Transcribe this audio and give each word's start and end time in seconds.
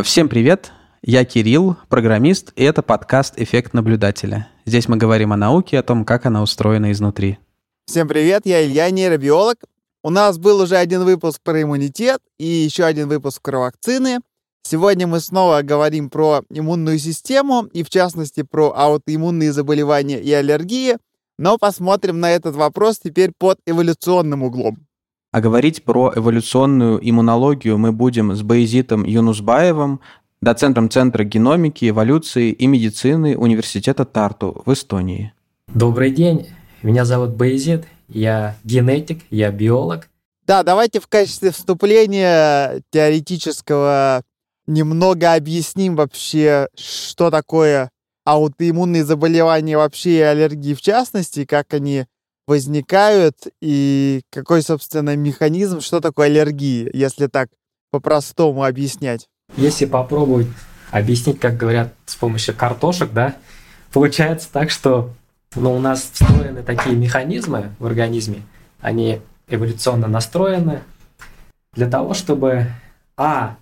Всем 0.00 0.30
привет! 0.30 0.72
Я 1.02 1.26
Кирилл, 1.26 1.76
программист, 1.90 2.54
и 2.56 2.64
это 2.64 2.82
подкаст 2.82 3.34
«Эффект 3.36 3.74
наблюдателя». 3.74 4.48
Здесь 4.64 4.88
мы 4.88 4.96
говорим 4.96 5.34
о 5.34 5.36
науке, 5.36 5.78
о 5.78 5.82
том, 5.82 6.06
как 6.06 6.24
она 6.24 6.42
устроена 6.42 6.92
изнутри. 6.92 7.38
Всем 7.84 8.08
привет, 8.08 8.46
я 8.46 8.64
Илья, 8.64 8.90
нейробиолог. 8.90 9.58
У 10.02 10.08
нас 10.08 10.38
был 10.38 10.60
уже 10.60 10.76
один 10.76 11.04
выпуск 11.04 11.42
про 11.44 11.60
иммунитет 11.60 12.20
и 12.38 12.46
еще 12.46 12.84
один 12.84 13.06
выпуск 13.06 13.42
про 13.42 13.58
вакцины. 13.58 14.20
Сегодня 14.62 15.06
мы 15.06 15.20
снова 15.20 15.60
говорим 15.60 16.08
про 16.08 16.40
иммунную 16.48 16.98
систему 16.98 17.64
и, 17.74 17.82
в 17.82 17.90
частности, 17.90 18.42
про 18.44 18.72
аутоиммунные 18.74 19.52
заболевания 19.52 20.22
и 20.22 20.32
аллергии, 20.32 20.96
но 21.36 21.58
посмотрим 21.58 22.18
на 22.18 22.30
этот 22.30 22.56
вопрос 22.56 22.98
теперь 22.98 23.32
под 23.36 23.58
эволюционным 23.66 24.42
углом. 24.42 24.86
А 25.32 25.40
говорить 25.40 25.82
про 25.82 26.12
эволюционную 26.14 27.00
иммунологию 27.02 27.78
мы 27.78 27.90
будем 27.90 28.36
с 28.36 28.42
Боязитом 28.42 29.02
Юнусбаевым, 29.02 30.00
доцентром 30.42 30.90
Центра 30.90 31.24
геномики, 31.24 31.88
эволюции 31.88 32.52
и 32.52 32.66
медицины 32.66 33.38
Университета 33.38 34.04
Тарту 34.04 34.62
в 34.66 34.70
Эстонии. 34.74 35.32
Добрый 35.68 36.10
день, 36.10 36.48
меня 36.82 37.06
зовут 37.06 37.30
Боязит, 37.30 37.86
я 38.08 38.56
генетик, 38.62 39.22
я 39.30 39.50
биолог. 39.50 40.10
Да, 40.46 40.62
давайте 40.62 41.00
в 41.00 41.06
качестве 41.06 41.50
вступления 41.50 42.82
теоретического 42.90 44.24
немного 44.66 45.32
объясним 45.32 45.96
вообще, 45.96 46.68
что 46.76 47.30
такое 47.30 47.88
аутоиммунные 48.26 49.02
заболевания 49.02 49.78
вообще 49.78 50.18
и 50.18 50.20
аллергии 50.20 50.74
в 50.74 50.82
частности, 50.82 51.46
как 51.46 51.72
они 51.72 52.04
возникают 52.52 53.46
и 53.62 54.20
какой, 54.30 54.60
собственно, 54.60 55.16
механизм, 55.16 55.80
что 55.80 56.00
такое 56.00 56.26
аллергия, 56.26 56.90
если 56.92 57.26
так 57.26 57.48
по-простому 57.90 58.64
объяснять. 58.64 59.26
Если 59.56 59.86
попробовать 59.86 60.48
объяснить, 60.90 61.40
как 61.40 61.56
говорят, 61.56 61.94
с 62.04 62.14
помощью 62.14 62.54
картошек, 62.54 63.10
да, 63.10 63.36
получается 63.90 64.50
так, 64.52 64.68
что 64.68 65.14
ну, 65.54 65.74
у 65.74 65.80
нас 65.80 66.10
встроены 66.12 66.62
такие 66.62 66.94
механизмы 66.94 67.70
в 67.78 67.86
организме, 67.86 68.42
они 68.82 69.22
эволюционно 69.48 70.06
настроены 70.06 70.82
для 71.72 71.88
того, 71.88 72.12
чтобы, 72.12 72.66
а, 73.16 73.56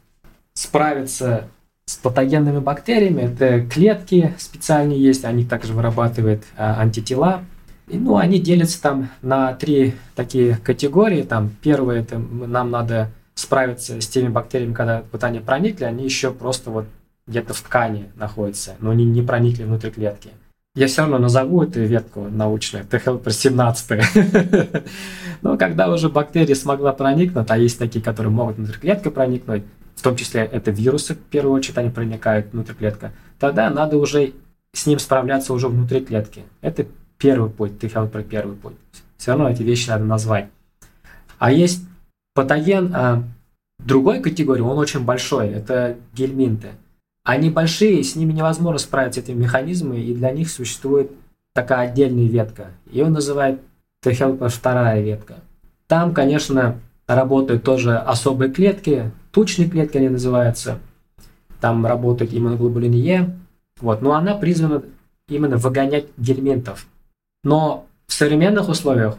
справиться 0.53 1.45
с 1.85 1.95
патогенными 1.95 2.59
бактериями, 2.59 3.23
это 3.23 3.65
клетки 3.65 4.35
специальные 4.37 5.01
есть, 5.01 5.25
они 5.25 5.45
также 5.45 5.75
вырабатывают 5.75 6.43
а, 6.57 6.81
антитела, 6.81 7.45
и, 7.91 7.99
ну, 7.99 8.17
они 8.17 8.39
делятся 8.39 8.81
там 8.81 9.11
на 9.21 9.53
три 9.55 9.95
такие 10.15 10.57
категории. 10.57 11.23
Там 11.23 11.51
первое, 11.61 12.01
это 12.01 12.19
нам 12.19 12.71
надо 12.71 13.11
справиться 13.35 14.01
с 14.01 14.07
теми 14.07 14.29
бактериями, 14.29 14.75
когда 14.75 15.03
вот 15.11 15.25
они 15.25 15.41
проникли, 15.41 15.85
они 15.85 16.05
еще 16.05 16.31
просто 16.31 16.71
вот 16.71 16.87
где-то 17.27 17.55
в 17.55 17.61
ткани 17.61 18.11
находятся, 18.17 18.77
но 18.81 18.91
они 18.91 19.05
не 19.05 19.23
проникли 19.23 19.65
внутрь 19.65 19.91
клетки. 19.91 20.31
Я 20.77 20.87
все 20.87 21.03
равно 21.03 21.19
назову 21.19 21.63
эту 21.63 21.81
ветку 21.81 22.29
научную, 22.31 22.85
Т-хелпер 22.85 23.33
17. 23.33 24.85
Но 25.43 25.59
когда 25.59 25.93
уже 25.93 26.09
бактерия 26.09 26.55
смогла 26.55 26.93
проникнуть, 26.93 27.51
а 27.51 27.59
есть 27.59 27.79
такие, 27.79 28.05
которые 28.05 28.31
могут 28.31 28.57
внутрь 28.57 28.79
клетки 28.79 29.09
проникнуть, 29.09 29.65
в 29.97 30.03
том 30.03 30.15
числе 30.15 30.43
это 30.43 30.71
вирусы, 30.71 31.15
в 31.15 31.19
первую 31.19 31.57
очередь 31.57 31.79
они 31.79 31.91
проникают 31.91 32.53
внутрь 32.53 32.75
клетки, 32.75 33.11
тогда 33.41 33.69
надо 33.69 33.97
уже 33.97 34.33
с 34.73 34.87
ним 34.87 35.01
справляться 35.01 35.53
уже 35.53 35.67
внутри 35.67 36.01
клетки. 36.01 36.45
Это 36.61 36.87
первый 37.21 37.51
путь, 37.51 37.79
ты 37.79 37.89
сказал 37.89 38.09
про 38.09 38.23
первый 38.23 38.57
путь. 38.57 38.75
Все 39.17 39.33
равно 39.33 39.49
эти 39.49 39.63
вещи 39.63 39.91
надо 39.91 40.05
назвать. 40.05 40.49
А 41.39 41.53
есть 41.53 41.85
патоген 42.35 42.93
а, 42.95 43.23
другой 43.79 44.21
категории, 44.21 44.63
он 44.63 44.79
очень 44.79 45.05
большой, 45.05 45.49
это 45.49 45.97
гельминты. 46.15 46.71
Они 47.23 47.51
большие, 47.51 48.03
с 48.03 48.17
ними 48.17 48.33
невозможно 48.33 48.79
справиться 48.79 49.21
этими 49.21 49.43
механизмами, 49.43 50.01
и 50.01 50.15
для 50.15 50.33
них 50.33 50.51
существует 50.51 51.13
такая 51.53 51.91
отдельная 51.91 52.27
ветка. 52.27 52.69
Ее 52.91 53.09
называют 53.09 53.61
Т-хелпер 54.03 54.49
вторая 54.49 55.03
ветка. 55.03 55.37
Там, 55.87 56.15
конечно, 56.15 56.81
работают 57.07 57.63
тоже 57.63 57.99
особые 57.99 58.51
клетки, 58.51 59.11
тучные 59.31 59.69
клетки 59.69 59.99
они 59.99 60.09
называются. 60.09 60.79
Там 61.61 61.85
работает 61.85 62.33
иммуноглобулин 62.33 62.93
Е. 62.93 63.37
Вот. 63.81 64.01
Но 64.01 64.15
она 64.15 64.35
призвана 64.35 64.83
именно 65.29 65.59
выгонять 65.59 66.07
гельминтов. 66.17 66.87
Но 67.43 67.87
в 68.07 68.13
современных 68.13 68.69
условиях 68.69 69.19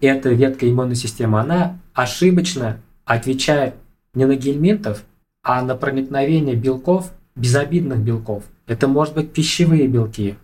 эта 0.00 0.30
ветка 0.30 0.68
иммунной 0.68 0.96
системы, 0.96 1.40
она 1.40 1.78
ошибочно 1.94 2.80
отвечает 3.04 3.74
не 4.14 4.26
на 4.26 4.36
гельминтов, 4.36 5.04
а 5.42 5.62
на 5.62 5.74
проникновение 5.74 6.54
белков, 6.54 7.12
безобидных 7.34 7.98
белков. 7.98 8.44
Это 8.66 8.88
может 8.88 9.14
быть 9.14 9.32
пищевые 9.32 9.86
белки, 9.88 10.36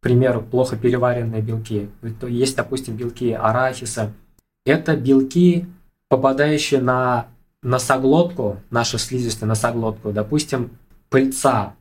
к 0.00 0.02
примеру, 0.02 0.42
плохо 0.42 0.76
переваренные 0.76 1.42
белки. 1.42 1.88
Есть, 2.22 2.56
допустим, 2.56 2.96
белки 2.96 3.32
арахиса. 3.32 4.12
Это 4.64 4.96
белки, 4.96 5.66
попадающие 6.08 6.80
на 6.80 7.26
носоглотку, 7.62 8.58
нашу 8.70 8.98
слизистую 8.98 9.48
носоглотку, 9.48 10.12
допустим, 10.12 10.70
пыльца. 11.08 11.74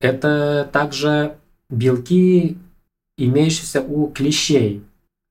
Это 0.00 0.68
также 0.72 1.36
белки, 1.68 2.58
имеющиеся 3.26 3.82
у 3.82 4.08
клещей. 4.08 4.82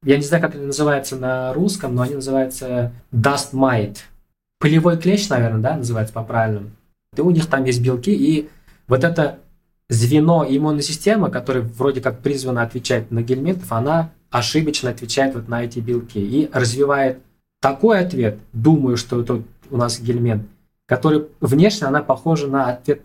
Я 0.04 0.18
не 0.18 0.24
знаю, 0.24 0.42
как 0.42 0.56
это 0.56 0.64
называется 0.64 1.16
на 1.18 1.54
русском, 1.54 1.96
но 1.96 2.04
они 2.04 2.16
называются 2.16 2.94
dust 3.14 3.54
mite. 3.54 3.98
Пылевой 4.60 4.98
клещ, 4.98 5.28
наверное, 5.30 5.62
да, 5.62 5.78
называется 5.78 6.14
по-правильному. 6.14 6.72
И 7.16 7.22
у 7.22 7.30
них 7.32 7.48
там 7.48 7.64
есть 7.66 7.82
белки, 7.82 8.14
и 8.14 8.50
вот 8.88 9.04
это 9.04 9.40
звено 9.90 10.46
иммунной 10.48 10.84
системы, 10.84 11.32
которое 11.32 11.62
вроде 11.62 12.02
как 12.02 12.20
призвано 12.20 12.62
отвечать 12.62 13.12
на 13.12 13.22
гельминтов, 13.22 13.72
она 13.72 14.12
ошибочно 14.30 14.92
отвечает 14.92 15.36
вот 15.36 15.48
на 15.48 15.64
эти 15.64 15.80
белки 15.80 16.20
и 16.20 16.50
развивает 16.54 17.20
такой 17.62 18.00
ответ, 18.00 18.38
думаю, 18.54 18.96
что 18.98 19.24
тут 19.24 19.46
у 19.72 19.78
нас 19.78 20.00
гельминт, 20.00 20.48
который 20.86 21.28
внешне 21.42 21.88
она 21.88 22.02
похожа 22.02 22.48
на 22.48 22.72
ответ 22.72 23.02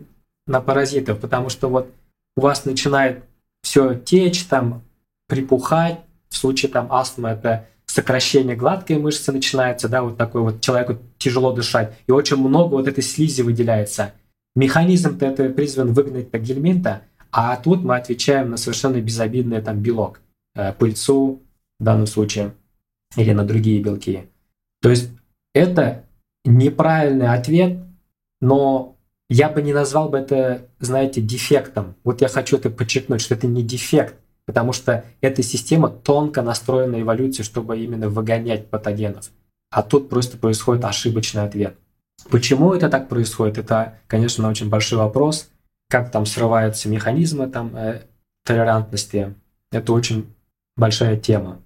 на 0.46 0.60
паразитов, 0.60 1.20
потому 1.20 1.48
что 1.48 1.68
вот 1.68 1.90
у 2.36 2.42
вас 2.42 2.64
начинает 2.64 3.24
все 3.64 3.94
течь, 3.94 4.44
там, 4.44 4.82
припухать. 5.26 6.00
В 6.28 6.36
случае 6.36 6.70
там 6.70 6.92
астмы 6.92 7.30
это 7.30 7.66
сокращение 7.86 8.56
гладкой 8.56 8.98
мышцы 8.98 9.32
начинается, 9.32 9.88
да, 9.88 10.02
вот 10.02 10.16
такой 10.16 10.42
вот 10.42 10.60
человеку 10.60 10.98
тяжело 11.16 11.52
дышать. 11.52 11.96
И 12.06 12.12
очень 12.12 12.36
много 12.36 12.74
вот 12.74 12.88
этой 12.88 13.02
слизи 13.02 13.42
выделяется. 13.42 14.12
Механизм-то 14.54 15.24
это 15.26 15.48
призван 15.48 15.92
выгнать 15.92 16.32
гельминта, 16.32 17.02
а 17.32 17.56
тут 17.56 17.82
мы 17.82 17.96
отвечаем 17.96 18.50
на 18.50 18.56
совершенно 18.56 19.00
безобидный 19.00 19.62
там 19.62 19.80
белок, 19.80 20.20
э, 20.54 20.72
пыльцу 20.72 21.42
в 21.80 21.84
данном 21.84 22.06
случае, 22.06 22.52
или 23.16 23.32
на 23.32 23.44
другие 23.44 23.82
белки. 23.82 24.28
То 24.82 24.90
есть 24.90 25.10
это 25.54 26.04
неправильный 26.44 27.28
ответ, 27.28 27.78
но 28.40 28.93
я 29.34 29.48
бы 29.48 29.62
не 29.62 29.72
назвал 29.72 30.08
бы 30.08 30.18
это, 30.18 30.68
знаете, 30.78 31.20
дефектом. 31.20 31.96
Вот 32.04 32.20
я 32.20 32.28
хочу 32.28 32.56
это 32.56 32.70
подчеркнуть, 32.70 33.20
что 33.20 33.34
это 33.34 33.48
не 33.48 33.64
дефект, 33.64 34.14
потому 34.46 34.72
что 34.72 35.04
эта 35.20 35.42
система 35.42 35.88
тонко 35.88 36.40
настроена 36.40 37.00
эволюцией, 37.00 37.44
чтобы 37.44 37.76
именно 37.80 38.08
выгонять 38.08 38.70
патогенов. 38.70 39.30
А 39.72 39.82
тут 39.82 40.08
просто 40.08 40.36
происходит 40.36 40.84
ошибочный 40.84 41.42
ответ. 41.42 41.76
Почему 42.30 42.74
это 42.74 42.88
так 42.88 43.08
происходит? 43.08 43.58
Это, 43.58 43.98
конечно, 44.06 44.48
очень 44.48 44.68
большой 44.68 44.98
вопрос. 44.98 45.50
Как 45.90 46.12
там 46.12 46.26
срываются 46.26 46.88
механизмы 46.88 47.48
там, 47.48 47.76
э, 47.76 48.02
толерантности? 48.44 49.34
Это 49.72 49.92
очень 49.92 50.32
большая 50.76 51.16
тема. 51.16 51.58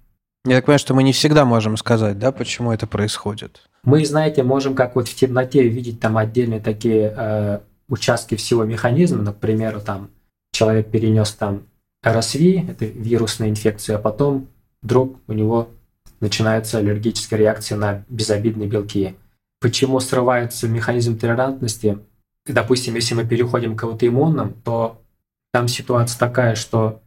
Я 0.45 0.55
так 0.55 0.65
понимаю, 0.65 0.79
что 0.79 0.93
мы 0.95 1.03
не 1.03 1.13
всегда 1.13 1.45
можем 1.45 1.77
сказать, 1.77 2.17
да, 2.17 2.31
почему 2.31 2.71
это 2.71 2.87
происходит. 2.87 3.61
Мы, 3.83 4.05
знаете, 4.05 4.41
можем 4.43 4.73
как 4.73 4.95
вот 4.95 5.07
в 5.07 5.15
темноте 5.15 5.67
видеть 5.67 5.99
там 5.99 6.17
отдельные 6.17 6.59
такие 6.59 7.13
э, 7.15 7.59
участки 7.89 8.35
всего 8.35 8.63
механизма, 8.63 9.21
например, 9.21 9.79
там 9.81 10.09
человек 10.51 10.89
перенес 10.89 11.31
там 11.33 11.63
RSV, 12.05 12.71
это 12.71 12.85
вирусная 12.85 13.49
инфекция, 13.49 13.97
а 13.97 13.99
потом 13.99 14.47
вдруг 14.81 15.19
у 15.27 15.33
него 15.33 15.69
начинается 16.19 16.77
аллергическая 16.77 17.39
реакция 17.39 17.77
на 17.77 18.05
безобидные 18.09 18.67
белки. 18.69 19.15
Почему 19.59 19.99
срывается 19.99 20.67
механизм 20.67 21.17
толерантности? 21.17 21.99
Допустим, 22.45 22.95
если 22.95 23.15
мы 23.15 23.25
переходим 23.25 23.75
к 23.75 23.83
аутоиммунным, 23.83 24.53
то 24.63 25.01
там 25.51 25.67
ситуация 25.67 26.17
такая, 26.17 26.55
что 26.55 27.01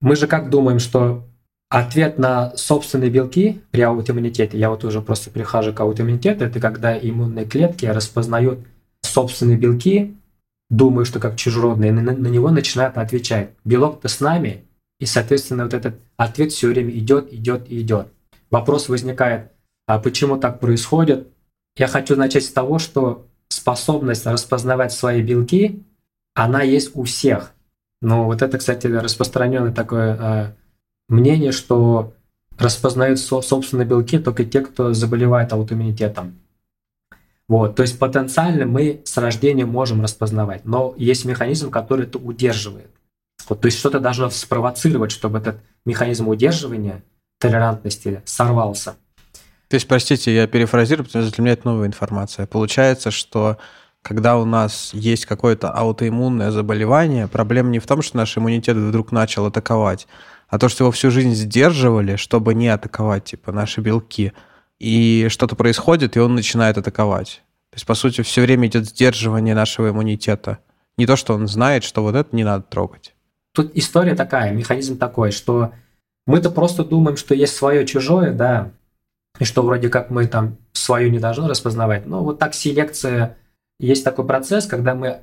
мы 0.00 0.16
же 0.16 0.26
как 0.26 0.50
думаем, 0.50 0.78
что 0.78 1.24
Ответ 1.72 2.18
на 2.18 2.54
собственные 2.54 3.08
белки 3.08 3.62
при 3.70 3.80
аутоиммунитете, 3.80 4.58
я 4.58 4.68
вот 4.68 4.84
уже 4.84 5.00
просто 5.00 5.30
прихожу 5.30 5.72
к 5.72 5.80
аутоиммунитету, 5.80 6.44
это 6.44 6.60
когда 6.60 6.98
иммунные 6.98 7.46
клетки 7.46 7.86
распознают 7.86 8.58
собственные 9.02 9.56
белки, 9.56 10.16
думают, 10.70 11.08
что 11.08 11.20
как 11.20 11.36
чужеродные, 11.36 11.92
на, 11.92 12.00
на 12.02 12.26
него 12.28 12.50
начинают 12.50 12.96
отвечать. 12.96 13.50
Белок-то 13.64 14.08
с 14.08 14.20
нами, 14.20 14.64
и, 14.98 15.06
соответственно, 15.06 15.64
вот 15.64 15.74
этот 15.74 16.00
ответ 16.16 16.52
все 16.52 16.68
время 16.68 16.90
идет, 16.90 17.32
идет 17.32 17.70
и 17.70 17.80
идет. 17.80 18.08
Вопрос 18.50 18.88
возникает, 18.88 19.50
а 19.86 19.98
почему 19.98 20.36
так 20.38 20.60
происходит? 20.60 21.28
Я 21.76 21.88
хочу 21.88 22.16
начать 22.16 22.44
с 22.44 22.52
того, 22.52 22.78
что 22.78 23.26
способность 23.48 24.26
распознавать 24.26 24.92
свои 24.92 25.22
белки, 25.22 25.82
она 26.34 26.62
есть 26.62 26.92
у 26.94 27.04
всех. 27.04 27.52
Но 28.00 28.24
вот 28.24 28.42
это, 28.42 28.58
кстати, 28.58 28.86
распространенное 28.86 29.72
такое 29.72 30.16
э, 30.18 30.52
мнение, 31.08 31.52
что 31.52 32.14
распознают 32.58 33.18
собственные 33.18 33.86
белки 33.86 34.18
только 34.18 34.44
те, 34.44 34.60
кто 34.60 34.92
заболевает 34.92 35.52
аутоиммунитетом. 35.52 36.38
Вот, 37.48 37.76
то 37.76 37.82
есть 37.82 37.98
потенциально 37.98 38.64
мы 38.64 39.02
с 39.04 39.16
рождения 39.16 39.66
можем 39.66 40.02
распознавать, 40.02 40.64
но 40.64 40.94
есть 40.96 41.24
механизм, 41.24 41.70
который 41.70 42.06
это 42.06 42.18
удерживает. 42.18 42.90
Вот, 43.48 43.60
то 43.60 43.66
есть 43.66 43.78
что-то 43.78 44.00
должно 44.00 44.30
спровоцировать, 44.30 45.10
чтобы 45.10 45.38
этот 45.38 45.56
механизм 45.84 46.28
удерживания 46.28 47.02
толерантности 47.38 48.22
сорвался. 48.24 48.94
То 49.68 49.74
есть, 49.74 49.88
простите, 49.88 50.34
я 50.34 50.46
перефразирую, 50.46 51.06
потому 51.06 51.24
что 51.24 51.34
для 51.34 51.42
меня 51.42 51.52
это 51.54 51.66
новая 51.66 51.86
информация. 51.86 52.46
Получается, 52.46 53.10
что 53.10 53.56
когда 54.02 54.36
у 54.36 54.44
нас 54.44 54.90
есть 54.92 55.26
какое-то 55.26 55.70
аутоиммунное 55.70 56.50
заболевание, 56.50 57.28
проблема 57.28 57.70
не 57.70 57.78
в 57.78 57.86
том, 57.86 58.02
что 58.02 58.18
наш 58.18 58.36
иммунитет 58.36 58.76
вдруг 58.76 59.12
начал 59.12 59.46
атаковать, 59.46 60.08
а 60.48 60.58
то, 60.58 60.68
что 60.68 60.84
его 60.84 60.92
всю 60.92 61.10
жизнь 61.10 61.32
сдерживали, 61.34 62.16
чтобы 62.16 62.52
не 62.52 62.68
атаковать, 62.68 63.24
типа, 63.24 63.52
наши 63.52 63.80
белки. 63.80 64.32
И 64.82 65.28
что-то 65.28 65.54
происходит, 65.54 66.16
и 66.16 66.20
он 66.20 66.34
начинает 66.34 66.76
атаковать. 66.76 67.42
То 67.70 67.76
есть, 67.76 67.86
по 67.86 67.94
сути, 67.94 68.22
все 68.22 68.42
время 68.42 68.66
идет 68.66 68.86
сдерживание 68.86 69.54
нашего 69.54 69.90
иммунитета. 69.90 70.58
Не 70.96 71.06
то, 71.06 71.14
что 71.14 71.34
он 71.34 71.46
знает, 71.46 71.84
что 71.84 72.02
вот 72.02 72.16
это 72.16 72.34
не 72.34 72.42
надо 72.42 72.64
трогать. 72.64 73.14
Тут 73.52 73.70
история 73.74 74.16
такая, 74.16 74.50
механизм 74.50 74.98
такой, 74.98 75.30
что 75.30 75.72
мы-то 76.26 76.50
просто 76.50 76.84
думаем, 76.84 77.16
что 77.16 77.32
есть 77.32 77.54
свое 77.54 77.86
чужое, 77.86 78.32
да, 78.32 78.72
и 79.38 79.44
что 79.44 79.62
вроде 79.62 79.88
как 79.88 80.10
мы 80.10 80.26
там 80.26 80.56
свою 80.72 81.10
не 81.10 81.20
должны 81.20 81.48
распознавать. 81.48 82.04
Но 82.06 82.24
вот 82.24 82.40
так 82.40 82.52
селекция, 82.52 83.36
есть 83.78 84.02
такой 84.02 84.26
процесс, 84.26 84.66
когда 84.66 84.96
мы, 84.96 85.20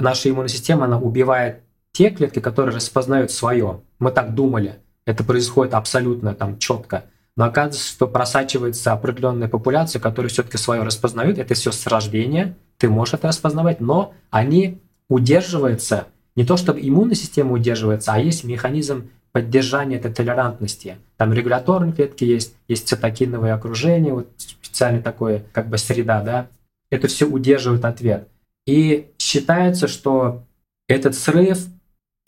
наша 0.00 0.28
иммунная 0.28 0.48
система, 0.48 0.86
она 0.86 0.98
убивает 0.98 1.60
те 1.92 2.10
клетки, 2.10 2.40
которые 2.40 2.74
распознают 2.74 3.30
свое. 3.30 3.80
Мы 4.00 4.10
так 4.10 4.34
думали. 4.34 4.80
Это 5.06 5.22
происходит 5.22 5.74
абсолютно 5.74 6.34
там 6.34 6.58
четко. 6.58 7.04
Но 7.38 7.44
оказывается, 7.44 7.88
что 7.88 8.08
просачивается 8.08 8.92
определенная 8.92 9.46
популяция, 9.46 10.00
которая 10.00 10.28
все-таки 10.28 10.58
свое 10.58 10.82
распознают. 10.82 11.38
Это 11.38 11.54
все 11.54 11.70
с 11.70 11.86
рождения. 11.86 12.56
Ты 12.78 12.88
можешь 12.88 13.14
это 13.14 13.28
распознавать, 13.28 13.80
но 13.80 14.12
они 14.30 14.80
удерживаются. 15.08 16.08
Не 16.34 16.44
то, 16.44 16.56
чтобы 16.56 16.80
иммунная 16.82 17.14
система 17.14 17.52
удерживается, 17.52 18.12
а 18.12 18.18
есть 18.18 18.42
механизм 18.42 19.10
поддержания 19.30 19.98
этой 19.98 20.12
толерантности. 20.12 20.96
Там 21.16 21.32
регуляторные 21.32 21.92
клетки 21.92 22.24
есть, 22.24 22.56
есть 22.66 22.88
цитокиновое 22.88 23.54
окружение, 23.54 24.14
вот 24.14 24.28
специально 24.36 25.00
такое 25.00 25.44
как 25.52 25.68
бы 25.68 25.78
среда, 25.78 26.22
да. 26.22 26.48
Это 26.90 27.06
все 27.06 27.24
удерживает 27.24 27.84
ответ. 27.84 28.26
И 28.66 29.12
считается, 29.16 29.86
что 29.86 30.42
этот 30.88 31.14
срыв 31.14 31.68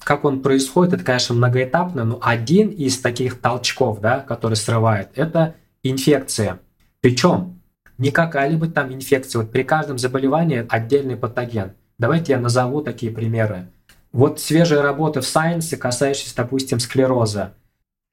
как 0.03 0.25
он 0.25 0.43
происходит, 0.43 0.95
это, 0.95 1.05
конечно, 1.05 1.35
многоэтапно, 1.35 2.05
но 2.05 2.19
один 2.23 2.69
из 2.69 2.99
таких 2.99 3.41
толчков, 3.41 4.01
да, 4.01 4.21
который 4.21 4.55
срывает, 4.55 5.11
это 5.15 5.55
инфекция. 5.83 6.61
Причем 7.01 7.61
не 7.99 8.11
какая-либо 8.11 8.69
там 8.69 8.93
инфекция. 8.93 9.43
Вот 9.43 9.53
при 9.53 9.63
каждом 9.63 9.99
заболевании 9.99 10.67
отдельный 10.69 11.17
патоген. 11.17 11.73
Давайте 11.99 12.33
я 12.33 12.41
назову 12.41 12.81
такие 12.81 13.13
примеры. 13.13 13.69
Вот 14.13 14.41
свежая 14.41 14.83
работа 14.83 15.21
в 15.21 15.25
Science, 15.25 15.77
касающаяся, 15.77 16.35
допустим, 16.35 16.81
склероза. 16.81 17.53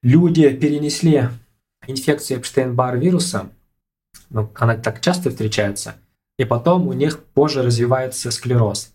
Люди 0.04 0.50
перенесли 0.50 1.30
инфекцию 1.88 2.39
Эпштейн-Бар 2.39 2.98
вируса, 2.98 3.50
ну, 4.30 4.51
она 4.56 4.75
так 4.75 5.01
часто 5.01 5.30
встречается, 5.30 5.95
и 6.38 6.44
потом 6.44 6.88
у 6.88 6.94
них 6.94 7.24
позже 7.24 7.63
развивается 7.63 8.30
склероз. 8.30 8.94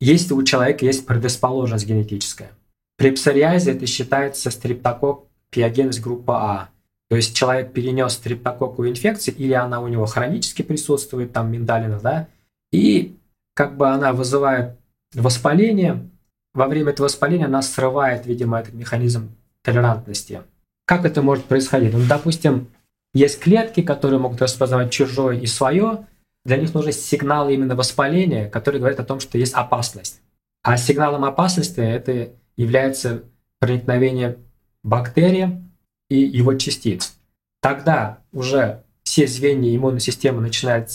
Если 0.00 0.32
у 0.32 0.42
человека 0.42 0.84
есть 0.86 1.06
предрасположенность 1.06 1.86
генетическая. 1.86 2.50
При 2.96 3.10
псориазе 3.10 3.72
это 3.72 3.86
считается 3.86 4.50
стрептокок 4.50 5.26
пиогенез 5.50 5.98
группа 6.00 6.42
А. 6.42 6.68
То 7.10 7.16
есть 7.16 7.36
человек 7.36 7.72
перенес 7.72 8.12
стрептококковую 8.12 8.90
инфекцию, 8.90 9.36
или 9.36 9.52
она 9.52 9.80
у 9.80 9.88
него 9.88 10.06
хронически 10.06 10.62
присутствует, 10.62 11.32
там 11.32 11.50
миндалина, 11.50 11.98
да, 12.00 12.28
и 12.72 13.18
как 13.54 13.76
бы 13.76 13.88
она 13.88 14.12
вызывает 14.12 14.76
воспаление. 15.14 16.08
Во 16.54 16.66
время 16.66 16.92
этого 16.92 17.06
воспаления 17.06 17.46
она 17.46 17.62
срывает, 17.62 18.26
видимо, 18.26 18.60
этот 18.60 18.74
механизм 18.74 19.30
толерантности. 19.62 20.42
Как 20.86 21.04
это 21.04 21.20
может 21.20 21.44
происходить? 21.44 21.92
Ну, 21.92 22.00
допустим, 22.08 22.68
есть 23.12 23.40
клетки, 23.40 23.82
которые 23.82 24.20
могут 24.20 24.40
распознавать 24.40 24.90
чужое 24.90 25.38
и 25.38 25.46
свое, 25.46 26.06
для 26.44 26.56
них 26.56 26.74
нужны 26.74 26.92
сигналы 26.92 27.54
именно 27.54 27.76
воспаления, 27.76 28.48
которые 28.48 28.80
говорят 28.80 29.00
о 29.00 29.04
том, 29.04 29.20
что 29.20 29.38
есть 29.38 29.54
опасность. 29.54 30.20
А 30.62 30.76
сигналом 30.76 31.24
опасности 31.24 31.80
это 31.80 32.30
является 32.56 33.24
проникновение 33.58 34.38
бактерии 34.82 35.62
и 36.08 36.18
его 36.18 36.54
частиц. 36.54 37.16
Тогда 37.60 38.18
уже 38.32 38.82
все 39.02 39.26
звенья 39.26 39.74
иммунной 39.74 40.00
системы 40.00 40.40
начинают 40.40 40.90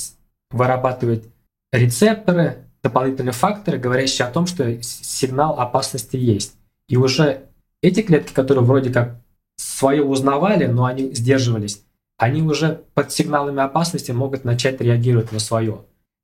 вырабатывать 0.52 1.26
рецепторы, 1.72 2.66
дополнительные 2.82 3.34
факторы, 3.34 3.78
говорящие 3.78 4.28
о 4.28 4.32
том, 4.32 4.48
что 4.48 4.82
сигнал 4.82 5.60
опасности 5.60 6.18
есть. 6.18 6.56
И 6.88 6.98
уже 6.98 7.46
эти 7.82 8.02
клетки, 8.02 8.34
которые 8.34 8.64
вроде 8.64 8.92
как 8.92 9.22
свое 9.58 10.04
узнавали, 10.04 10.66
но 10.66 10.86
они 10.86 11.14
сдерживались, 11.14 11.84
они 12.18 12.42
уже 12.42 12.84
под 12.94 13.12
сигналами 13.12 13.62
опасности 13.62 14.12
могут 14.12 14.46
начать 14.46 14.82
реагировать 14.82 15.32
на 15.32 15.40
свое. 15.40 15.82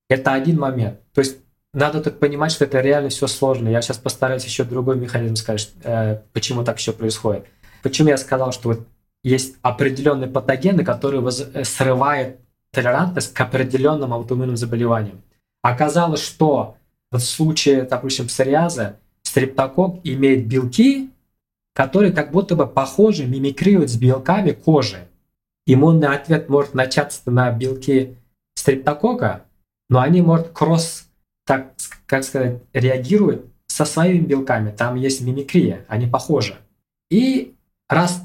Это 0.09 0.33
один 0.33 0.59
момент. 0.59 0.99
То 1.13 1.21
есть 1.21 1.37
надо 1.73 2.01
так 2.01 2.19
понимать, 2.19 2.51
что 2.51 2.65
это 2.65 2.81
реально 2.81 3.09
все 3.09 3.27
сложно. 3.27 3.69
Я 3.69 3.81
сейчас 3.81 3.97
постараюсь 3.97 4.45
еще 4.45 4.63
другой 4.63 4.97
механизм 4.97 5.35
сказать, 5.35 5.71
э, 5.83 6.19
почему 6.33 6.63
так 6.63 6.77
все 6.77 6.93
происходит. 6.93 7.45
Почему 7.81 8.09
я 8.09 8.17
сказал, 8.17 8.51
что 8.51 8.69
вот 8.69 8.87
есть 9.23 9.55
определенные 9.61 10.29
патогены, 10.29 10.83
которые 10.83 11.25
э, 11.25 11.63
срывают 11.63 12.37
толерантность 12.71 13.33
к 13.33 13.41
определенным 13.41 14.13
аутоиммунным 14.13 14.57
заболеваниям. 14.57 15.21
Оказалось, 15.61 16.23
что 16.23 16.77
в 17.11 17.19
случае, 17.19 17.83
допустим, 17.83 18.27
псориаза 18.27 18.97
стрептокок 19.23 19.99
имеет 20.03 20.47
белки, 20.47 21.09
которые 21.73 22.11
как 22.13 22.31
будто 22.31 22.55
бы 22.55 22.67
похожи, 22.67 23.25
мимикрируют 23.25 23.89
с 23.89 23.97
белками 23.97 24.51
кожи 24.51 25.07
иммунный 25.73 26.09
ответ 26.09 26.49
может 26.49 26.73
начаться 26.73 27.29
на 27.29 27.51
белки 27.51 28.17
стрептокока, 28.55 29.45
но 29.89 29.99
они, 29.99 30.21
может, 30.21 30.49
кросс, 30.49 31.07
так, 31.45 31.73
как 32.05 32.23
сказать, 32.23 32.61
реагируют 32.73 33.45
со 33.67 33.85
своими 33.85 34.25
белками. 34.25 34.71
Там 34.71 34.95
есть 34.95 35.21
мимикрия, 35.21 35.85
они 35.87 36.07
похожи. 36.07 36.55
И 37.09 37.55
раз 37.89 38.23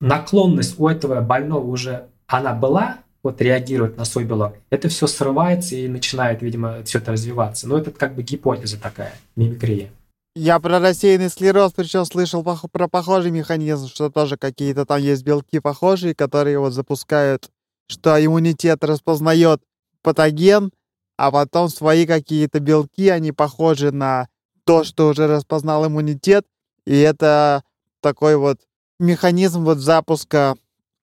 наклонность 0.00 0.78
у 0.78 0.88
этого 0.88 1.20
больного 1.20 1.66
уже 1.66 2.08
она 2.26 2.54
была, 2.54 2.98
вот 3.22 3.40
реагировать 3.40 3.96
на 3.96 4.04
свой 4.04 4.24
белок, 4.24 4.56
это 4.70 4.88
все 4.88 5.06
срывается 5.06 5.76
и 5.76 5.86
начинает, 5.86 6.42
видимо, 6.42 6.82
все 6.82 6.98
это 6.98 7.12
развиваться. 7.12 7.68
Но 7.68 7.78
это 7.78 7.90
как 7.92 8.14
бы 8.14 8.22
гипотеза 8.22 8.80
такая, 8.80 9.14
мимикрия. 9.36 9.90
Я 10.34 10.58
про 10.60 10.78
рассеянный 10.78 11.28
склероз 11.28 11.72
причем 11.72 12.06
слышал 12.06 12.42
про 12.42 12.88
похожий 12.88 13.30
механизм, 13.30 13.88
что 13.88 14.08
тоже 14.08 14.38
какие-то 14.38 14.86
там 14.86 14.98
есть 14.98 15.24
белки 15.24 15.58
похожие, 15.58 16.14
которые 16.14 16.58
вот 16.58 16.72
запускают, 16.72 17.50
что 17.86 18.16
иммунитет 18.24 18.82
распознает 18.82 19.60
патоген, 20.00 20.72
а 21.18 21.30
потом 21.30 21.68
свои 21.68 22.06
какие-то 22.06 22.60
белки, 22.60 23.10
они 23.10 23.30
похожи 23.32 23.92
на 23.92 24.28
то, 24.64 24.84
что 24.84 25.08
уже 25.08 25.26
распознал 25.26 25.86
иммунитет, 25.86 26.46
и 26.86 26.98
это 26.98 27.62
такой 28.00 28.36
вот 28.36 28.58
механизм 28.98 29.64
вот 29.64 29.78
запуска 29.78 30.56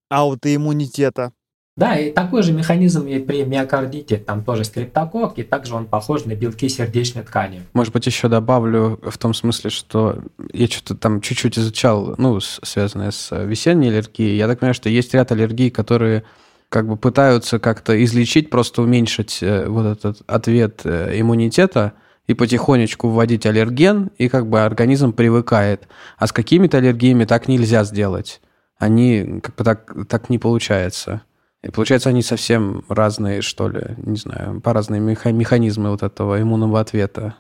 аутоиммунитета. 0.10 1.34
Да, 1.80 1.98
и 1.98 2.12
такой 2.12 2.44
же 2.44 2.52
механизм 2.52 3.08
и 3.08 3.20
при 3.20 3.46
миокардите, 3.46 4.18
там 4.18 4.44
тоже 4.44 4.66
стрептокок, 4.66 5.40
и 5.40 5.44
также 5.44 5.76
он 5.76 5.86
похож 5.86 6.26
на 6.26 6.36
белки 6.36 6.68
сердечной 6.68 7.24
ткани. 7.24 7.62
Может 7.72 7.94
быть, 7.94 8.06
еще 8.06 8.28
добавлю 8.28 9.00
в 9.02 9.18
том 9.18 9.34
смысле, 9.34 9.70
что 9.70 10.20
я 10.52 10.68
что-то 10.68 10.96
там 10.96 11.22
чуть-чуть 11.22 11.58
изучал, 11.58 12.16
ну, 12.18 12.42
связанное 12.42 13.12
с 13.12 13.34
весенней 13.34 13.88
аллергией. 13.88 14.36
Я 14.36 14.48
так 14.50 14.60
понимаю, 14.60 14.74
что 14.74 14.90
есть 14.90 15.14
ряд 15.14 15.32
аллергий, 15.32 15.70
которые 15.70 16.26
как 16.68 16.86
бы 16.86 16.98
пытаются 16.98 17.60
как-то 17.60 18.04
излечить, 18.04 18.50
просто 18.50 18.82
уменьшить 18.82 19.40
э, 19.42 19.66
вот 19.70 19.86
этот 19.86 20.22
ответ 20.28 20.82
э, 20.84 21.18
иммунитета 21.18 21.94
и 22.28 22.34
потихонечку 22.34 23.08
вводить 23.08 23.46
аллерген, 23.46 24.12
и 24.18 24.28
как 24.28 24.50
бы 24.50 24.62
организм 24.66 25.14
привыкает. 25.14 25.88
А 26.18 26.28
с 26.28 26.34
какими-то 26.34 26.80
аллергиями 26.80 27.24
так 27.24 27.48
нельзя 27.48 27.86
сделать. 27.86 28.42
Они 28.78 29.40
как 29.42 29.56
бы 29.56 29.64
так, 29.64 29.96
так 30.10 30.30
не 30.30 30.40
получается. 30.40 31.22
И 31.64 31.70
получается, 31.70 32.10
они 32.10 32.22
совсем 32.22 32.86
разные, 32.88 33.42
что 33.42 33.68
ли, 33.68 33.96
не 33.98 34.16
знаю, 34.16 34.62
по 34.62 34.74
разные 34.74 35.02
меха- 35.02 35.32
механизмы 35.32 35.90
вот 35.92 36.04
этого 36.04 36.42
иммунного 36.42 36.80
ответа. 36.80 37.36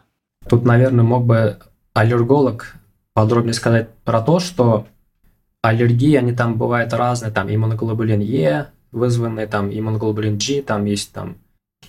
Тут, 0.47 0.65
наверное, 0.65 1.05
мог 1.05 1.25
бы 1.25 1.57
аллерголог 1.93 2.75
подробнее 3.13 3.53
сказать 3.53 3.89
про 4.03 4.21
то, 4.21 4.39
что 4.39 4.88
аллергии, 5.61 6.15
они 6.15 6.33
там 6.33 6.55
бывают 6.55 6.93
разные, 6.93 7.31
там 7.31 7.53
иммуноглобулин 7.53 8.19
Е, 8.19 8.67
вызванные 8.91 9.47
там 9.47 9.71
иммуноглобулин 9.71 10.38
G, 10.38 10.61
там 10.61 10.85
есть 10.85 11.13
там 11.13 11.38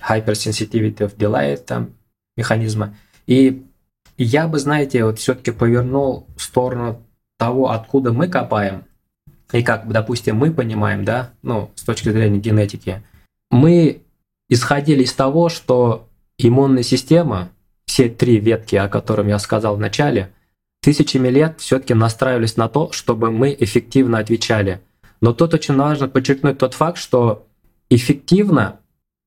hypersensitivity 0.00 0.98
of 0.98 1.16
delay 1.16 1.56
там 1.56 1.90
механизма. 2.36 2.94
И 3.26 3.64
я 4.16 4.48
бы, 4.48 4.58
знаете, 4.58 5.04
вот 5.04 5.18
все-таки 5.18 5.50
повернул 5.50 6.26
в 6.36 6.42
сторону 6.42 7.02
того, 7.38 7.70
откуда 7.70 8.12
мы 8.12 8.28
копаем, 8.28 8.84
и 9.52 9.62
как, 9.62 9.88
допустим, 9.90 10.36
мы 10.36 10.52
понимаем, 10.52 11.04
да, 11.04 11.30
ну, 11.42 11.70
с 11.74 11.82
точки 11.82 12.10
зрения 12.10 12.38
генетики, 12.38 13.02
мы 13.50 14.02
исходили 14.48 15.02
из 15.02 15.12
того, 15.12 15.48
что 15.48 16.08
иммунная 16.38 16.82
система, 16.82 17.50
все 17.86 18.08
три 18.08 18.38
ветки, 18.38 18.76
о 18.76 18.88
которых 18.88 19.26
я 19.26 19.38
сказал 19.38 19.76
в 19.76 19.80
начале, 19.80 20.32
тысячами 20.82 21.28
лет 21.28 21.56
все-таки 21.58 21.94
настраивались 21.94 22.56
на 22.56 22.68
то, 22.68 22.92
чтобы 22.92 23.30
мы 23.30 23.56
эффективно 23.58 24.18
отвечали. 24.18 24.80
Но 25.20 25.32
тут 25.32 25.54
очень 25.54 25.76
важно 25.76 26.08
подчеркнуть 26.08 26.58
тот 26.58 26.74
факт, 26.74 26.98
что 26.98 27.46
эффективно 27.90 28.80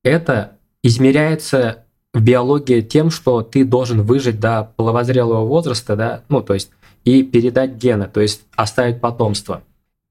это 0.04 0.58
измеряется 0.82 1.86
в 2.14 2.22
биологии 2.22 2.82
тем, 2.82 3.10
что 3.12 3.42
ты 3.42 3.66
должен 3.66 4.02
выжить 4.02 4.40
до 4.40 4.72
половозрелого 4.76 5.46
возраста, 5.46 5.96
да, 5.96 6.24
ну 6.30 6.42
то 6.42 6.54
есть 6.54 6.70
и 7.04 7.24
передать 7.24 7.76
гены, 7.76 8.08
то 8.08 8.22
есть 8.22 8.44
оставить 8.56 9.02
потомство. 9.02 9.64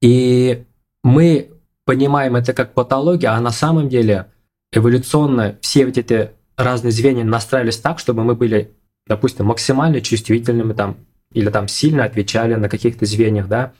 И 0.03 0.65
мы 1.01 1.51
понимаем 1.85 2.35
это 2.35 2.51
как 2.51 2.73
патология, 2.73 3.29
а 3.29 3.39
на 3.39 3.51
самом 3.51 3.87
деле 3.87 4.25
эволюционно 4.73 5.57
все 5.61 5.85
вот 5.85 5.97
эти 5.97 6.31
разные 6.57 6.91
звенья 6.91 7.23
настраивались 7.23 7.77
так, 7.77 7.99
чтобы 7.99 8.25
мы 8.25 8.35
были, 8.35 8.71
допустим, 9.07 9.45
максимально 9.45 10.01
чувствительными 10.01 10.73
там, 10.73 10.97
или 11.31 11.49
там 11.49 11.69
сильно 11.69 12.03
отвечали 12.03 12.55
на 12.55 12.67
каких-то 12.67 13.05
звеньях, 13.05 13.47
да. 13.47 13.71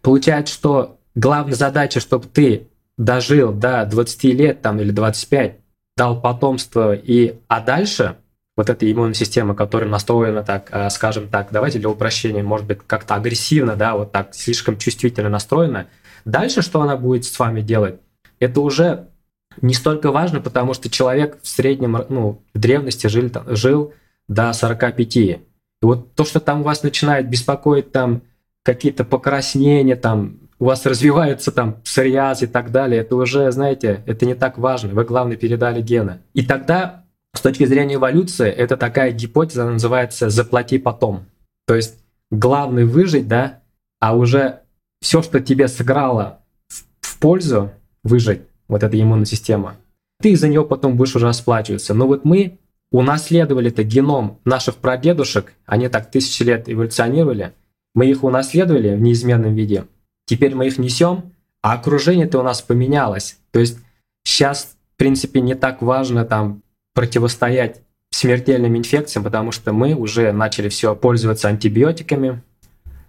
Получается, 0.00 0.54
что 0.54 0.98
главная 1.14 1.56
задача, 1.56 2.00
чтобы 2.00 2.26
ты 2.26 2.68
дожил 2.96 3.52
до 3.52 3.84
20 3.84 4.24
лет 4.24 4.62
там, 4.62 4.80
или 4.80 4.92
25, 4.92 5.58
дал 5.94 6.22
потомство, 6.22 6.94
и, 6.94 7.34
а 7.48 7.60
дальше 7.60 8.16
вот 8.60 8.68
эта 8.68 8.92
иммунная 8.92 9.14
система, 9.14 9.54
которая 9.54 9.88
настроена 9.88 10.42
так, 10.42 10.68
э, 10.70 10.90
скажем 10.90 11.28
так, 11.28 11.48
давайте 11.50 11.78
для 11.78 11.88
упрощения, 11.88 12.42
может 12.42 12.66
быть, 12.66 12.80
как-то 12.86 13.14
агрессивно, 13.14 13.74
да, 13.74 13.96
вот 13.96 14.12
так 14.12 14.34
слишком 14.34 14.76
чувствительно 14.76 15.30
настроена, 15.30 15.86
дальше 16.26 16.60
что 16.60 16.82
она 16.82 16.98
будет 16.98 17.24
с 17.24 17.38
вами 17.38 17.62
делать, 17.62 18.00
это 18.38 18.60
уже 18.60 19.08
не 19.62 19.72
столько 19.72 20.12
важно, 20.12 20.42
потому 20.42 20.74
что 20.74 20.90
человек 20.90 21.38
в 21.40 21.48
среднем, 21.48 22.04
ну, 22.10 22.42
в 22.52 22.58
древности 22.58 23.06
жил, 23.06 23.30
жил 23.46 23.94
до 24.28 24.52
45. 24.52 25.16
И 25.16 25.40
вот 25.80 26.14
то, 26.14 26.26
что 26.26 26.38
там 26.38 26.62
вас 26.62 26.82
начинает 26.82 27.30
беспокоить 27.30 27.92
там 27.92 28.20
какие-то 28.62 29.04
покраснения, 29.04 29.96
там 29.96 30.50
у 30.58 30.66
вас 30.66 30.84
развивается 30.84 31.50
там 31.50 31.80
псориаз 31.80 32.42
и 32.42 32.46
так 32.46 32.72
далее, 32.72 33.00
это 33.00 33.16
уже, 33.16 33.50
знаете, 33.52 34.02
это 34.04 34.26
не 34.26 34.34
так 34.34 34.58
важно. 34.58 34.90
Вы, 34.90 35.04
главное, 35.04 35.38
передали 35.38 35.80
гены. 35.80 36.20
И 36.34 36.44
тогда, 36.44 36.99
с 37.34 37.40
точки 37.40 37.64
зрения 37.64 37.94
эволюции, 37.94 38.48
это 38.48 38.76
такая 38.76 39.12
гипотеза 39.12 39.64
называется 39.64 40.30
«заплати 40.30 40.78
потом». 40.78 41.26
То 41.66 41.74
есть 41.74 41.98
главное 42.30 42.86
выжить, 42.86 43.28
да, 43.28 43.60
а 44.00 44.16
уже 44.16 44.60
все, 45.00 45.22
что 45.22 45.40
тебе 45.40 45.68
сыграло 45.68 46.40
в 47.00 47.18
пользу 47.18 47.70
выжить, 48.02 48.42
вот 48.68 48.82
эта 48.82 49.00
иммунная 49.00 49.26
система, 49.26 49.76
ты 50.20 50.36
за 50.36 50.48
нее 50.48 50.64
потом 50.64 50.96
будешь 50.96 51.16
уже 51.16 51.26
расплачиваться. 51.26 51.94
Но 51.94 52.06
вот 52.06 52.24
мы 52.24 52.58
унаследовали 52.90 53.70
это 53.70 53.84
геном 53.84 54.38
наших 54.44 54.76
прадедушек, 54.76 55.52
они 55.66 55.88
так 55.88 56.10
тысячи 56.10 56.42
лет 56.42 56.68
эволюционировали, 56.68 57.52
мы 57.94 58.06
их 58.06 58.24
унаследовали 58.24 58.96
в 58.96 59.00
неизменном 59.00 59.54
виде, 59.54 59.86
теперь 60.26 60.54
мы 60.54 60.66
их 60.66 60.78
несем, 60.78 61.32
а 61.62 61.74
окружение-то 61.74 62.40
у 62.40 62.42
нас 62.42 62.62
поменялось. 62.62 63.38
То 63.50 63.60
есть 63.60 63.78
сейчас, 64.24 64.76
в 64.94 64.96
принципе, 64.96 65.40
не 65.40 65.54
так 65.54 65.82
важно 65.82 66.24
там 66.24 66.62
противостоять 67.00 67.80
смертельным 68.10 68.76
инфекциям, 68.76 69.24
потому 69.24 69.52
что 69.52 69.72
мы 69.72 69.94
уже 69.94 70.32
начали 70.32 70.68
все 70.68 70.94
пользоваться 70.94 71.48
антибиотиками, 71.48 72.42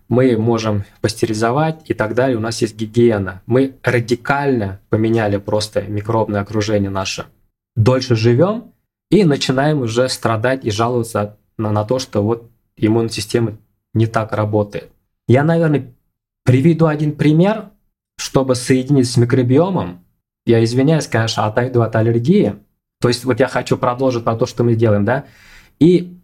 мы 0.07 0.37
можем 0.37 0.85
пастеризовать 1.01 1.81
и 1.89 1.93
так 1.93 2.15
далее. 2.15 2.37
У 2.37 2.39
нас 2.39 2.61
есть 2.61 2.77
гигиена. 2.77 3.41
Мы 3.47 3.75
радикально 3.83 4.79
поменяли 4.89 5.35
просто 5.35 5.81
микробное 5.81 6.39
окружение 6.39 6.89
наше. 6.89 7.25
Дольше 7.75 8.15
живем 8.15 8.71
и 9.09 9.25
начинаем 9.25 9.81
уже 9.81 10.07
страдать 10.07 10.63
и 10.63 10.71
жаловаться 10.71 11.37
на, 11.57 11.73
на 11.73 11.83
то, 11.83 11.99
что 11.99 12.23
вот 12.23 12.49
иммунная 12.77 13.09
система 13.09 13.57
не 13.93 14.07
так 14.07 14.31
работает. 14.31 14.89
Я, 15.27 15.43
наверное, 15.43 15.93
приведу 16.45 16.85
один 16.85 17.11
пример, 17.11 17.71
чтобы 18.17 18.55
соединить 18.55 19.11
с 19.11 19.17
микробиомом. 19.17 20.05
Я 20.45 20.63
извиняюсь, 20.63 21.07
конечно, 21.07 21.45
отойду 21.45 21.81
от 21.81 21.93
аллергии. 21.97 22.55
То 23.01 23.07
есть 23.07 23.25
вот 23.25 23.39
я 23.39 23.47
хочу 23.47 23.77
продолжить 23.77 24.23
про 24.23 24.35
то, 24.35 24.45
что 24.45 24.63
мы 24.63 24.75
делаем, 24.75 25.03
да. 25.03 25.25
И 25.79 26.17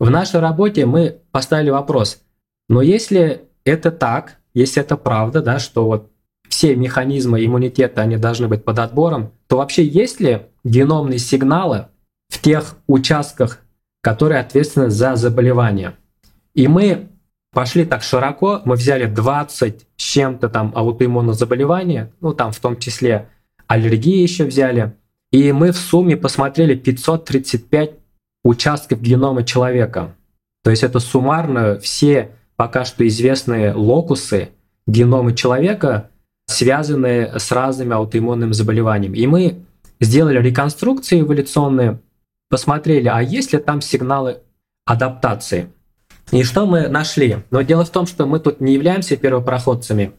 в 0.00 0.10
нашей 0.10 0.40
работе 0.40 0.84
мы 0.84 1.20
поставили 1.30 1.70
вопрос, 1.70 2.20
но 2.68 2.82
если 2.82 3.42
это 3.64 3.90
так, 3.90 4.38
если 4.52 4.82
это 4.82 4.96
правда, 4.96 5.40
да, 5.40 5.58
что 5.58 5.86
вот 5.86 6.10
все 6.48 6.74
механизмы 6.76 7.44
иммунитета, 7.44 8.02
они 8.02 8.16
должны 8.16 8.48
быть 8.48 8.64
под 8.64 8.78
отбором, 8.78 9.32
то 9.46 9.56
вообще 9.56 9.84
есть 9.84 10.20
ли 10.20 10.42
геномные 10.64 11.18
сигналы 11.18 11.86
в 12.28 12.40
тех 12.40 12.76
участках, 12.86 13.60
которые 14.02 14.40
ответственны 14.40 14.90
за 14.90 15.16
заболевание? 15.16 15.94
И 16.54 16.68
мы 16.68 17.08
пошли 17.52 17.84
так 17.84 18.02
широко, 18.02 18.60
мы 18.64 18.74
взяли 18.74 19.06
20 19.06 19.86
с 19.96 20.02
чем-то 20.02 20.48
там 20.48 20.72
аутоиммунных 20.74 21.36
заболеваний, 21.36 22.06
ну 22.20 22.34
там 22.34 22.52
в 22.52 22.58
том 22.58 22.78
числе 22.78 23.28
аллергии 23.66 24.22
еще 24.22 24.44
взяли, 24.44 24.96
и 25.34 25.50
мы 25.50 25.72
в 25.72 25.76
сумме 25.76 26.16
посмотрели 26.16 26.76
535 26.76 27.90
участков 28.44 29.00
генома 29.00 29.42
человека. 29.42 30.14
То 30.62 30.70
есть 30.70 30.84
это 30.84 31.00
суммарно 31.00 31.76
все 31.80 32.30
пока 32.54 32.84
что 32.84 33.04
известные 33.04 33.72
локусы 33.72 34.50
генома 34.86 35.34
человека, 35.34 36.10
связанные 36.46 37.36
с 37.36 37.50
разными 37.50 37.94
аутоиммунными 37.94 38.52
заболеваниями. 38.52 39.18
И 39.18 39.26
мы 39.26 39.56
сделали 40.00 40.38
реконструкции 40.40 41.22
эволюционные, 41.22 41.98
посмотрели, 42.48 43.08
а 43.08 43.20
есть 43.20 43.52
ли 43.52 43.58
там 43.58 43.80
сигналы 43.80 44.38
адаптации. 44.86 45.68
И 46.30 46.44
что 46.44 46.64
мы 46.64 46.86
нашли? 46.86 47.38
Но 47.50 47.62
дело 47.62 47.84
в 47.84 47.90
том, 47.90 48.06
что 48.06 48.26
мы 48.26 48.38
тут 48.38 48.60
не 48.60 48.74
являемся 48.74 49.16
первопроходцами. 49.16 50.12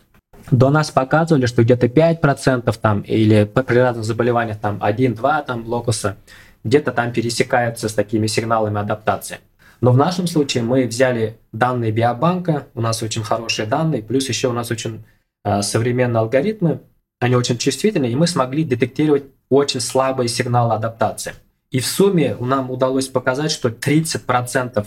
До 0.52 0.70
нас 0.70 0.92
показывали, 0.92 1.48
что 1.48 1.64
где-то 1.64 1.88
5% 1.88 2.78
там, 2.80 3.02
или 3.02 3.46
при 3.46 3.78
разных 3.78 4.06
заболеваниях 4.06 4.60
там 4.60 4.82
1-2 4.82 5.46
там 5.46 5.66
локуса, 5.66 6.18
где-то 6.64 6.92
там 6.92 7.12
пересекаются 7.12 7.90
с 7.90 7.94
такими 7.94 8.28
сигналами 8.28 8.80
адаптации. 8.80 9.40
Но 9.82 9.92
в 9.92 9.98
нашем 9.98 10.28
случае 10.28 10.64
мы 10.64 10.86
взяли 10.86 11.38
данные 11.52 11.92
биобанка, 11.92 12.68
у 12.76 12.82
нас 12.82 13.02
очень 13.04 13.24
хорошие 13.24 13.68
данные, 13.68 14.04
плюс 14.04 14.30
еще 14.30 14.48
у 14.48 14.54
нас 14.54 14.72
очень 14.72 15.04
э, 15.44 15.62
современные 15.62 16.22
алгоритмы, 16.22 16.82
они 17.20 17.36
очень 17.36 17.58
чувствительны, 17.58 18.06
и 18.06 18.16
мы 18.16 18.28
смогли 18.28 18.64
детектировать 18.64 19.26
очень 19.50 19.80
слабые 19.80 20.28
сигналы 20.28 20.74
адаптации. 20.74 21.34
И 21.72 21.80
в 21.80 21.86
сумме 21.86 22.38
нам 22.40 22.72
удалось 22.72 23.08
показать, 23.08 23.52
что 23.52 23.70
30% 23.70 24.86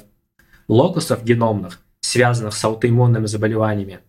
локусов 0.68 1.24
геномных, 1.24 1.80
связанных 2.00 2.54
с 2.54 2.64
аутоиммунными 2.64 3.26
заболеваниями, 3.26 4.00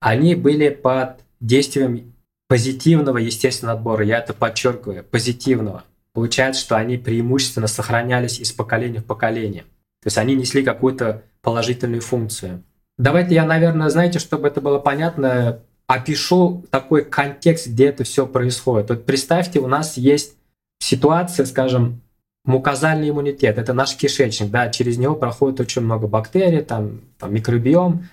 они 0.00 0.34
были 0.34 0.68
под 0.70 1.20
действием 1.40 2.14
позитивного 2.48 3.18
естественного 3.18 3.78
отбора. 3.78 4.04
Я 4.04 4.18
это 4.18 4.32
подчеркиваю, 4.32 5.04
позитивного. 5.04 5.84
Получается, 6.12 6.60
что 6.62 6.76
они 6.76 6.96
преимущественно 6.96 7.66
сохранялись 7.66 8.40
из 8.40 8.52
поколения 8.52 9.00
в 9.00 9.04
поколение. 9.04 9.62
То 10.02 10.06
есть 10.06 10.18
они 10.18 10.34
несли 10.34 10.62
какую-то 10.62 11.22
положительную 11.42 12.00
функцию. 12.00 12.62
Давайте 12.96 13.34
я, 13.34 13.44
наверное, 13.44 13.90
знаете, 13.90 14.18
чтобы 14.18 14.48
это 14.48 14.60
было 14.60 14.78
понятно, 14.78 15.60
опишу 15.86 16.64
такой 16.70 17.04
контекст, 17.04 17.68
где 17.68 17.88
это 17.88 18.04
все 18.04 18.26
происходит. 18.26 18.90
Вот 18.90 19.04
представьте, 19.06 19.60
у 19.60 19.66
нас 19.66 19.96
есть 19.96 20.34
ситуация, 20.80 21.46
скажем, 21.46 22.00
мукозальный 22.44 23.10
иммунитет. 23.10 23.58
Это 23.58 23.72
наш 23.72 23.94
кишечник, 23.96 24.50
да, 24.50 24.70
через 24.70 24.98
него 24.98 25.14
проходит 25.14 25.60
очень 25.60 25.82
много 25.82 26.06
бактерий, 26.06 26.62
там, 26.62 27.02
там 27.18 27.32
микробиом, 27.32 28.08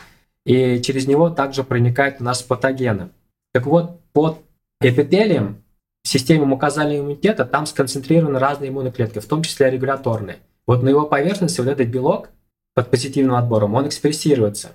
и 0.46 0.82
через 0.82 1.08
него 1.08 1.30
также 1.30 1.64
проникают 1.64 2.18
у 2.20 2.24
нас 2.24 2.42
патогены. 2.44 3.10
Так 3.54 3.66
вот, 3.66 4.00
под 4.14 4.38
эпителием 4.82 5.64
в 6.04 6.08
системе 6.08 6.46
мукозального 6.46 7.00
иммунитета 7.00 7.46
там 7.46 7.66
сконцентрированы 7.66 8.38
разные 8.38 8.70
иммунные 8.70 8.92
клетки, 8.92 9.20
в 9.20 9.26
том 9.26 9.42
числе 9.42 9.72
регуляторные. 9.72 10.38
Вот 10.68 10.84
на 10.84 10.90
его 10.90 11.06
поверхности 11.06 11.62
вот 11.62 11.70
этот 11.70 11.88
белок 11.88 12.30
под 12.76 12.92
позитивным 12.92 13.36
отбором, 13.36 13.74
он 13.74 13.88
экспрессируется. 13.88 14.72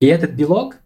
И 0.00 0.06
этот 0.06 0.30
белок, 0.30 0.76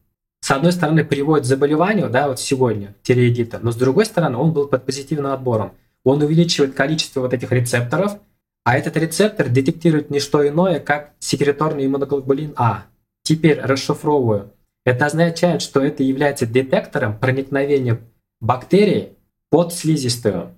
с 0.40 0.50
одной 0.50 0.72
стороны, 0.72 1.04
приводит 1.04 1.44
к 1.44 1.48
заболеванию, 1.48 2.10
да, 2.10 2.28
вот 2.28 2.40
сегодня, 2.40 2.94
тиреидита, 3.02 3.60
но 3.62 3.70
с 3.70 3.76
другой 3.76 4.06
стороны, 4.06 4.36
он 4.36 4.52
был 4.52 4.66
под 4.66 4.84
позитивным 4.84 5.32
отбором. 5.32 5.72
Он 6.02 6.20
увеличивает 6.22 6.74
количество 6.74 7.20
вот 7.20 7.32
этих 7.32 7.52
рецепторов, 7.52 8.18
а 8.64 8.76
этот 8.76 8.96
рецептор 8.96 9.48
детектирует 9.48 10.10
не 10.10 10.20
что 10.20 10.46
иное, 10.46 10.80
как 10.80 11.12
секреторный 11.18 11.86
иммуноглобулин 11.86 12.54
А. 12.56 12.84
Теперь 13.24 13.60
расшифровываю. 13.60 14.52
Это 14.84 15.06
означает, 15.06 15.62
что 15.62 15.80
это 15.80 16.02
является 16.02 16.46
детектором 16.46 17.18
проникновения 17.18 17.98
бактерий 18.40 19.16
под 19.50 19.72
слизистую. 19.72 20.56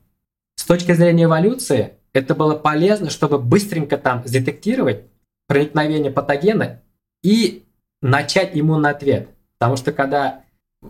с 0.57 0.65
точки 0.65 0.93
зрения 0.93 1.25
эволюции 1.25 1.93
это 2.13 2.35
было 2.35 2.57
полезно, 2.57 3.11
чтобы 3.11 3.39
быстренько 3.39 3.99
там 3.99 4.23
задетектировать 4.25 5.05
проникновение 5.47 6.11
патогена 6.11 6.83
и 7.23 7.65
начать 8.03 8.51
иммунный 8.55 8.91
ответ. 8.91 9.29
Потому 9.59 9.77
что 9.77 9.93
когда 9.93 10.43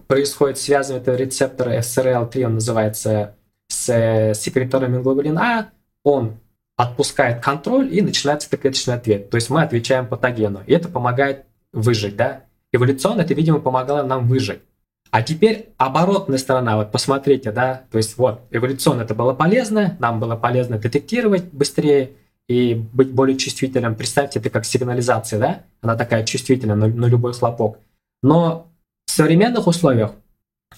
происходит 0.06 0.59
связывание 0.59 1.02
этого 1.02 1.16
рецептора 1.16 1.78
SRL3, 1.78 2.45
он 2.45 2.54
называется 2.54 3.37
с 3.68 4.33
секретором 4.35 5.02
глобулин 5.02 5.38
А, 5.38 5.71
он 6.04 6.38
отпускает 6.76 7.42
контроль 7.42 7.92
и 7.92 8.00
начинается 8.00 8.49
клеточный 8.49 8.95
ответ. 8.95 9.28
То 9.30 9.37
есть 9.37 9.50
мы 9.50 9.62
отвечаем 9.62 10.06
патогену. 10.06 10.62
И 10.66 10.73
это 10.73 10.88
помогает 10.88 11.45
выжить, 11.76 12.16
да? 12.16 12.45
Эволюционно 12.73 13.21
это, 13.21 13.35
видимо, 13.35 13.61
помогало 13.61 14.02
нам 14.02 14.26
выжить. 14.26 14.61
А 15.11 15.23
теперь 15.23 15.68
оборотная 15.76 16.38
сторона, 16.38 16.76
вот 16.76 16.90
посмотрите, 16.90 17.52
да, 17.52 17.83
то 17.90 17.99
есть 17.99 18.18
вот 18.18 18.40
эволюционно 18.50 19.02
это 19.02 19.14
было 19.14 19.33
полезно, 19.33 19.97
нам 20.00 20.18
было 20.18 20.35
полезно 20.35 20.78
детектировать 20.78 21.45
быстрее 21.52 22.12
и 22.49 22.75
быть 22.75 23.12
более 23.12 23.37
чувствительным. 23.37 23.95
Представьте, 23.95 24.40
это 24.40 24.50
как 24.50 24.64
сигнализация, 24.64 25.38
да, 25.38 25.61
она 25.80 25.95
такая 25.95 26.25
чувствительная 26.25 26.76
на, 26.76 26.88
на 26.88 27.06
любой 27.06 27.35
хлопок. 27.35 27.78
Но 28.23 28.66
в 29.06 29.11
современных 29.12 29.66
условиях 29.68 30.12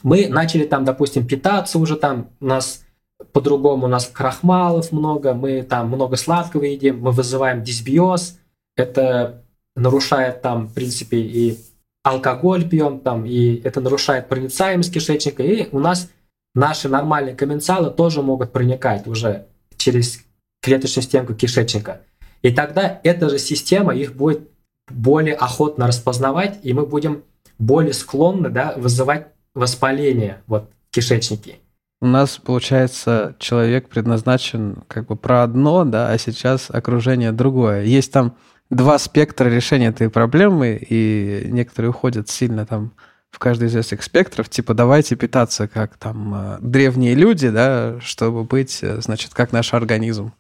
мы 0.03 0.29
начали 0.29 0.65
там, 0.65 0.85
допустим, 0.85 1.27
питаться 1.27 1.79
уже 1.79 1.97
там, 1.97 2.29
у 2.41 2.47
нас 2.47 2.85
по-другому, 3.33 3.87
у 3.87 3.89
нас 3.89 4.07
крахмалов 4.07 4.93
много, 4.93 5.33
мы 5.33 5.63
там 5.63 5.89
много 5.89 6.17
сладкого 6.17 6.65
едим, 6.65 7.01
мы 7.01 7.13
вызываем 7.13 7.63
дисбиоз, 7.63 8.39
это 8.77 9.43
нарушает 9.79 10.43
там, 10.43 10.67
в 10.67 10.75
принципе, 10.75 11.19
и 11.19 11.59
алкоголь 12.03 12.69
пьем, 12.69 13.01
там, 13.01 13.27
и 13.27 13.61
это 13.63 13.81
нарушает 13.81 14.29
проницаемость 14.29 14.93
кишечника, 14.93 15.43
и 15.43 15.69
у 15.73 15.79
нас 15.79 16.11
наши 16.55 16.89
нормальные 16.89 17.35
комменсалы 17.35 17.91
тоже 17.91 18.23
могут 18.23 18.53
проникать 18.53 19.07
уже 19.07 19.47
через 19.77 20.21
клеточную 20.63 21.05
стенку 21.05 21.35
кишечника. 21.35 22.03
И 22.43 22.51
тогда 22.51 23.01
эта 23.03 23.29
же 23.29 23.39
система 23.39 23.95
их 23.95 24.15
будет 24.15 24.49
более 24.89 25.35
охотно 25.35 25.87
распознавать, 25.87 26.61
и 26.63 26.73
мы 26.73 26.87
будем 26.87 27.25
более 27.59 27.93
склонны 27.93 28.49
да, 28.49 28.75
вызывать 28.77 29.29
воспаление 29.55 30.43
вот, 30.47 30.71
в 30.89 30.95
кишечнике. 30.95 31.57
У 32.01 32.07
нас, 32.07 32.39
получается, 32.39 33.35
человек 33.41 33.89
предназначен 33.89 34.85
как 34.87 35.07
бы 35.07 35.17
про 35.17 35.43
одно, 35.43 35.85
да, 35.85 36.11
а 36.11 36.19
сейчас 36.19 36.71
окружение 36.71 37.33
другое. 37.33 37.83
Есть 37.83 38.13
там 38.13 38.37
два 38.71 38.99
спектра 38.99 39.49
решения 39.49 39.89
этой 39.89 40.11
проблемы, 40.11 40.79
и 40.81 41.47
некоторые 41.47 41.91
уходят 41.91 42.29
сильно 42.29 42.67
там 42.67 42.93
в 43.31 43.39
каждый 43.39 43.69
из 43.69 43.77
этих 43.77 44.03
спектров, 44.03 44.49
типа 44.49 44.75
давайте 44.75 45.15
питаться 45.15 45.69
как 45.69 45.97
там 45.97 46.35
э, 46.35 46.59
древние 46.61 47.15
люди, 47.15 47.51
да, 47.51 47.99
чтобы 48.01 48.45
быть, 48.45 48.79
э, 48.83 49.01
значит, 49.01 49.35
как 49.35 49.53
наш 49.53 49.75
организм. 49.75 50.33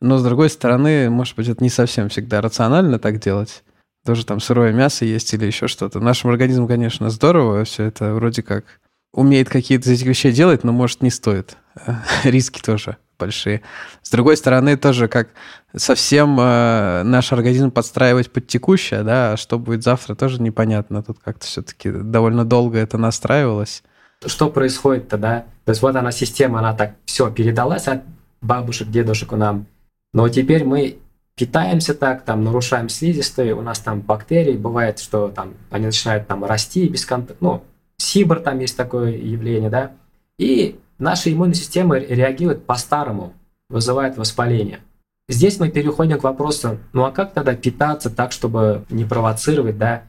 Но 0.00 0.18
с 0.18 0.24
другой 0.24 0.50
стороны, 0.50 1.08
может 1.08 1.36
быть, 1.36 1.48
это 1.48 1.62
не 1.62 1.70
совсем 1.70 2.08
всегда 2.08 2.40
рационально 2.40 2.98
так 2.98 3.20
делать. 3.20 3.62
Тоже 4.04 4.26
там 4.26 4.40
сырое 4.40 4.72
мясо 4.72 5.04
есть 5.04 5.32
или 5.32 5.46
еще 5.46 5.68
что-то. 5.68 6.00
Нашему 6.00 6.32
организму, 6.32 6.66
конечно, 6.66 7.08
здорово, 7.10 7.64
все 7.64 7.84
это 7.84 8.12
вроде 8.14 8.42
как 8.42 8.64
умеет 9.12 9.48
какие-то 9.48 9.88
из 9.88 10.00
этих 10.00 10.08
вещей 10.08 10.32
делать, 10.32 10.64
но 10.64 10.72
может 10.72 11.02
не 11.02 11.10
стоит. 11.10 11.56
Риски 12.24 12.60
тоже 12.60 12.96
большие. 13.22 13.62
С 14.02 14.10
другой 14.10 14.36
стороны, 14.36 14.76
тоже 14.76 15.08
как 15.08 15.28
совсем 15.76 16.38
э, 16.40 17.02
наш 17.04 17.32
организм 17.32 17.70
подстраивать 17.70 18.30
под 18.30 18.46
текущее, 18.46 19.02
да, 19.02 19.32
а 19.32 19.36
что 19.36 19.58
будет 19.58 19.82
завтра, 19.82 20.14
тоже 20.14 20.42
непонятно. 20.42 21.02
Тут 21.02 21.18
как-то 21.18 21.46
все-таки 21.46 21.90
довольно 21.90 22.44
долго 22.44 22.78
это 22.78 22.98
настраивалось. 22.98 23.82
Что 24.26 24.50
происходит-то, 24.50 25.18
да? 25.18 25.44
То 25.64 25.70
есть 25.70 25.82
вот 25.82 25.96
она 25.96 26.12
система, 26.12 26.58
она 26.58 26.74
так 26.74 26.94
все 27.04 27.30
передалась 27.30 27.88
от 27.88 28.02
бабушек, 28.40 28.88
дедушек 28.88 29.32
у 29.32 29.36
нам. 29.36 29.66
Но 30.12 30.28
теперь 30.28 30.64
мы 30.64 30.98
питаемся 31.36 31.94
так, 31.94 32.24
там 32.24 32.44
нарушаем 32.44 32.88
слизистые, 32.88 33.54
у 33.54 33.62
нас 33.62 33.78
там 33.78 34.00
бактерии, 34.00 34.56
бывает, 34.56 34.98
что 34.98 35.28
там 35.28 35.54
они 35.70 35.86
начинают 35.86 36.26
там 36.26 36.44
расти 36.44 36.88
без 36.88 37.06
контакта, 37.06 37.36
ну, 37.40 37.62
сибр 37.96 38.40
там 38.40 38.58
есть 38.58 38.76
такое 38.76 39.12
явление, 39.12 39.70
да, 39.70 39.92
и 40.38 40.78
наша 41.02 41.32
иммунная 41.32 41.54
система 41.54 41.98
реагирует 41.98 42.64
по-старому, 42.64 43.34
вызывает 43.68 44.16
воспаление. 44.16 44.80
Здесь 45.28 45.58
мы 45.58 45.68
переходим 45.68 46.18
к 46.18 46.24
вопросу, 46.24 46.78
ну 46.92 47.04
а 47.04 47.10
как 47.10 47.32
тогда 47.32 47.54
питаться 47.54 48.08
так, 48.08 48.32
чтобы 48.32 48.84
не 48.88 49.04
провоцировать, 49.04 49.78
да? 49.78 50.04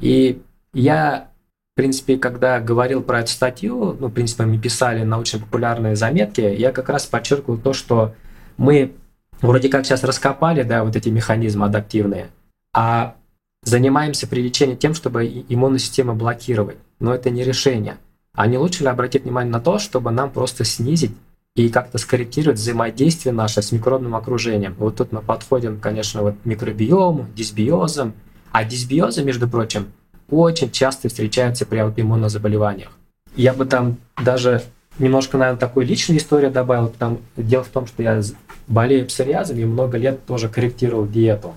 И 0.00 0.40
я, 0.72 1.28
в 1.74 1.76
принципе, 1.76 2.16
когда 2.16 2.60
говорил 2.60 3.02
про 3.02 3.20
эту 3.20 3.30
статью, 3.30 3.96
ну, 3.98 4.06
в 4.08 4.12
принципе, 4.12 4.44
мы 4.44 4.58
писали 4.58 5.02
научно-популярные 5.02 5.96
заметки, 5.96 6.40
я 6.40 6.72
как 6.72 6.88
раз 6.88 7.06
подчеркивал 7.06 7.58
то, 7.58 7.72
что 7.72 8.14
мы 8.56 8.94
вроде 9.40 9.68
как 9.68 9.84
сейчас 9.84 10.04
раскопали, 10.04 10.62
да, 10.62 10.84
вот 10.84 10.96
эти 10.96 11.08
механизмы 11.08 11.66
адаптивные, 11.66 12.28
а 12.72 13.16
занимаемся 13.64 14.26
при 14.26 14.42
лечении 14.42 14.76
тем, 14.76 14.94
чтобы 14.94 15.26
иммунную 15.26 15.78
систему 15.78 16.14
блокировать. 16.14 16.78
Но 17.00 17.14
это 17.14 17.30
не 17.30 17.44
решение. 17.44 17.98
А 18.38 18.46
не 18.46 18.56
лучше 18.56 18.84
ли 18.84 18.88
обратить 18.88 19.24
внимание 19.24 19.50
на 19.50 19.58
то, 19.58 19.80
чтобы 19.80 20.12
нам 20.12 20.30
просто 20.30 20.62
снизить 20.62 21.10
и 21.56 21.68
как-то 21.68 21.98
скорректировать 21.98 22.60
взаимодействие 22.60 23.32
наше 23.32 23.62
с 23.62 23.72
микробным 23.72 24.14
окружением. 24.14 24.76
Вот 24.78 24.94
тут 24.94 25.10
мы 25.10 25.22
подходим, 25.22 25.80
конечно, 25.80 26.22
вот 26.22 26.36
к 26.40 26.46
микробиому, 26.46 27.26
дисбиозам. 27.34 28.12
А 28.52 28.62
дисбиозы, 28.62 29.24
между 29.24 29.48
прочим, 29.48 29.86
очень 30.30 30.70
часто 30.70 31.08
встречаются 31.08 31.66
при 31.66 31.78
аутоиммунных 31.78 32.30
заболеваниях. 32.30 32.92
Я 33.34 33.52
бы 33.54 33.66
там 33.66 33.96
даже 34.24 34.62
немножко, 35.00 35.36
наверное, 35.36 35.58
такой 35.58 35.84
личной 35.84 36.18
истории 36.18 36.48
добавил. 36.48 36.94
Там, 36.96 37.18
дело 37.36 37.64
в 37.64 37.68
том, 37.70 37.88
что 37.88 38.04
я 38.04 38.22
болею 38.68 39.06
псориазом 39.06 39.58
и 39.58 39.64
много 39.64 39.98
лет 39.98 40.24
тоже 40.26 40.48
корректировал 40.48 41.08
диету. 41.08 41.56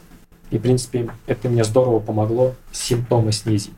И, 0.50 0.58
в 0.58 0.62
принципе, 0.63 1.12
это 1.28 1.48
мне 1.48 1.63
здорово 1.63 2.00
помогло 2.00 2.56
симптомы 2.72 3.34
снизить. 3.34 3.74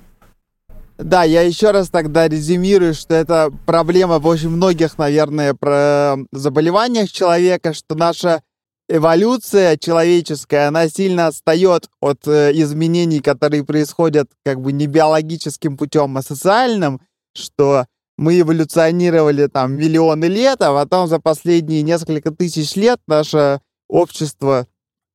Да, 0.98 1.24
я 1.24 1.42
еще 1.42 1.72
раз 1.72 1.90
тогда 1.90 2.28
резюмирую, 2.28 2.94
что 2.94 3.16
это 3.16 3.52
проблема 3.66 4.20
в 4.20 4.28
очень 4.28 4.50
многих, 4.50 4.98
наверное, 4.98 5.54
про 5.54 6.18
заболеваниях 6.32 7.12
человека, 7.12 7.74
что 7.74 7.96
наша 7.96 8.44
эволюция 8.88 9.78
человеческая, 9.78 10.68
она 10.68 10.88
сильно 10.88 11.28
отстает 11.28 11.90
от 12.00 12.28
э, 12.28 12.52
изменений, 12.54 13.22
которые 13.22 13.64
происходят 13.64 14.30
как 14.46 14.62
бы 14.62 14.72
не 14.72 14.88
биологическим 14.88 15.78
путем, 15.78 16.16
а 16.18 16.22
социальным, 16.22 17.02
что 17.36 17.86
мы 18.18 18.40
эволюционировали 18.40 19.48
там 19.48 19.76
миллионы 19.76 20.26
лет, 20.26 20.62
а 20.62 20.74
потом 20.74 21.08
за 21.08 21.20
последние 21.20 21.82
несколько 21.82 22.32
тысяч 22.32 22.76
лет 22.76 23.00
наше 23.08 23.62
общество 23.90 24.68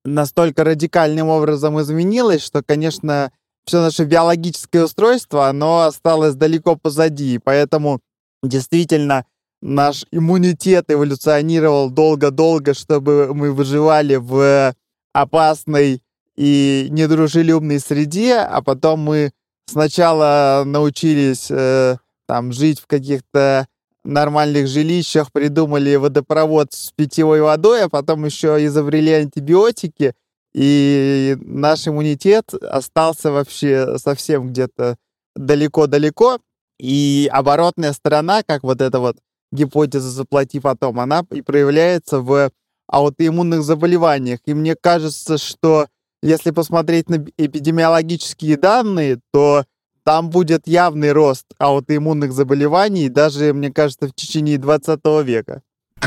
настолько 0.05 0.65
радикальным 0.65 1.29
образом 1.29 1.81
изменилось, 1.81 2.43
что, 2.43 2.63
конечно, 2.63 3.31
все 3.69 3.83
наше 3.83 4.05
биологическое 4.05 4.85
устройство, 4.85 5.49
оно 5.49 5.83
осталось 5.83 6.35
далеко 6.35 6.75
позади. 6.75 7.39
Поэтому 7.39 8.01
действительно 8.43 9.27
наш 9.61 10.07
иммунитет 10.11 10.87
эволюционировал 10.89 11.91
долго-долго, 11.91 12.73
чтобы 12.73 13.35
мы 13.35 13.53
выживали 13.53 14.17
в 14.17 14.75
опасной 15.13 16.03
и 16.37 16.87
недружелюбной 16.91 17.79
среде, 17.79 18.37
а 18.37 18.63
потом 18.63 19.01
мы 19.01 19.33
сначала 19.67 20.63
научились 20.65 21.49
э, 21.51 21.97
там 22.27 22.53
жить 22.53 22.81
в 22.81 22.87
каких-то 22.87 23.67
нормальных 24.05 24.69
жилищах, 24.69 25.31
придумали 25.31 25.97
водопровод 25.97 26.73
с 26.73 26.91
питьевой 26.93 27.43
водой, 27.43 27.83
а 27.83 27.89
потом 27.91 28.25
еще 28.25 28.65
изобрели 28.65 29.13
антибиотики— 29.13 30.15
и 30.55 31.37
наш 31.41 31.87
иммунитет 31.87 32.55
остался 32.55 33.31
вообще 33.31 33.99
совсем 33.99 34.49
где-то 34.49 34.97
далеко-далеко. 35.37 36.39
И 36.79 37.29
оборотная 37.33 37.93
сторона, 37.93 38.43
как 38.43 38.63
вот 38.63 38.81
эта 38.81 39.01
вот 39.01 39.17
гипотеза 39.51 40.11
«заплати 40.11 40.61
потом», 40.61 41.01
она 41.01 41.25
и 41.33 41.43
проявляется 41.43 42.21
в 42.21 42.51
аутоиммунных 42.87 43.63
заболеваниях. 43.63 44.41
И 44.47 44.55
мне 44.55 44.77
кажется, 44.77 45.39
что 45.39 45.87
если 46.23 46.51
посмотреть 46.51 47.09
на 47.09 47.25
эпидемиологические 47.37 48.57
данные, 48.57 49.21
то 49.33 49.65
там 50.05 50.31
будет 50.31 50.67
явный 50.67 51.13
рост 51.13 51.47
аутоиммунных 51.59 52.33
заболеваний, 52.33 53.09
даже, 53.09 53.53
мне 53.53 53.71
кажется, 53.71 54.09
в 54.09 54.15
течение 54.15 54.59
20 54.59 55.01
века. 55.25 55.63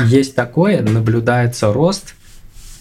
Есть 0.06 0.34
такое, 0.34 0.82
наблюдается 0.82 1.72
рост 1.72 2.14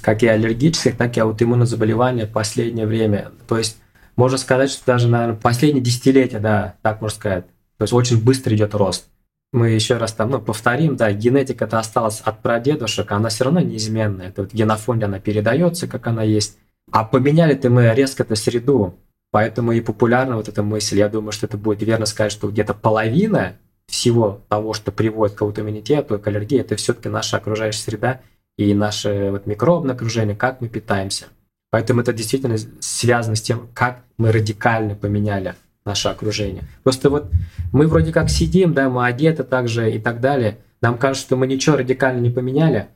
как 0.01 0.23
и 0.23 0.27
аллергических, 0.27 0.97
так 0.97 1.17
и 1.17 1.19
аутоиммунных 1.19 1.67
заболеваний 1.67 2.25
в 2.25 2.31
последнее 2.31 2.85
время. 2.85 3.31
То 3.47 3.57
есть 3.57 3.77
можно 4.15 4.37
сказать, 4.37 4.69
что 4.69 4.85
даже, 4.85 5.07
наверное, 5.07 5.35
последние 5.35 5.83
десятилетия, 5.83 6.39
да, 6.39 6.75
так 6.81 7.01
можно 7.01 7.15
сказать. 7.15 7.45
То 7.77 7.83
есть 7.83 7.93
очень 7.93 8.23
быстро 8.23 8.55
идет 8.55 8.75
рост. 8.75 9.07
Мы 9.53 9.71
еще 9.71 9.97
раз 9.97 10.13
там, 10.13 10.29
ну, 10.29 10.39
повторим, 10.39 10.95
да, 10.95 11.11
генетика 11.11 11.65
это 11.65 11.79
осталась 11.79 12.21
от 12.21 12.41
прадедушек, 12.41 13.11
она 13.11 13.29
все 13.29 13.45
равно 13.45 13.59
неизменная. 13.59 14.29
Это 14.29 14.43
вот 14.43 14.53
генофонд, 14.53 15.03
она 15.03 15.19
передается, 15.19 15.87
как 15.87 16.07
она 16.07 16.23
есть. 16.23 16.57
А 16.91 17.03
поменяли-то 17.03 17.69
мы 17.69 17.93
резко 17.93 18.23
эту 18.23 18.35
среду, 18.35 18.95
поэтому 19.31 19.73
и 19.73 19.81
популярна 19.81 20.35
вот 20.35 20.47
эта 20.47 20.63
мысль. 20.63 20.99
Я 20.99 21.09
думаю, 21.09 21.31
что 21.31 21.47
это 21.47 21.57
будет 21.57 21.81
верно 21.81 22.05
сказать, 22.05 22.31
что 22.31 22.49
где-то 22.49 22.73
половина 22.73 23.57
всего 23.87 24.41
того, 24.47 24.73
что 24.73 24.91
приводит 24.91 25.35
к 25.35 25.41
аутоиммунитету, 25.41 26.17
к 26.17 26.27
аллергии, 26.27 26.59
это 26.59 26.75
все-таки 26.77 27.09
наша 27.09 27.37
окружающая 27.37 27.81
среда 27.81 28.21
и 28.69 28.73
наше 28.73 29.29
вот 29.31 29.45
микробное 29.45 29.95
окружение, 29.95 30.35
как 30.35 30.61
мы 30.61 30.69
питаемся. 30.69 31.25
Поэтому 31.71 32.01
это 32.01 32.13
действительно 32.13 32.57
связано 32.79 33.35
с 33.35 33.41
тем, 33.41 33.69
как 33.73 34.03
мы 34.17 34.31
радикально 34.31 34.95
поменяли 34.95 35.55
наше 35.85 36.09
окружение. 36.09 36.63
Просто 36.83 37.09
вот 37.09 37.31
мы 37.71 37.87
вроде 37.87 38.11
как 38.11 38.29
сидим, 38.29 38.73
да, 38.73 38.89
мы 38.89 39.05
одеты 39.05 39.43
также 39.43 39.91
и 39.91 39.99
так 39.99 40.19
далее. 40.19 40.57
Нам 40.81 40.97
кажется, 40.97 41.27
что 41.27 41.37
мы 41.37 41.47
ничего 41.47 41.77
радикально 41.77 42.19
не 42.19 42.29
поменяли, 42.29 42.87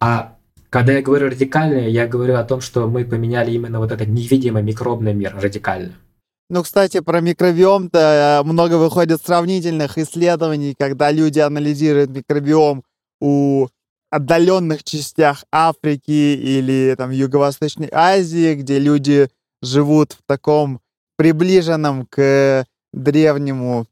а 0.00 0.36
когда 0.70 0.92
я 0.92 1.02
говорю 1.02 1.28
радикально, 1.28 1.88
я 1.88 2.06
говорю 2.06 2.34
о 2.36 2.44
том, 2.44 2.60
что 2.60 2.88
мы 2.88 3.04
поменяли 3.04 3.52
именно 3.52 3.78
вот 3.78 3.92
этот 3.92 4.08
невидимый 4.08 4.62
микробный 4.62 5.14
мир 5.14 5.34
радикально. 5.40 5.92
Ну, 6.48 6.62
кстати, 6.62 7.00
про 7.00 7.20
микробиом-то 7.20 8.42
э, 8.42 8.46
много 8.46 8.74
выходит 8.74 9.20
сравнительных 9.20 9.98
исследований, 9.98 10.74
когда 10.78 11.10
люди 11.10 11.40
анализируют 11.40 12.10
микробиом 12.10 12.84
у 13.20 13.66
отдаленных 14.10 14.84
частях 14.84 15.44
Африки 15.52 16.10
или 16.10 16.94
там 16.96 17.10
Юго-Восточной 17.10 17.88
Азии, 17.92 18.54
где 18.54 18.78
люди 18.78 19.28
живут 19.62 20.12
в 20.12 20.18
таком 20.26 20.80
приближенном 21.16 22.06
к 22.06 22.64
древнему 22.92 23.86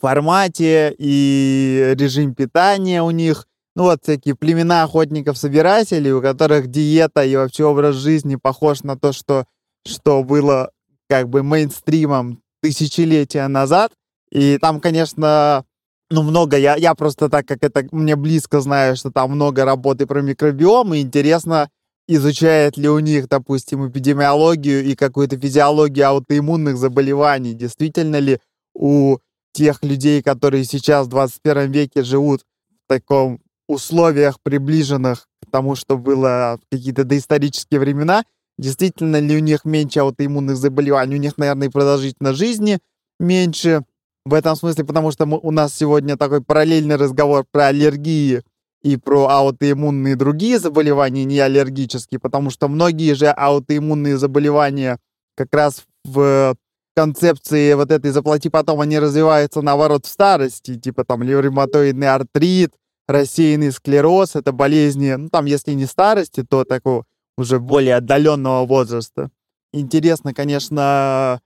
формате 0.00 0.94
и 0.98 1.94
режим 1.98 2.34
питания 2.34 3.02
у 3.02 3.10
них. 3.10 3.46
Ну 3.74 3.84
вот 3.84 4.02
всякие 4.02 4.34
племена 4.34 4.84
охотников-собирателей, 4.84 6.12
у 6.12 6.22
которых 6.22 6.68
диета 6.68 7.24
и 7.24 7.36
вообще 7.36 7.64
образ 7.64 7.96
жизни 7.96 8.36
похож 8.36 8.82
на 8.82 8.96
то, 8.98 9.12
что, 9.12 9.46
что 9.86 10.22
было 10.24 10.70
как 11.08 11.28
бы 11.28 11.42
мейнстримом 11.42 12.40
тысячелетия 12.62 13.46
назад. 13.48 13.92
И 14.30 14.58
там, 14.58 14.80
конечно, 14.80 15.64
ну, 16.10 16.22
много, 16.22 16.56
я, 16.56 16.76
я 16.76 16.94
просто 16.94 17.28
так 17.28 17.46
как 17.46 17.62
это 17.62 17.86
мне 17.90 18.16
близко 18.16 18.60
знаю, 18.60 18.96
что 18.96 19.10
там 19.10 19.32
много 19.32 19.64
работы 19.64 20.06
про 20.06 20.22
микробиом, 20.22 20.94
и 20.94 21.00
интересно, 21.00 21.68
изучает 22.08 22.76
ли 22.76 22.88
у 22.88 22.98
них, 23.00 23.28
допустим, 23.28 23.88
эпидемиологию 23.88 24.84
и 24.84 24.94
какую-то 24.94 25.38
физиологию 25.38 26.08
аутоиммунных 26.08 26.76
заболеваний. 26.76 27.54
Действительно 27.54 28.18
ли 28.18 28.38
у 28.74 29.18
тех 29.52 29.82
людей, 29.82 30.22
которые 30.22 30.64
сейчас 30.64 31.06
в 31.06 31.10
21 31.10 31.72
веке 31.72 32.02
живут 32.02 32.42
в 32.84 32.88
таком 32.88 33.40
условиях, 33.68 34.40
приближенных 34.40 35.26
к 35.42 35.50
тому, 35.50 35.74
что 35.74 35.98
было 35.98 36.60
в 36.62 36.70
какие-то 36.70 37.04
доисторические 37.04 37.80
времена, 37.80 38.24
действительно 38.58 39.18
ли 39.18 39.36
у 39.36 39.40
них 39.40 39.64
меньше 39.64 40.00
аутоиммунных 40.00 40.56
заболеваний, 40.56 41.16
у 41.16 41.18
них, 41.18 41.36
наверное, 41.36 41.70
продолжительность 41.70 42.38
жизни 42.38 42.78
меньше. 43.18 43.82
В 44.26 44.34
этом 44.34 44.56
смысле, 44.56 44.84
потому 44.84 45.12
что 45.12 45.24
мы, 45.24 45.38
у 45.40 45.52
нас 45.52 45.72
сегодня 45.72 46.16
такой 46.16 46.42
параллельный 46.42 46.96
разговор 46.96 47.46
про 47.48 47.66
аллергии 47.66 48.42
и 48.82 48.96
про 48.96 49.28
аутоиммунные 49.28 50.16
другие 50.16 50.58
заболевания, 50.58 51.24
не 51.24 51.38
аллергические, 51.38 52.18
потому 52.18 52.50
что 52.50 52.66
многие 52.66 53.14
же 53.14 53.28
аутоиммунные 53.28 54.18
заболевания 54.18 54.98
как 55.36 55.54
раз 55.54 55.84
в 56.04 56.56
концепции 56.96 57.74
вот 57.74 57.92
этой 57.92 58.10
«заплати 58.10 58.48
потом», 58.48 58.80
они 58.80 58.98
развиваются, 58.98 59.62
наоборот, 59.62 60.06
в 60.06 60.08
старости, 60.08 60.74
типа 60.74 61.04
там 61.04 61.22
ревматоидный 61.22 62.08
артрит, 62.08 62.72
рассеянный 63.06 63.70
склероз, 63.70 64.34
это 64.34 64.50
болезни, 64.50 65.12
ну 65.12 65.28
там, 65.28 65.44
если 65.44 65.70
не 65.70 65.86
старости, 65.86 66.42
то 66.42 66.64
такого 66.64 67.04
уже 67.38 67.60
более 67.60 67.94
отдаленного 67.94 68.66
возраста. 68.66 69.30
Интересно, 69.72 70.34
конечно, 70.34 71.40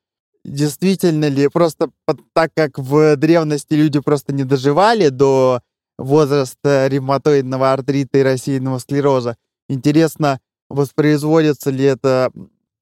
действительно 0.44 1.28
ли, 1.28 1.48
просто 1.48 1.90
так 2.32 2.52
как 2.54 2.78
в 2.78 3.16
древности 3.16 3.74
люди 3.74 4.00
просто 4.00 4.32
не 4.32 4.44
доживали 4.44 5.08
до 5.08 5.60
возраста 5.98 6.86
ревматоидного 6.88 7.72
артрита 7.72 8.18
и 8.18 8.22
рассеянного 8.22 8.78
склероза, 8.78 9.36
интересно, 9.68 10.40
воспроизводится 10.68 11.70
ли 11.70 11.84
эта 11.84 12.32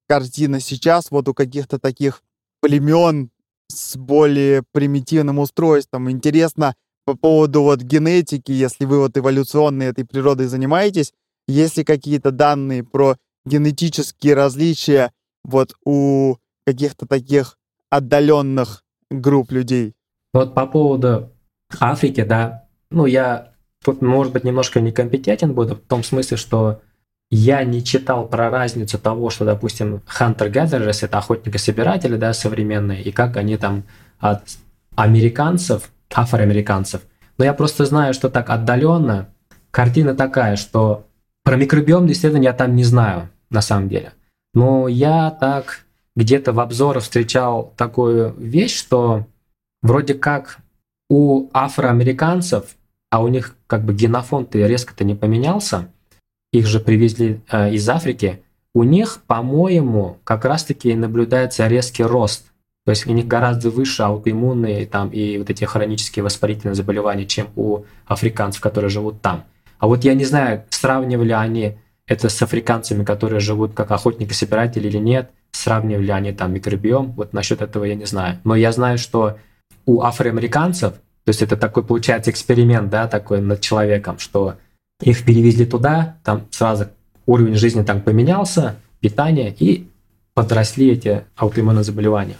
картина 0.07 0.59
сейчас 0.59 1.11
вот 1.11 1.27
у 1.27 1.33
каких-то 1.33 1.79
таких 1.79 2.23
племен 2.61 3.29
с 3.67 3.95
более 3.95 4.63
примитивным 4.71 5.39
устройством. 5.39 6.09
Интересно 6.09 6.75
по 7.05 7.15
поводу 7.15 7.63
вот 7.63 7.81
генетики, 7.81 8.51
если 8.51 8.85
вы 8.85 8.99
вот 8.99 9.17
эволюционной 9.17 9.87
этой 9.87 10.05
природой 10.05 10.47
занимаетесь, 10.47 11.13
есть 11.47 11.77
ли 11.77 11.83
какие-то 11.83 12.31
данные 12.31 12.83
про 12.83 13.17
генетические 13.45 14.35
различия 14.35 15.11
вот 15.43 15.73
у 15.85 16.35
каких-то 16.65 17.05
таких 17.05 17.57
отдаленных 17.89 18.83
групп 19.09 19.51
людей? 19.51 19.93
Вот 20.33 20.53
по 20.53 20.65
поводу 20.67 21.31
Африки, 21.79 22.23
да, 22.23 22.65
ну 22.91 23.05
я 23.05 23.53
тут, 23.83 24.01
может 24.01 24.33
быть, 24.33 24.43
немножко 24.43 24.81
некомпетентен 24.81 25.53
буду, 25.53 25.75
в 25.75 25.79
том 25.79 26.03
смысле, 26.03 26.37
что 26.37 26.81
я 27.31 27.63
не 27.63 27.83
читал 27.83 28.27
про 28.27 28.49
разницу 28.49 28.97
того, 28.97 29.29
что, 29.29 29.45
допустим, 29.45 30.01
hunter-gatherers— 30.07 30.99
это 31.05 31.19
охотники-собиратели, 31.19 32.17
да, 32.17 32.33
современные, 32.33 33.03
и 33.03 33.11
как 33.11 33.37
они 33.37 33.57
там 33.57 33.83
от 34.17 34.41
американцев, 34.95 35.91
афроамериканцев. 36.13 37.01
Но 37.37 37.45
я 37.45 37.53
просто 37.53 37.85
знаю, 37.85 38.13
что 38.13 38.29
так 38.29 38.49
отдаленно 38.49 39.29
картина 39.71 40.15
такая, 40.15 40.55
что 40.55 41.05
про 41.43 41.55
микробиом 41.55 42.11
исследования 42.11 42.47
я 42.47 42.53
там 42.53 42.75
не 42.75 42.83
знаю, 42.83 43.29
на 43.49 43.61
самом 43.61 43.89
деле. 43.89 44.13
Но 44.53 44.87
я 44.87 45.29
так 45.31 45.85
где-то 46.19 46.51
в 46.51 46.59
обзорах 46.59 47.03
встречал 47.03 47.73
такую 47.77 48.35
вещь, 48.37 48.77
что 48.77 49.25
вроде 49.81 50.13
как 50.13 50.59
у 51.09 51.49
афроамериканцев, 51.53 52.75
а 53.09 53.23
у 53.23 53.29
них 53.29 53.55
как 53.67 53.85
бы 53.85 53.93
генофонд 53.93 54.53
резко-то 54.53 55.05
не 55.05 55.15
поменялся, 55.15 55.87
их 56.51 56.67
же 56.67 56.81
привезли 56.81 57.41
э, 57.49 57.73
из 57.73 57.87
Африки, 57.87 58.43
у 58.73 58.83
них, 58.83 59.21
по-моему, 59.27 60.17
как 60.25 60.43
раз-таки 60.45 60.93
наблюдается 60.93 61.67
резкий 61.67 62.03
рост. 62.03 62.51
То 62.85 62.91
есть 62.91 63.07
у 63.07 63.11
них 63.11 63.25
гораздо 63.27 63.69
выше 63.69 64.03
аутоиммунные 64.03 64.85
там, 64.87 65.09
и 65.09 65.37
вот 65.37 65.49
эти 65.49 65.63
хронические 65.63 66.23
воспалительные 66.23 66.75
заболевания, 66.75 67.25
чем 67.25 67.47
у 67.55 67.83
африканцев, 68.05 68.61
которые 68.61 68.89
живут 68.89 69.21
там. 69.21 69.45
А 69.79 69.87
вот 69.87 70.03
я 70.03 70.13
не 70.13 70.25
знаю, 70.25 70.65
сравнивали 70.69 71.31
они 71.31 71.77
это 72.09 72.27
с 72.27 72.41
африканцами, 72.41 73.05
которые 73.05 73.39
живут 73.39 73.73
как 73.73 73.91
охотники-собиратели 73.91 74.87
или 74.87 74.97
нет, 74.97 75.29
сравнивали 75.51 76.11
они 76.11 76.33
там 76.33 76.51
микробиом, 76.51 77.11
вот 77.11 77.33
насчет 77.33 77.61
этого 77.61 77.85
я 77.85 77.93
не 77.93 78.05
знаю. 78.05 78.39
Но 78.43 78.55
я 78.55 78.71
знаю, 78.71 78.97
что 78.97 79.37
у 79.85 80.01
афроамериканцев, 80.01 80.93
то 80.93 81.29
есть 81.29 81.43
это 81.43 81.55
такой 81.55 81.83
получается 81.83 82.31
эксперимент, 82.31 82.89
да, 82.89 83.07
такой 83.07 83.41
над 83.41 83.61
человеком, 83.61 84.17
что 84.17 84.55
их 85.01 85.23
перевезли 85.23 85.67
туда, 85.67 86.17
там 86.23 86.47
сразу 86.49 86.87
уровень 87.27 87.55
жизни 87.55 87.83
там 87.83 88.01
поменялся, 88.01 88.75
питание, 89.01 89.55
и 89.57 89.87
подросли 90.33 90.91
эти 90.91 91.25
аутоиммунные 91.35 91.83
заболевания. 91.83 92.37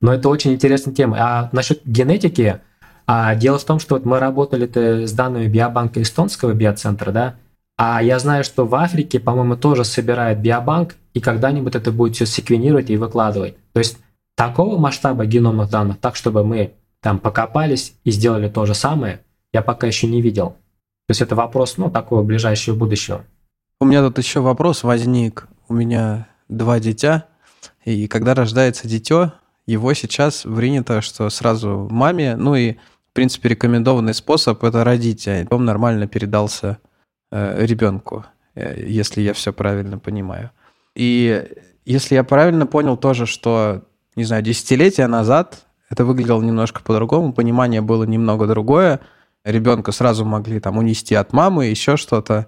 Но 0.00 0.14
это 0.14 0.28
очень 0.28 0.52
интересная 0.52 0.94
тема. 0.94 1.16
А 1.18 1.48
насчет 1.52 1.80
генетики, 1.84 2.60
а 3.06 3.34
дело 3.34 3.58
в 3.58 3.64
том, 3.64 3.80
что 3.80 3.96
вот 3.96 4.04
мы 4.04 4.20
работали 4.20 5.04
с 5.04 5.12
данными 5.12 5.48
биобанка 5.48 6.00
эстонского 6.00 6.52
биоцентра, 6.52 7.10
да, 7.10 7.34
а 7.82 8.02
я 8.02 8.18
знаю, 8.18 8.44
что 8.44 8.66
в 8.66 8.74
Африке, 8.74 9.18
по-моему, 9.18 9.56
тоже 9.56 9.84
собирают 9.84 10.40
биобанк, 10.40 10.96
и 11.14 11.20
когда-нибудь 11.20 11.74
это 11.74 11.90
будет 11.90 12.14
все 12.14 12.26
секвенировать 12.26 12.90
и 12.90 12.98
выкладывать. 12.98 13.56
То 13.72 13.78
есть 13.78 13.96
такого 14.34 14.76
масштаба 14.76 15.24
геномных 15.24 15.70
данных, 15.70 15.96
так 15.98 16.14
чтобы 16.14 16.44
мы 16.44 16.74
там 17.00 17.18
покопались 17.18 17.94
и 18.04 18.10
сделали 18.10 18.50
то 18.50 18.66
же 18.66 18.74
самое, 18.74 19.20
я 19.54 19.62
пока 19.62 19.86
еще 19.86 20.08
не 20.08 20.20
видел. 20.20 20.50
То 21.06 21.12
есть 21.12 21.22
это 21.22 21.34
вопрос, 21.34 21.78
ну, 21.78 21.90
такого 21.90 22.22
ближайшего 22.22 22.76
будущего. 22.76 23.24
У 23.80 23.86
меня 23.86 24.02
тут 24.02 24.18
еще 24.18 24.40
вопрос 24.40 24.82
возник. 24.82 25.48
У 25.66 25.72
меня 25.72 26.28
два 26.50 26.80
дитя, 26.80 27.28
и 27.86 28.08
когда 28.08 28.34
рождается 28.34 28.88
дитё, 28.88 29.32
его 29.64 29.94
сейчас 29.94 30.42
принято, 30.42 31.00
что 31.00 31.30
сразу 31.30 31.88
маме, 31.90 32.36
ну 32.36 32.56
и, 32.56 32.74
в 32.74 33.14
принципе, 33.14 33.48
рекомендованный 33.48 34.12
способ– 34.12 34.62
это 34.64 34.84
родить, 34.84 35.26
а 35.26 35.44
потом 35.44 35.64
нормально 35.64 36.06
передался 36.06 36.76
ребенку, 37.30 38.24
э, 38.54 38.82
если 38.86 39.20
я 39.20 39.32
все 39.32 39.52
правильно 39.52 39.98
понимаю. 39.98 40.50
И 40.94 41.46
если 41.84 42.14
я 42.14 42.24
правильно 42.24 42.66
понял 42.66 42.96
тоже, 42.96 43.26
что, 43.26 43.82
не 44.16 44.24
знаю, 44.24 44.42
десятилетия 44.42 45.06
назад 45.06 45.66
это 45.88 46.04
выглядело 46.04 46.42
немножко 46.42 46.82
по-другому, 46.82 47.32
понимание 47.32 47.80
было 47.80 48.04
немного 48.04 48.46
другое, 48.46 49.00
ребенка 49.44 49.92
сразу 49.92 50.24
могли 50.24 50.60
там 50.60 50.78
унести 50.78 51.14
от 51.14 51.32
мамы, 51.32 51.66
еще 51.66 51.96
что-то. 51.96 52.46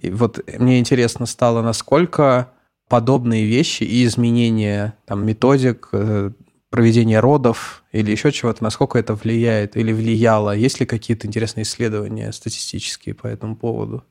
И 0.00 0.10
вот 0.10 0.40
мне 0.58 0.78
интересно 0.78 1.26
стало, 1.26 1.62
насколько 1.62 2.52
подобные 2.88 3.44
вещи 3.44 3.82
и 3.82 4.04
изменения 4.04 4.94
там, 5.06 5.26
методик, 5.26 5.88
э, 5.92 6.30
проведения 6.70 7.20
родов 7.20 7.84
или 7.92 8.10
еще 8.10 8.30
чего-то, 8.30 8.62
насколько 8.62 8.98
это 8.98 9.14
влияет 9.14 9.76
или 9.76 9.92
влияло? 9.92 10.54
Есть 10.54 10.80
ли 10.80 10.86
какие-то 10.86 11.26
интересные 11.26 11.64
исследования 11.64 12.32
статистические 12.32 13.14
по 13.14 13.26
этому 13.26 13.56
поводу? 13.56 14.04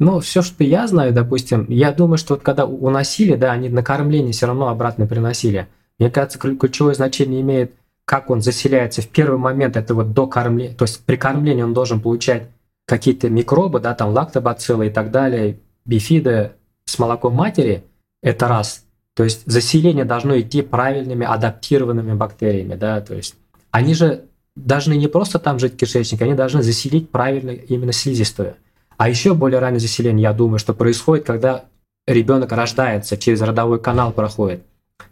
Ну, 0.00 0.18
все, 0.18 0.42
что 0.42 0.64
я 0.64 0.88
знаю, 0.88 1.12
допустим, 1.12 1.66
я 1.68 1.92
думаю, 1.92 2.18
что 2.18 2.34
вот 2.34 2.42
когда 2.42 2.66
уносили, 2.66 3.36
да, 3.36 3.52
они 3.52 3.68
на 3.68 3.84
кормление 3.84 4.32
все 4.32 4.46
равно 4.46 4.68
обратно 4.68 5.06
приносили. 5.06 5.68
Мне 5.98 6.10
кажется, 6.10 6.38
ключевое 6.38 6.94
значение 6.94 7.42
имеет 7.42 7.74
как 8.10 8.28
он 8.28 8.42
заселяется 8.42 9.02
в 9.02 9.06
первый 9.06 9.38
момент, 9.38 9.76
это 9.76 9.94
вот 9.94 10.12
до 10.12 10.26
кормления, 10.26 10.74
то 10.74 10.82
есть 10.82 11.04
при 11.04 11.14
кормлении 11.14 11.62
он 11.62 11.72
должен 11.72 12.00
получать 12.00 12.48
какие-то 12.84 13.30
микробы, 13.30 13.78
да, 13.78 13.94
там 13.94 14.10
лактобациллы 14.10 14.88
и 14.88 14.90
так 14.90 15.12
далее, 15.12 15.60
бифиды 15.84 16.50
с 16.86 16.98
молоком 16.98 17.34
матери, 17.34 17.84
это 18.20 18.48
раз. 18.48 18.84
То 19.14 19.22
есть 19.22 19.42
заселение 19.46 20.04
должно 20.04 20.36
идти 20.40 20.60
правильными 20.62 21.24
адаптированными 21.24 22.14
бактериями, 22.14 22.74
да, 22.74 23.00
то 23.00 23.14
есть 23.14 23.36
они 23.70 23.94
же 23.94 24.24
должны 24.56 24.94
не 24.94 25.06
просто 25.06 25.38
там 25.38 25.60
жить 25.60 25.74
в 25.74 25.76
кишечнике, 25.76 26.24
они 26.24 26.34
должны 26.34 26.64
заселить 26.64 27.10
правильно 27.10 27.50
именно 27.50 27.92
слизистую. 27.92 28.56
А 29.00 29.08
еще 29.08 29.32
более 29.32 29.60
раннее 29.60 29.80
заселение, 29.80 30.24
я 30.24 30.34
думаю, 30.34 30.58
что 30.58 30.74
происходит, 30.74 31.24
когда 31.24 31.64
ребенок 32.06 32.52
рождается, 32.52 33.16
через 33.16 33.40
родовой 33.40 33.80
канал 33.80 34.12
проходит. 34.12 34.62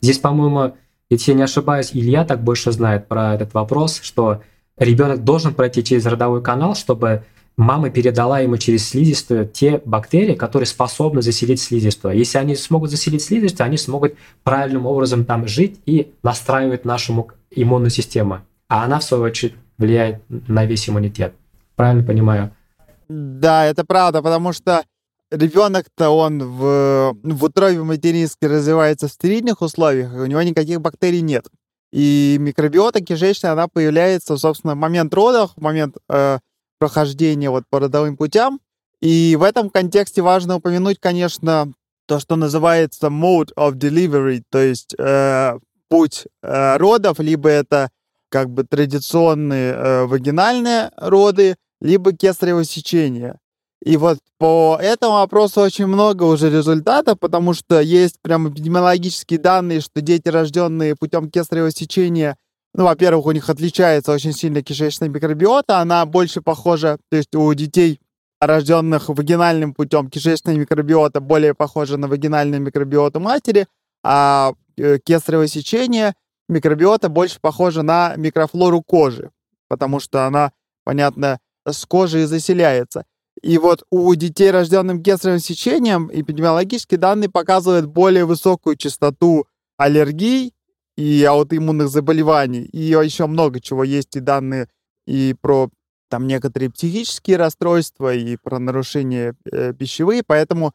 Здесь, 0.03 0.19
по-моему, 0.19 0.75
если 1.09 1.33
я 1.33 1.39
не 1.39 1.43
ошибаюсь, 1.45 1.93
Илья 1.95 2.27
так 2.27 2.45
больше 2.45 2.71
знает 2.71 3.09
про 3.09 3.35
этот 3.35 3.55
вопрос, 3.55 4.01
что 4.03 4.43
ребенок 4.77 5.25
должен 5.25 5.55
пройти 5.55 5.83
через 5.83 6.05
родовой 6.05 6.43
канал, 6.43 6.75
чтобы 6.75 7.25
мама 7.57 7.89
передала 7.89 8.41
ему 8.41 8.59
через 8.59 8.87
слизистую 8.87 9.47
те 9.47 9.81
бактерии, 9.83 10.35
которые 10.35 10.67
способны 10.67 11.23
заселить 11.23 11.63
слизистую. 11.63 12.15
Если 12.15 12.37
они 12.37 12.57
смогут 12.57 12.91
заселить 12.91 13.23
слизистую, 13.23 13.65
они 13.65 13.79
смогут 13.79 14.17
правильным 14.43 14.85
образом 14.85 15.25
там 15.25 15.49
жить 15.49 15.81
и 15.87 16.13
настраивать 16.23 16.85
нашу 16.85 17.29
иммунную 17.51 17.89
систему. 17.89 18.41
А 18.69 18.85
она, 18.85 18.99
в 18.99 19.05
свою 19.05 19.23
очередь, 19.23 19.55
влияет 19.79 20.21
на 20.29 20.67
весь 20.67 20.91
иммунитет. 20.91 21.33
Правильно 21.75 22.05
понимаю? 22.05 22.51
Да, 23.09 23.65
это 23.67 23.85
правда, 23.85 24.23
потому 24.23 24.53
что 24.53 24.85
ребенок-то 25.31 26.11
он 26.11 26.43
в, 26.43 27.17
в 27.23 27.45
утробе 27.45 27.83
материнской 27.83 28.49
развивается 28.49 29.09
в 29.09 29.13
стерильных 29.13 29.63
условиях, 29.63 30.13
у 30.13 30.27
него 30.27 30.43
никаких 30.43 30.81
бактерий 30.81 31.21
нет. 31.21 31.47
И 31.91 32.37
микробиота 32.39 33.01
кишечная, 33.01 33.53
она 33.53 33.67
появляется, 33.67 34.37
собственно, 34.37 34.75
в 34.75 34.79
момент 34.79 35.15
родов, 35.15 35.53
в 35.57 35.63
момент 35.63 35.97
э, 36.11 36.39
прохождения 36.79 37.49
вот 37.49 37.65
по 37.71 37.81
родовым 37.81 38.17
путям. 38.17 38.61
И 39.01 39.37
в 39.39 39.43
этом 39.43 39.71
контексте 39.71 40.21
важно 40.21 40.57
упомянуть, 40.57 40.99
конечно, 41.01 41.73
то, 42.07 42.19
что 42.19 42.37
называется 42.37 43.07
mode 43.07 43.55
of 43.57 43.75
delivery, 43.75 44.43
то 44.51 44.59
есть 44.59 44.95
э, 44.99 45.59
путь 45.89 46.27
э, 46.43 46.77
родов, 46.77 47.21
либо 47.21 47.49
это 47.49 47.91
как 48.31 48.51
бы 48.51 48.65
традиционные 48.65 49.73
э, 49.73 50.05
вагинальные 50.05 50.91
роды, 50.97 51.57
либо 51.81 52.13
кесарево 52.13 52.65
сечение. 52.65 53.39
И 53.85 53.97
вот 53.97 54.19
по 54.39 54.77
этому 54.81 55.15
вопросу 55.15 55.61
очень 55.61 55.87
много 55.87 56.25
уже 56.25 56.51
результатов, 56.51 57.19
потому 57.21 57.55
что 57.55 57.81
есть 57.81 58.21
прям 58.21 58.49
эпидемиологические 58.49 59.39
данные, 59.39 59.81
что 59.81 60.01
дети, 60.01 60.29
рожденные 60.29 60.97
путем 60.97 61.31
кесарево 61.31 61.71
сечения, 61.71 62.37
ну, 62.75 62.85
во-первых, 62.85 63.27
у 63.27 63.33
них 63.33 63.49
отличается 63.49 64.13
очень 64.13 64.33
сильно 64.33 64.63
кишечная 64.63 65.09
микробиота, 65.09 65.79
она 65.79 66.05
больше 66.07 66.43
похожа, 66.43 66.99
то 67.09 67.17
есть 67.17 67.35
у 67.35 67.53
детей, 67.55 68.01
рожденных 68.41 69.09
вагинальным 69.09 69.75
путем, 69.75 70.11
кишечная 70.11 70.57
микробиота 70.57 71.21
более 71.21 71.55
похожа 71.55 71.97
на 71.97 72.09
вагинальную 72.09 72.61
микробиоту 72.61 73.21
матери, 73.21 73.67
а 74.05 74.53
э, 74.77 74.99
кесарево 74.99 75.47
сечение 75.49 76.15
микробиота 76.49 77.09
больше 77.09 77.41
похожа 77.41 77.83
на 77.83 78.15
микрофлору 78.17 78.83
кожи, 78.83 79.31
потому 79.69 80.01
что 80.01 80.27
она, 80.27 80.53
понятно, 80.85 81.41
с 81.73 81.85
кожей 81.87 82.25
заселяется. 82.25 83.05
И 83.43 83.57
вот 83.59 83.85
у 83.91 84.15
детей, 84.15 84.51
рожденных 84.51 85.03
кесаревым 85.03 85.41
сечением, 85.41 86.11
эпидемиологические 86.13 86.99
данные 86.99 87.31
показывают 87.31 87.87
более 87.87 88.25
высокую 88.25 88.77
частоту 88.77 89.47
аллергий 89.77 90.55
и 90.97 91.25
аутоиммунных 91.25 91.89
заболеваний. 91.89 92.63
И 92.63 92.81
еще 92.81 93.27
много 93.27 93.61
чего 93.61 93.85
есть 93.85 94.17
и 94.17 94.21
данные 94.21 94.69
и 95.07 95.35
про 95.41 95.71
там 96.11 96.27
некоторые 96.27 96.71
психические 96.71 97.37
расстройства, 97.37 98.15
и 98.15 98.37
про 98.37 98.59
нарушения 98.59 99.35
э, 99.51 99.73
пищевые. 99.75 100.23
Поэтому 100.27 100.73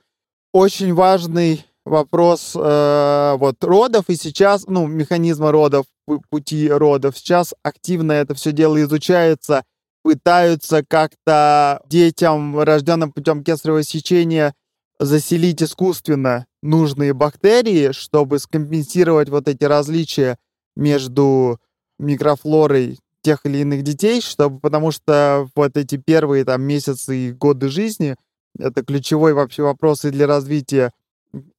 очень 0.53 0.93
важный 0.93 1.65
вопрос 1.86 2.56
э, 2.56 3.36
вот 3.38 3.63
родов, 3.63 4.06
и 4.10 4.15
сейчас, 4.15 4.65
ну, 4.67 4.88
механизма 4.88 5.51
родов, 5.51 5.86
пути 6.29 6.69
родов, 6.69 7.17
сейчас 7.17 7.53
активно 7.63 8.13
это 8.13 8.36
все 8.36 8.51
дело 8.51 8.82
изучается, 8.82 9.63
пытаются 10.03 10.83
как-то 10.85 11.81
детям, 11.89 12.59
рожденным 12.59 13.11
путем 13.11 13.43
кесарево 13.43 13.83
сечения, 13.83 14.53
заселить 14.99 15.63
искусственно 15.63 16.45
нужные 16.61 17.13
бактерии, 17.13 17.91
чтобы 17.91 18.39
скомпенсировать 18.39 19.29
вот 19.29 19.47
эти 19.47 19.63
различия 19.63 20.37
между 20.75 21.59
микрофлорой 21.97 22.99
тех 23.21 23.45
или 23.45 23.59
иных 23.59 23.83
детей, 23.83 24.21
чтобы, 24.21 24.59
потому 24.59 24.91
что 24.91 25.47
вот 25.55 25.77
эти 25.77 25.97
первые 25.97 26.45
там 26.45 26.61
месяцы 26.61 27.17
и 27.17 27.31
годы 27.31 27.69
жизни 27.69 28.15
это 28.59 28.83
ключевой 28.83 29.33
вообще 29.33 29.63
вопрос 29.63 30.05
и 30.05 30.11
для 30.11 30.27
развития 30.27 30.91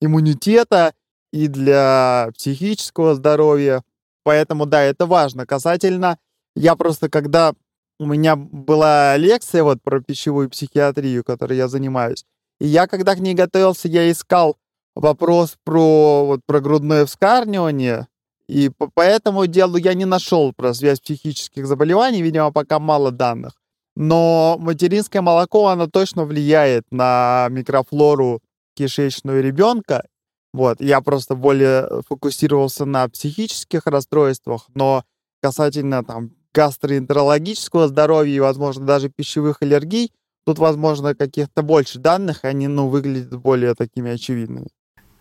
иммунитета, 0.00 0.92
и 1.32 1.48
для 1.48 2.30
психического 2.36 3.16
здоровья. 3.16 3.82
Поэтому, 4.22 4.66
да, 4.66 4.82
это 4.82 5.04
важно. 5.06 5.46
Касательно, 5.46 6.18
я 6.54 6.76
просто, 6.76 7.10
когда 7.10 7.54
у 7.98 8.06
меня 8.06 8.36
была 8.36 9.16
лекция 9.16 9.62
вот 9.62 9.82
про 9.82 10.00
пищевую 10.00 10.50
психиатрию, 10.50 11.24
которой 11.24 11.56
я 11.56 11.68
занимаюсь, 11.68 12.24
и 12.60 12.66
я, 12.66 12.86
когда 12.86 13.14
к 13.14 13.18
ней 13.18 13.34
готовился, 13.34 13.88
я 13.88 14.10
искал 14.10 14.56
вопрос 14.94 15.56
про, 15.64 16.24
вот, 16.26 16.40
про 16.46 16.60
грудное 16.60 17.04
вскармливание, 17.06 18.06
и 18.48 18.68
по, 18.68 18.88
по 18.88 19.00
этому 19.00 19.46
делу 19.46 19.76
я 19.76 19.94
не 19.94 20.04
нашел 20.04 20.52
про 20.52 20.74
связь 20.74 21.00
психических 21.00 21.66
заболеваний, 21.66 22.22
видимо, 22.22 22.52
пока 22.52 22.78
мало 22.78 23.10
данных. 23.10 23.54
Но 23.96 24.56
материнское 24.58 25.22
молоко, 25.22 25.68
оно 25.68 25.86
точно 25.86 26.24
влияет 26.24 26.84
на 26.90 27.46
микрофлору 27.50 28.42
кишечную 28.74 29.42
ребенка. 29.42 30.06
Вот, 30.52 30.80
я 30.80 31.00
просто 31.00 31.34
более 31.34 32.02
фокусировался 32.08 32.84
на 32.84 33.08
психических 33.08 33.86
расстройствах, 33.86 34.66
но 34.74 35.04
касательно 35.40 36.04
там 36.04 36.30
гастроэнтерологического 36.54 37.88
здоровья 37.88 38.36
и, 38.36 38.40
возможно, 38.40 38.86
даже 38.86 39.08
пищевых 39.08 39.58
аллергий, 39.60 40.12
тут, 40.46 40.58
возможно, 40.58 41.14
каких-то 41.14 41.62
больше 41.62 41.98
данных, 41.98 42.40
они, 42.44 42.68
ну, 42.68 42.88
выглядят 42.88 43.36
более 43.38 43.74
такими 43.74 44.12
очевидными. 44.12 44.68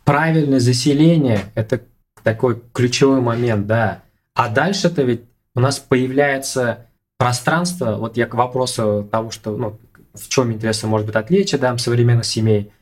Правильное 0.06 0.60
заселение— 0.60 1.39
это 1.56 1.82
такой 2.24 2.62
ключевой 2.74 3.22
момент, 3.22 3.67
да. 3.67 4.04
А 4.36 4.50
дальше-то 4.50 5.04
ведь 5.04 5.22
у 5.56 5.60
нас 5.60 5.80
появляется 5.80 6.88
пространство, 7.17 7.96
вот 7.96 8.17
я 8.17 8.26
к 8.26 8.34
вопросу 8.34 9.08
того, 9.12 9.32
что, 9.32 9.56
ну, 9.58 9.78
в 10.13 10.30
чем 10.30 10.52
интересно, 10.52 10.89
может 10.89 11.08
быть, 11.08 11.15
отличие, 11.15 11.60
да, 11.60 11.78
современных 11.78 12.26
семей— 12.26 12.72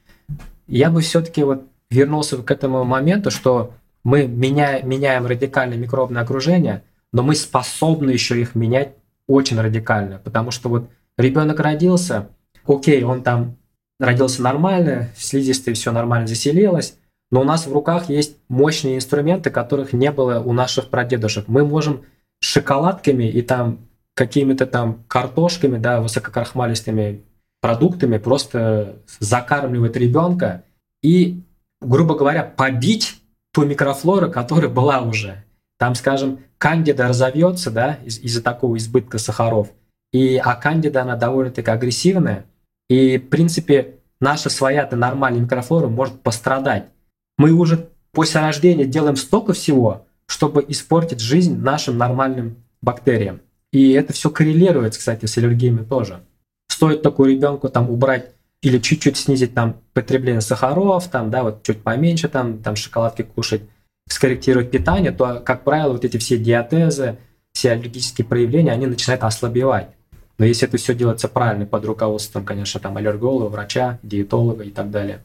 я 0.71 0.89
бы 0.89 1.01
все-таки 1.01 1.43
вот 1.43 1.67
вернулся 1.89 2.37
к 2.37 2.49
этому 2.49 2.85
моменту, 2.85 3.29
что 3.29 3.73
мы 4.05 4.25
меня, 4.25 4.79
меняем 4.81 5.25
радикально 5.25 5.73
микробное 5.73 6.23
окружение, 6.23 6.83
но 7.11 7.23
мы 7.23 7.35
способны 7.35 8.11
еще 8.11 8.39
их 8.39 8.55
менять 8.55 8.95
очень 9.27 9.59
радикально, 9.59 10.19
потому 10.19 10.51
что 10.51 10.69
вот 10.69 10.89
ребенок 11.17 11.59
родился, 11.59 12.29
окей, 12.65 13.03
он 13.03 13.23
там 13.23 13.57
родился 13.99 14.41
нормально, 14.41 15.09
слизистый 15.15 15.73
все 15.73 15.91
нормально 15.91 16.27
заселилось, 16.27 16.95
но 17.31 17.41
у 17.41 17.43
нас 17.43 17.65
в 17.65 17.73
руках 17.73 18.09
есть 18.09 18.37
мощные 18.49 18.97
инструменты, 18.97 19.49
которых 19.49 19.93
не 19.93 20.11
было 20.11 20.39
у 20.39 20.51
наших 20.51 20.89
прадедушек. 20.89 21.47
Мы 21.47 21.65
можем 21.65 22.03
шоколадками 22.39 23.23
и 23.23 23.41
там 23.41 23.79
какими-то 24.15 24.65
там 24.65 25.03
картошками, 25.07 25.77
да, 25.77 26.01
высококрахмалистыми 26.01 27.23
продуктами 27.61 28.17
просто 28.17 28.97
закармливать 29.19 29.95
ребенка 29.95 30.63
и, 31.01 31.43
грубо 31.79 32.15
говоря, 32.15 32.43
побить 32.43 33.21
ту 33.53 33.65
микрофлору, 33.65 34.29
которая 34.29 34.69
была 34.69 35.01
уже. 35.01 35.45
Там, 35.81 35.95
скажем, 35.95 36.41
кандида 36.59 37.07
разовьется, 37.07 37.71
да, 37.71 37.97
из- 38.05 38.19
из-за 38.19 38.43
такого 38.43 38.77
избытка 38.77 39.17
сахаров. 39.17 39.69
И, 40.13 40.37
а 40.37 40.53
кандида, 40.53 41.01
она 41.01 41.15
довольно-таки 41.15 41.71
агрессивная. 41.71 42.45
И, 42.87 43.17
в 43.17 43.29
принципе, 43.29 43.95
наша 44.19 44.51
своя-то 44.51 44.95
нормальная 44.95 45.41
микрофлора 45.41 45.87
может 45.87 46.21
пострадать. 46.21 46.85
Мы 47.39 47.51
уже 47.51 47.89
после 48.11 48.41
рождения 48.41 48.85
делаем 48.85 49.15
столько 49.15 49.53
всего, 49.53 50.05
чтобы 50.27 50.63
испортить 50.67 51.19
жизнь 51.19 51.57
нашим 51.57 51.97
нормальным 51.97 52.57
бактериям. 52.83 53.41
И 53.71 53.93
это 53.93 54.13
все 54.13 54.29
коррелирует, 54.29 54.95
кстати, 54.95 55.25
с 55.25 55.35
аллергиями 55.39 55.83
тоже 55.83 56.19
стоит 56.69 57.01
такому 57.01 57.29
ребенку 57.29 57.69
там 57.69 57.89
убрать 57.89 58.29
или 58.61 58.77
чуть-чуть 58.77 59.17
снизить 59.17 59.55
там 59.55 59.77
потребление 59.93 60.41
сахаров, 60.41 61.07
там, 61.07 61.31
да, 61.31 61.41
вот 61.41 61.63
чуть 61.63 61.81
поменьше 61.81 62.29
там, 62.29 62.59
там 62.59 62.75
шоколадки 62.75 63.23
кушать, 63.23 63.63
скорректировать 64.11 64.71
питание, 64.71 65.11
то, 65.11 65.39
как 65.39 65.63
правило, 65.63 65.93
вот 65.93 66.05
эти 66.05 66.17
все 66.17 66.37
диатезы, 66.37 67.17
все 67.53 67.71
аллергические 67.71 68.25
проявления, 68.25 68.71
они 68.71 68.85
начинают 68.85 69.23
ослабевать. 69.23 69.89
Но 70.37 70.45
если 70.45 70.67
это 70.67 70.77
все 70.77 70.95
делается 70.95 71.27
правильно, 71.27 71.65
под 71.65 71.85
руководством, 71.85 72.45
конечно, 72.45 72.79
там 72.79 72.97
аллерголога, 72.97 73.45
врача, 73.45 73.99
диетолога 74.01 74.63
и 74.63 74.71
так 74.71 74.89
далее. 74.89 75.23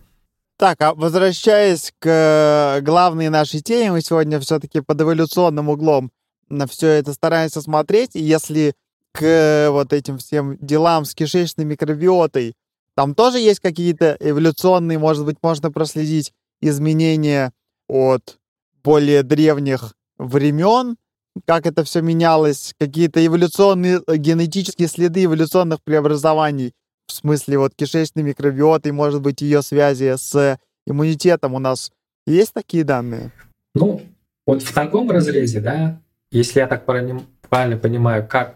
Так, 0.58 0.80
а 0.80 0.94
возвращаясь 0.94 1.92
к 1.98 2.80
главной 2.82 3.28
нашей 3.28 3.60
теме, 3.60 3.92
мы 3.92 4.00
сегодня 4.00 4.40
все-таки 4.40 4.80
под 4.80 5.00
эволюционным 5.00 5.68
углом 5.68 6.10
на 6.48 6.66
все 6.66 6.88
это 6.88 7.12
стараемся 7.12 7.60
смотреть. 7.60 8.14
И 8.14 8.20
если 8.20 8.74
к 9.12 9.68
вот 9.70 9.92
этим 9.92 10.18
всем 10.18 10.56
делам 10.60 11.04
с 11.04 11.14
кишечной 11.14 11.64
микробиотой, 11.64 12.54
там 12.94 13.14
тоже 13.14 13.38
есть 13.38 13.60
какие-то 13.60 14.16
эволюционные, 14.20 14.98
может 14.98 15.24
быть, 15.24 15.36
можно 15.42 15.70
проследить 15.70 16.32
изменения 16.60 17.52
от 17.88 18.38
более 18.86 19.24
древних 19.24 19.94
времен, 20.16 20.96
как 21.44 21.66
это 21.66 21.82
все 21.82 22.02
менялось, 22.02 22.72
какие-то 22.78 23.18
эволюционные, 23.26 24.00
э, 24.06 24.16
генетические 24.16 24.86
следы 24.86 25.24
эволюционных 25.24 25.82
преобразований, 25.82 26.72
в 27.08 27.12
смысле 27.12 27.58
вот 27.58 27.74
кишечной 27.74 28.22
микробиоты, 28.22 28.92
может 28.92 29.20
быть, 29.22 29.42
ее 29.42 29.62
связи 29.62 30.14
с 30.16 30.58
иммунитетом 30.86 31.54
у 31.54 31.58
нас 31.58 31.90
есть 32.26 32.52
такие 32.52 32.84
данные? 32.84 33.32
Ну, 33.74 34.02
вот 34.46 34.62
в 34.62 34.72
таком 34.72 35.10
разрезе, 35.10 35.60
да, 35.60 36.00
если 36.30 36.60
я 36.60 36.68
так 36.68 36.84
правильно 36.84 37.76
понимаю, 37.76 38.26
как 38.28 38.54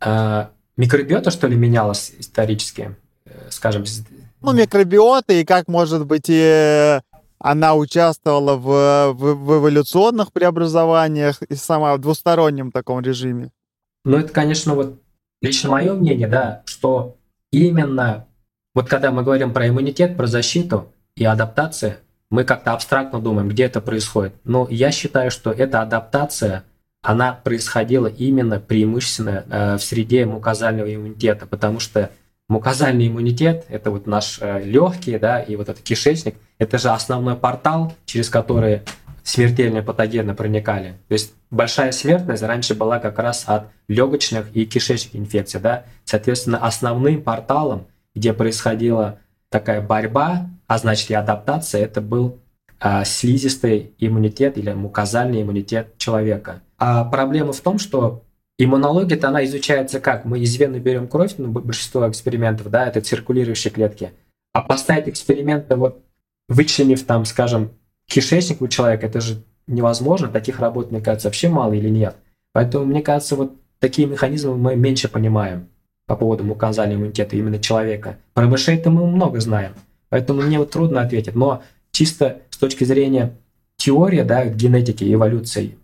э, 0.00 0.46
микробиота, 0.76 1.32
что 1.32 1.48
ли, 1.48 1.56
менялась 1.56 2.12
исторически, 2.20 2.94
э, 3.24 3.30
скажем? 3.50 3.84
Ну, 4.42 4.52
микробиота 4.52 5.32
и 5.32 5.44
как, 5.44 5.66
может 5.66 6.06
быть, 6.06 6.26
и 6.28 7.00
она 7.42 7.74
участвовала 7.74 8.56
в, 8.56 9.12
в, 9.12 9.34
в 9.34 9.58
эволюционных 9.58 10.32
преобразованиях 10.32 11.42
и 11.42 11.54
сама 11.54 11.94
в 11.94 12.00
двустороннем 12.00 12.70
таком 12.70 13.00
режиме. 13.00 13.50
Ну, 14.04 14.16
это, 14.16 14.32
конечно, 14.32 14.74
вот 14.74 15.00
лично 15.40 15.70
мое 15.70 15.92
мнение, 15.94 16.28
да, 16.28 16.62
что 16.66 17.16
именно 17.50 18.26
вот 18.74 18.88
когда 18.88 19.10
мы 19.10 19.22
говорим 19.22 19.52
про 19.52 19.68
иммунитет, 19.68 20.16
про 20.16 20.26
защиту 20.26 20.92
и 21.16 21.24
адаптацию, 21.24 21.96
мы 22.30 22.44
как-то 22.44 22.72
абстрактно 22.72 23.20
думаем, 23.20 23.48
где 23.48 23.64
это 23.64 23.80
происходит. 23.82 24.34
Но 24.44 24.66
я 24.70 24.90
считаю, 24.90 25.30
что 25.30 25.50
эта 25.50 25.82
адаптация, 25.82 26.64
она 27.02 27.34
происходила 27.34 28.06
именно 28.06 28.58
преимущественно 28.58 29.44
э, 29.50 29.76
в 29.76 29.82
среде 29.82 30.24
мукозального 30.24 30.94
иммунитета, 30.94 31.46
потому 31.46 31.80
что 31.80 32.10
мукозальный 32.48 33.08
иммунитет– 33.08 33.66
это 33.68 33.90
вот 33.90 34.06
наш 34.06 34.38
э, 34.40 34.62
легкий, 34.62 35.18
да, 35.18 35.40
и 35.40 35.56
вот 35.56 35.68
этот 35.68 35.82
кишечник– 35.82 36.36
это 36.58 36.78
же 36.78 36.90
основной 36.90 37.36
портал, 37.36 37.94
через 38.04 38.28
который 38.28 38.82
смертельные 39.22 39.82
патогены 39.82 40.34
проникали. 40.34 40.96
То 41.08 41.12
есть 41.12 41.34
большая 41.50 41.92
смертность 41.92 42.42
раньше 42.42 42.74
была 42.74 42.98
как 42.98 43.18
раз 43.18 43.44
от 43.46 43.68
легочных 43.88 44.54
и 44.54 44.66
кишечных 44.66 45.16
инфекций. 45.16 45.60
Да? 45.60 45.84
Соответственно, 46.04 46.58
основным 46.58 47.22
порталом, 47.22 47.86
где 48.14 48.32
происходила 48.32 49.18
такая 49.48 49.80
борьба, 49.80 50.48
а 50.66 50.78
значит 50.78 51.10
и 51.10 51.14
адаптация, 51.14 51.84
это 51.84 52.00
был 52.00 52.38
а, 52.80 53.04
слизистый 53.04 53.94
иммунитет 53.98 54.58
или 54.58 54.72
мукозальный 54.72 55.42
иммунитет 55.42 55.96
человека. 55.98 56.62
А 56.78 57.04
проблема 57.04 57.52
в 57.52 57.60
том, 57.60 57.78
что 57.78 58.24
иммунология-то 58.64 59.28
она 59.28 59.44
изучается 59.44 60.00
как? 60.00 60.24
Мы 60.24 60.40
из 60.40 60.56
вены 60.56 60.76
берем 60.76 61.08
кровь, 61.08 61.34
ну, 61.38 61.48
большинство 61.48 62.08
экспериментов, 62.08 62.70
да, 62.70 62.86
это 62.86 63.00
циркулирующие 63.00 63.72
клетки. 63.72 64.12
А 64.52 64.60
поставить 64.60 65.08
эксперименты, 65.08 65.76
вот 65.76 66.02
вычленив 66.48 67.04
там, 67.04 67.24
скажем, 67.24 67.70
кишечник 68.06 68.60
у 68.60 68.68
человека, 68.68 69.06
это 69.06 69.20
же 69.20 69.42
невозможно, 69.66 70.28
таких 70.28 70.60
работ, 70.60 70.90
мне 70.90 71.00
кажется, 71.00 71.28
вообще 71.28 71.48
мало 71.48 71.72
или 71.72 71.88
нет. 71.88 72.16
Поэтому, 72.52 72.84
мне 72.84 73.02
кажется, 73.02 73.36
вот 73.36 73.54
такие 73.78 74.06
механизмы 74.06 74.56
мы 74.56 74.76
меньше 74.76 75.08
понимаем 75.08 75.68
по 76.06 76.16
поводу 76.16 76.44
мукозального 76.44 76.98
иммунитета 76.98 77.36
именно 77.36 77.58
человека. 77.58 78.18
Про 78.34 78.46
мышей-то 78.46 78.90
мы 78.90 79.06
много 79.06 79.40
знаем, 79.40 79.72
поэтому 80.10 80.42
мне 80.42 80.58
вот 80.58 80.70
трудно 80.70 81.00
ответить. 81.00 81.34
Но 81.34 81.62
чисто 81.90 82.42
с 82.50 82.58
точки 82.58 82.84
зрения 82.84 83.38
теории, 83.76 84.22
да, 84.22 84.44
генетики, 84.44 85.12
эволюции, 85.12 85.78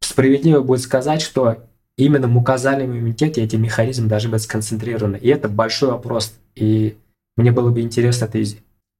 справедливо 0.00 0.60
будет 0.62 0.80
сказать, 0.80 1.20
что 1.20 1.58
именно 1.98 2.28
в 2.28 2.30
мукозальном 2.30 2.96
иммунитете 2.96 3.42
эти 3.42 3.56
механизмы 3.56 4.08
должны 4.08 4.30
быть 4.30 4.42
сконцентрированы. 4.42 5.16
И 5.16 5.28
это 5.28 5.48
большой 5.48 5.90
вопрос. 5.90 6.32
И 6.54 6.96
мне 7.36 7.52
было 7.52 7.70
бы 7.70 7.82
интересно 7.82 8.24
это 8.24 8.42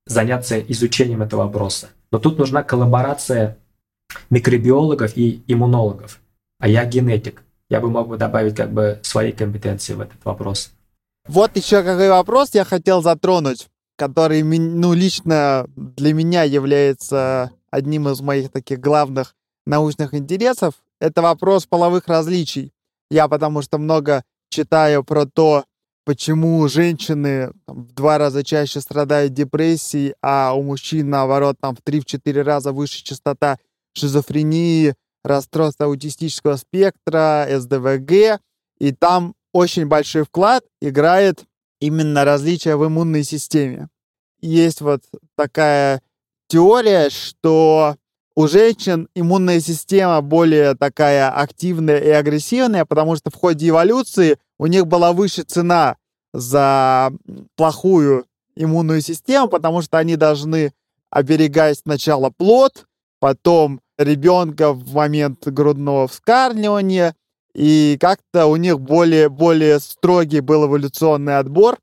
заняться 0.07 0.59
изучением 0.61 1.23
этого 1.23 1.45
вопроса. 1.45 1.89
Но 2.11 2.19
тут 2.19 2.39
нужна 2.39 2.63
коллаборация 2.63 3.57
микробиологов 4.31 5.17
и 5.17 5.43
иммунологов. 5.47 6.21
А 6.59 6.69
я 6.69 6.85
генетик. 6.85 7.43
Я 7.71 7.81
бы 7.81 7.89
мог 7.91 8.09
бы 8.09 8.17
добавить 8.17 8.57
как 8.57 8.73
бы 8.73 8.99
свои 9.03 9.33
компетенции 9.33 9.95
в 9.95 10.01
этот 10.01 10.25
вопрос. 10.25 10.73
Вот 11.27 11.57
еще 11.57 11.83
какой 11.83 12.09
вопрос 12.09 12.55
я 12.55 12.65
хотел 12.65 13.03
затронуть, 13.03 13.69
который, 13.97 14.43
ну, 14.43 14.95
лично 14.95 15.67
для 15.77 16.15
меня 16.15 16.43
является 16.43 17.53
одним 17.71 18.09
из 18.09 18.21
моих 18.23 18.51
таких 18.51 18.81
главных 18.81 19.35
научных 19.67 20.15
интересов. 20.15 20.75
Это 21.01 21.21
вопрос 21.21 21.67
половых 21.67 22.09
различий. 22.09 22.73
Я 23.11 23.29
потому 23.29 23.63
что 23.63 23.79
много 23.79 24.23
читаю 24.51 25.05
про 25.05 25.27
то, 25.27 25.65
почему 26.05 26.67
женщины 26.69 27.53
там, 27.67 27.85
в 27.85 27.93
два 27.93 28.19
раза 28.19 28.43
чаще 28.43 28.81
страдают 28.81 29.35
депрессией, 29.35 30.15
а 30.23 30.55
у 30.55 30.63
мужчин, 30.63 31.11
наоборот, 31.11 31.57
там 31.61 31.77
в 31.77 31.81
3-4 31.81 32.43
раза 32.43 32.73
выше 32.73 33.05
частота 33.05 33.59
шизофрении, 33.95 34.95
расстройства 35.25 35.87
аутистического 35.87 36.57
спектра, 36.57 37.47
СДВГ. 37.51 38.41
И 38.79 38.93
там 38.93 39.35
очень 39.53 39.87
большой 39.87 40.25
вклад 40.25 40.65
играет 40.81 41.45
именно 41.81 42.25
различия 42.25 42.77
в 42.77 42.87
иммунной 42.87 43.25
системе. 43.25 43.89
Есть 44.41 44.81
вот 44.81 45.03
такая 45.37 46.01
теория, 46.47 47.11
что 47.11 47.97
у 48.39 48.47
женщин 48.47 49.09
иммунная 49.17 49.59
система 49.59 50.21
более 50.21 50.77
такая 50.77 51.29
активная 51.29 51.99
и 51.99 52.09
агрессивная, 52.11 52.85
потому 52.85 53.17
что 53.17 53.31
в 53.31 53.35
ходе 53.35 53.71
эволюции 53.71 54.39
у 54.61 54.67
них 54.67 54.87
была 54.87 55.13
выше 55.13 55.43
цена 55.43 55.97
за 56.33 57.11
плохую 57.57 58.27
иммунную 58.55 59.01
систему, 59.01 59.49
потому 59.49 59.83
что 59.83 59.99
они 59.99 60.15
должны 60.15 60.73
оберегать 61.11 61.81
сначала 61.81 62.31
плод, 62.31 62.87
потом 63.19 63.81
ребенка 63.99 64.73
в 64.73 64.95
момент 64.95 65.45
грудного 65.49 66.07
вскармливания, 66.07 67.17
и 67.57 67.99
как-то 68.01 68.47
у 68.47 68.55
них 68.55 68.79
более, 68.79 69.29
более 69.29 69.81
строгий 69.81 70.39
был 70.39 70.67
эволюционный 70.67 71.39
отбор, 71.39 71.77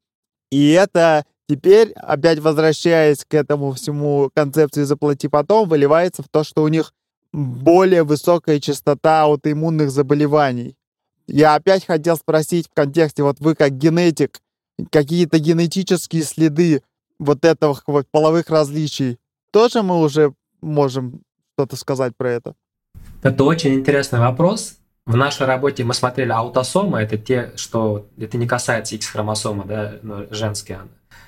и 0.52 0.70
это 0.70 1.26
теперь, 1.48 1.92
опять 1.94 2.40
возвращаясь 2.40 3.26
к 3.26 3.34
этому 3.34 3.74
всему 3.74 4.30
концепции 4.34 4.84
«заплати 4.84 5.28
потом», 5.28 5.68
выливается 5.68 6.24
в 6.24 6.30
то, 6.30 6.44
что 6.44 6.64
у 6.64 6.68
них 6.68 6.94
более 7.32 8.04
высокая 8.04 8.60
частота 8.60 9.24
аутоиммунных 9.24 9.92
заболеваний. 9.92 10.76
Я 11.28 11.56
опять 11.56 11.86
хотел 11.86 12.16
спросить 12.18 12.68
в 12.68 12.74
контексте, 12.74 13.24
вот 13.24 13.40
вы 13.40 13.56
как 13.56 13.78
генетик, 13.78 14.40
какие-то 14.92 15.40
генетические 15.40 16.24
следы 16.24 16.84
вот 17.20 17.46
этого 17.46 17.78
вот 17.88 18.08
половых 18.12 18.50
различий, 18.50 19.18
тоже 19.52 19.84
мы 19.84 20.00
уже 20.00 20.34
можем 20.62 21.22
что-то 21.54 21.76
сказать 21.78 22.16
про 22.16 22.32
это? 22.32 22.56
Это 23.24 23.44
очень 23.44 23.74
интересный 23.74 24.20
вопрос. 24.20 24.76
В 25.06 25.16
нашей 25.16 25.46
работе 25.46 25.84
мы 25.84 25.94
смотрели 25.94 26.32
аутосомы, 26.32 27.00
это 27.00 27.18
те, 27.18 27.54
что 27.56 28.08
это 28.18 28.38
не 28.38 28.48
касается 28.48 28.96
X-хромосомы, 28.96 29.64
да, 29.66 29.94
женские. 30.32 30.82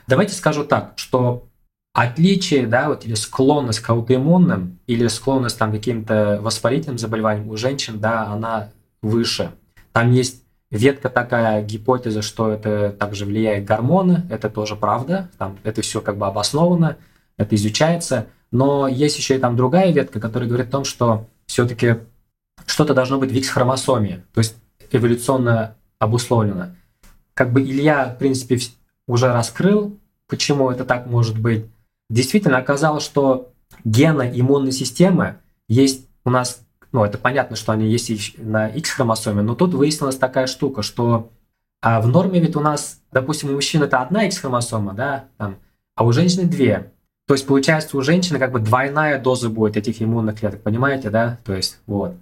Давайте 0.07 0.33
скажу 0.33 0.63
так, 0.63 0.93
что 0.95 1.47
отличие, 1.93 2.65
да, 2.67 2.89
вот 2.89 3.05
или 3.05 3.15
склонность 3.15 3.79
к 3.79 3.89
аутоиммунным, 3.89 4.79
или 4.87 5.07
склонность 5.07 5.57
там, 5.57 5.71
к 5.71 5.75
каким-то 5.75 6.39
воспалительным 6.41 6.97
заболеваниям 6.97 7.49
у 7.49 7.57
женщин, 7.57 7.99
да, 7.99 8.27
она 8.27 8.69
выше. 9.01 9.51
Там 9.91 10.11
есть 10.11 10.43
ветка 10.69 11.09
такая 11.09 11.63
гипотеза, 11.63 12.21
что 12.21 12.51
это 12.51 12.91
также 12.91 13.25
влияет 13.25 13.65
гормоны, 13.65 14.23
это 14.29 14.49
тоже 14.49 14.75
правда, 14.75 15.29
там 15.37 15.57
это 15.63 15.81
все 15.81 16.01
как 16.01 16.17
бы 16.17 16.27
обосновано, 16.27 16.97
это 17.35 17.55
изучается, 17.55 18.27
но 18.51 18.87
есть 18.87 19.17
еще 19.17 19.35
и 19.35 19.39
там 19.39 19.55
другая 19.55 19.91
ветка, 19.91 20.19
которая 20.19 20.47
говорит 20.47 20.67
о 20.67 20.71
том, 20.71 20.83
что 20.83 21.27
все-таки 21.47 21.97
что-то 22.65 22.93
должно 22.93 23.17
быть 23.17 23.31
в 23.31 23.35
X-хромосоме, 23.35 24.23
то 24.33 24.39
есть 24.39 24.55
эволюционно 24.91 25.75
обусловлено. 25.99 26.75
Как 27.33 27.51
бы 27.51 27.62
Илья, 27.62 28.13
в 28.15 28.19
принципе, 28.19 28.60
уже 29.08 29.31
раскрыл, 29.31 29.97
почему 30.27 30.69
это 30.69 30.85
так 30.85 31.08
может 31.08 31.39
быть. 31.39 31.65
Действительно 32.10 32.58
оказалось, 32.58 33.03
что 33.03 33.51
гены 33.83 34.31
иммунной 34.33 34.71
системы 34.71 35.37
есть 35.67 36.08
у 36.25 36.29
нас 36.29 36.62
ну, 36.91 37.03
это 37.03 37.17
понятно, 37.17 37.55
что 37.55 37.73
они 37.73 37.87
есть 37.87 38.37
на 38.37 38.69
X-хромосоме, 38.69 39.41
но 39.41 39.55
тут 39.55 39.73
выяснилась 39.73 40.15
такая 40.15 40.47
штука, 40.47 40.81
что 40.81 41.29
а 41.81 42.01
в 42.01 42.08
норме 42.08 42.39
ведь 42.39 42.55
у 42.55 42.60
нас, 42.60 43.01
допустим, 43.12 43.49
у 43.49 43.53
мужчин 43.53 43.83
это 43.83 44.01
одна 44.01 44.23
X-хромосома, 44.23 44.93
да, 44.93 45.25
там, 45.37 45.58
а 45.95 46.05
у 46.05 46.12
женщины 46.12 46.45
две. 46.45 46.91
То 47.27 47.33
есть, 47.33 47.45
получается, 47.45 47.97
у 47.97 48.01
женщины 48.01 48.39
как 48.39 48.51
бы 48.51 48.60
двойная 48.60 49.19
доза 49.19 49.49
будет 49.49 49.77
этих 49.77 50.01
иммунных 50.01 50.39
клеток, 50.39 50.62
понимаете, 50.63 51.10
да? 51.10 51.37
То 51.43 51.53
есть, 51.53 51.79
вот. 51.85 52.15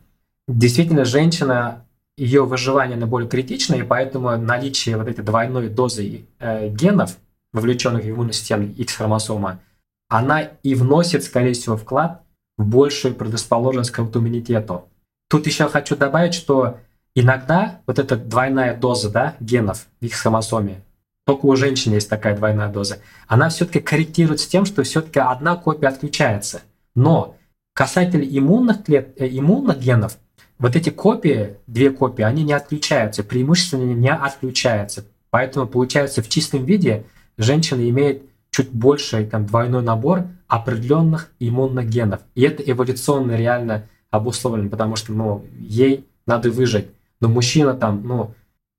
Действительно, 0.47 1.05
женщина, 1.05 1.84
ее 2.18 2.45
выживание 2.45 2.97
на 2.97 3.07
более 3.07 3.30
критично, 3.30 3.76
и 3.76 3.84
поэтому 3.84 4.36
наличие 4.38 4.97
вот 4.97 5.07
этой 5.07 5.24
двойной 5.24 5.70
дозы 5.70 6.26
э, 6.39 6.70
генов, 6.70 7.18
вовлеченных 7.51 8.03
в 8.03 8.09
иммунную 8.09 8.34
систему 8.34 8.66
X-хромосома, 8.66 9.59
она 10.07 10.41
и 10.41 10.76
вносит, 10.76 11.24
скорее 11.24 11.53
всего, 11.53 11.78
вклад 11.78 12.24
в 12.57 12.66
большую 12.66 13.16
предрасположенность 13.16 13.91
к 13.91 13.99
аутоиммунитету. 13.99 14.88
тут 15.30 15.45
еще 15.45 15.68
хочу 15.68 15.95
добавить, 15.95 16.34
что 16.34 16.78
иногда 17.16 17.82
вот 17.86 17.99
эта 17.99 18.16
двойная 18.16 18.76
доза 18.76 19.09
да, 19.09 19.36
генов 19.39 19.88
в 19.99 20.05
их 20.05 20.13
хромосоме, 20.13 20.84
только 21.26 21.47
у 21.47 21.55
женщин 21.55 21.93
есть 21.93 22.09
такая 22.09 22.36
двойная 22.36 22.70
доза, 22.70 22.99
она 23.28 23.49
все-таки 23.49 23.80
корректируется 23.80 24.49
тем, 24.49 24.66
что 24.66 24.84
все-таки 24.84 25.20
одна 25.20 25.55
копия 25.55 25.88
отключается. 25.88 26.61
Но 26.93 27.36
касательно 27.74 28.24
иммунных, 28.24 28.84
клет, 28.86 29.20
э, 29.20 29.28
иммунных 29.28 29.80
генов, 29.80 30.18
вот 30.58 30.76
эти 30.76 30.89
копии, 30.89 31.58
две 31.68 31.89
копии, 31.91 32.24
они 32.24 32.43
не 32.43 32.53
отключаются, 32.53 33.24
преимущественно 33.24 33.93
не 33.93 34.12
отключаются. 34.12 35.06
Поэтому 35.30 35.68
получается 35.68 36.22
в 36.22 36.30
чистом 36.30 36.64
виде 36.66 37.06
женщина 37.38 37.88
имеет 37.89 38.24
чуть 38.51 38.70
больше, 38.70 39.26
там, 39.26 39.45
двойной 39.45 39.84
набор 39.84 40.28
определенных 40.47 41.32
иммунных 41.39 41.89
генов. 41.89 42.22
И 42.36 42.41
это 42.43 42.64
эволюционно 42.64 43.36
реально 43.36 43.89
обусловлено, 44.12 44.70
потому 44.70 44.95
что, 44.95 45.12
ну, 45.12 45.45
ей 45.60 46.06
надо 46.26 46.51
выжить. 46.51 46.88
Но 47.20 47.28
мужчина 47.28 47.74
там, 47.74 48.01
ну, 48.06 48.34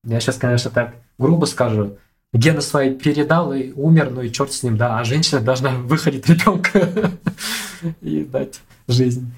я 0.05 0.21
сейчас, 0.21 0.37
конечно, 0.37 0.71
так 0.71 0.95
грубо 1.19 1.45
скажу, 1.47 1.99
гены 2.33 2.61
свои 2.61 2.95
передал 2.95 3.53
и 3.53 3.73
умер, 3.73 4.11
ну 4.11 4.23
и 4.23 4.31
черт 4.31 4.53
с 4.53 4.63
ним, 4.63 4.77
да, 4.77 4.99
а 4.99 5.05
женщина 5.05 5.41
должна 5.41 5.71
выходить 5.71 6.29
ребенка 6.29 7.13
и 8.01 8.25
дать 8.25 8.61
жизнь. 8.89 9.33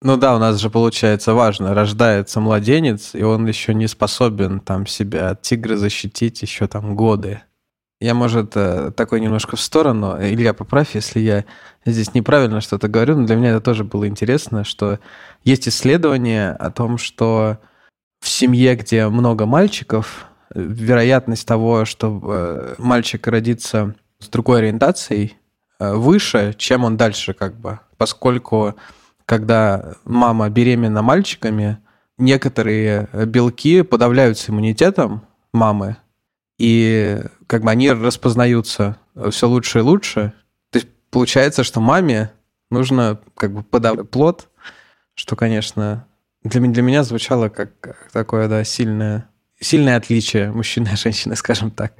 Ну 0.00 0.16
да, 0.16 0.36
у 0.36 0.38
нас 0.38 0.60
же 0.60 0.70
получается 0.70 1.34
важно, 1.34 1.74
рождается 1.74 2.38
младенец, 2.40 3.14
и 3.14 3.22
он 3.22 3.46
еще 3.46 3.74
не 3.74 3.88
способен 3.88 4.60
там 4.60 4.86
себя 4.86 5.30
от 5.30 5.42
тигра 5.42 5.76
защитить 5.76 6.40
еще 6.42 6.68
там 6.68 6.94
годы. 6.94 7.42
Я, 8.00 8.14
может, 8.14 8.52
э, 8.54 8.92
такой 8.92 9.20
немножко 9.20 9.56
в 9.56 9.60
сторону. 9.60 10.16
Илья, 10.20 10.54
поправь, 10.54 10.94
если 10.94 11.18
я 11.18 11.44
здесь 11.84 12.14
неправильно 12.14 12.60
что-то 12.60 12.86
говорю, 12.86 13.16
но 13.16 13.26
для 13.26 13.34
меня 13.34 13.50
это 13.50 13.60
тоже 13.60 13.82
было 13.82 14.06
интересно, 14.06 14.62
что 14.62 15.00
есть 15.42 15.68
исследование 15.68 16.52
о 16.52 16.70
том, 16.70 16.96
что 16.96 17.58
в 18.20 18.28
семье, 18.28 18.76
где 18.76 19.08
много 19.08 19.46
мальчиков, 19.46 20.26
вероятность 20.54 21.46
того, 21.46 21.84
что 21.84 22.20
э, 22.22 22.74
мальчик 22.78 23.26
родится 23.26 23.96
с 24.20 24.28
другой 24.28 24.60
ориентацией, 24.60 25.36
э, 25.80 25.92
выше, 25.92 26.54
чем 26.56 26.84
он 26.84 26.96
дальше 26.96 27.34
как 27.34 27.58
бы. 27.58 27.80
Поскольку 27.96 28.76
когда 29.28 29.96
мама 30.04 30.48
беременна 30.48 31.02
мальчиками, 31.02 31.76
некоторые 32.16 33.10
белки 33.26 33.82
подавляются 33.82 34.50
иммунитетом 34.50 35.22
мамы, 35.52 35.98
и 36.58 37.20
как 37.46 37.62
бы 37.62 37.70
они 37.70 37.92
распознаются 37.92 38.96
все 39.30 39.46
лучше 39.46 39.80
и 39.80 39.82
лучше. 39.82 40.32
То 40.70 40.78
есть 40.78 40.88
получается, 41.10 41.62
что 41.62 41.78
маме 41.78 42.32
нужно 42.70 43.20
как 43.36 43.52
бы 43.52 43.62
подавать 43.62 44.08
плод, 44.08 44.48
что, 45.12 45.36
конечно, 45.36 46.06
для, 46.42 46.62
для 46.62 46.82
меня 46.82 47.04
звучало 47.04 47.50
как, 47.50 47.78
как 47.80 48.10
такое, 48.10 48.48
да, 48.48 48.64
сильное, 48.64 49.28
сильное 49.60 49.98
отличие 49.98 50.50
мужчины 50.52 50.88
и 50.94 50.96
женщины, 50.96 51.36
скажем 51.36 51.70
так. 51.70 51.92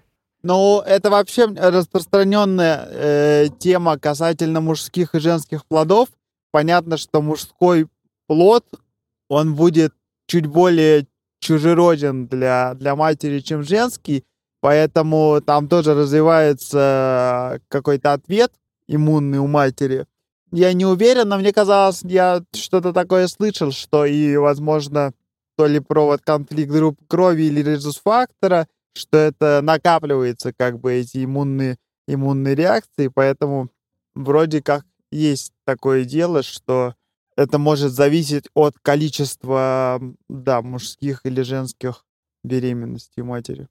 Ну, 0.43 0.81
это 0.81 1.11
вообще 1.11 1.45
распространенная 1.45 2.89
э, 2.91 3.47
тема 3.59 3.99
касательно 3.99 4.63
мужских 4.63 5.15
и 5.15 5.21
женских 5.21 5.67
плодов 5.67 6.09
понятно, 6.51 6.97
что 6.97 7.23
мужской 7.23 7.89
плод, 8.27 8.65
он 9.29 9.55
будет 9.55 9.95
чуть 10.27 10.47
более 10.47 11.07
чужероден 11.41 12.27
для, 12.27 12.75
для 12.75 12.97
матери, 12.97 13.41
чем 13.41 13.63
женский, 13.63 14.25
поэтому 14.61 15.41
там 15.45 15.69
тоже 15.69 15.95
развивается 15.95 17.61
какой-то 17.69 18.13
ответ 18.13 18.53
иммунный 18.87 19.39
у 19.39 19.47
матери. 19.47 20.07
Я 20.51 20.73
не 20.73 20.87
уверен, 20.87 21.29
но 21.29 21.39
мне 21.39 21.53
казалось, 21.53 22.01
я 22.05 22.43
что-то 22.55 22.93
такое 22.93 23.29
слышал, 23.29 23.71
что 23.71 24.07
и, 24.07 24.37
возможно, 24.37 25.13
то 25.57 25.67
ли 25.67 25.79
провод 25.79 26.23
конфликт 26.23 26.71
групп 26.71 26.99
крови 27.07 27.43
или 27.43 27.63
резус-фактора, 27.63 28.67
что 28.95 29.19
это 29.19 29.61
накапливается, 29.63 30.53
как 30.57 30.81
бы, 30.81 30.93
эти 30.95 31.25
иммунные, 31.25 31.77
иммунные 32.07 32.55
реакции, 32.55 33.09
поэтому 33.09 33.69
вроде 34.15 34.63
как 34.63 34.85
есть 35.11 35.53
такое 35.65 36.05
дело, 36.05 36.43
что 36.43 36.95
это 37.37 37.59
может 37.59 37.93
зависеть 37.93 38.49
от 38.55 38.79
количества, 38.81 40.01
да, 40.29 40.61
мужских 40.63 41.25
или 41.25 41.43
женских 41.43 42.05
беременностей 42.43 43.23
матери. 43.23 43.69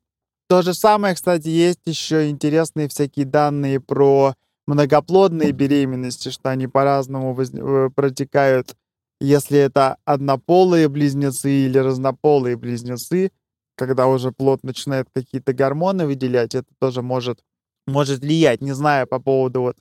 То 0.49 0.61
же 0.61 0.73
самое, 0.73 1.15
кстати, 1.15 1.49
есть 1.49 1.81
еще 1.85 2.29
интересные 2.29 2.87
всякие 2.87 3.25
данные 3.25 3.81
про 3.81 4.35
многоплодные 4.65 5.51
беременности, 5.51 6.29
что 6.29 6.49
они 6.49 6.67
по-разному. 6.67 7.37
Э, 7.37 7.89
протекают, 7.93 8.75
если 9.19 9.57
это 9.59 9.97
однополые 10.05 10.87
близнецы 10.87 11.65
или 11.65 11.77
разнополые 11.77 12.55
близнецы, 12.55 13.31
когда 13.75 14.07
уже 14.07 14.31
плод 14.31 14.63
начинает 14.63 15.07
какие-то 15.13 15.53
гормоны 15.53 16.05
выделять, 16.05 16.55
это 16.55 16.67
тоже 16.79 17.01
может, 17.01 17.41
может 17.85 18.21
влиять. 18.21 18.61
Не 18.61 18.73
знаю 18.73 19.07
по 19.07 19.19
поводу 19.19 19.61
вот 19.61 19.77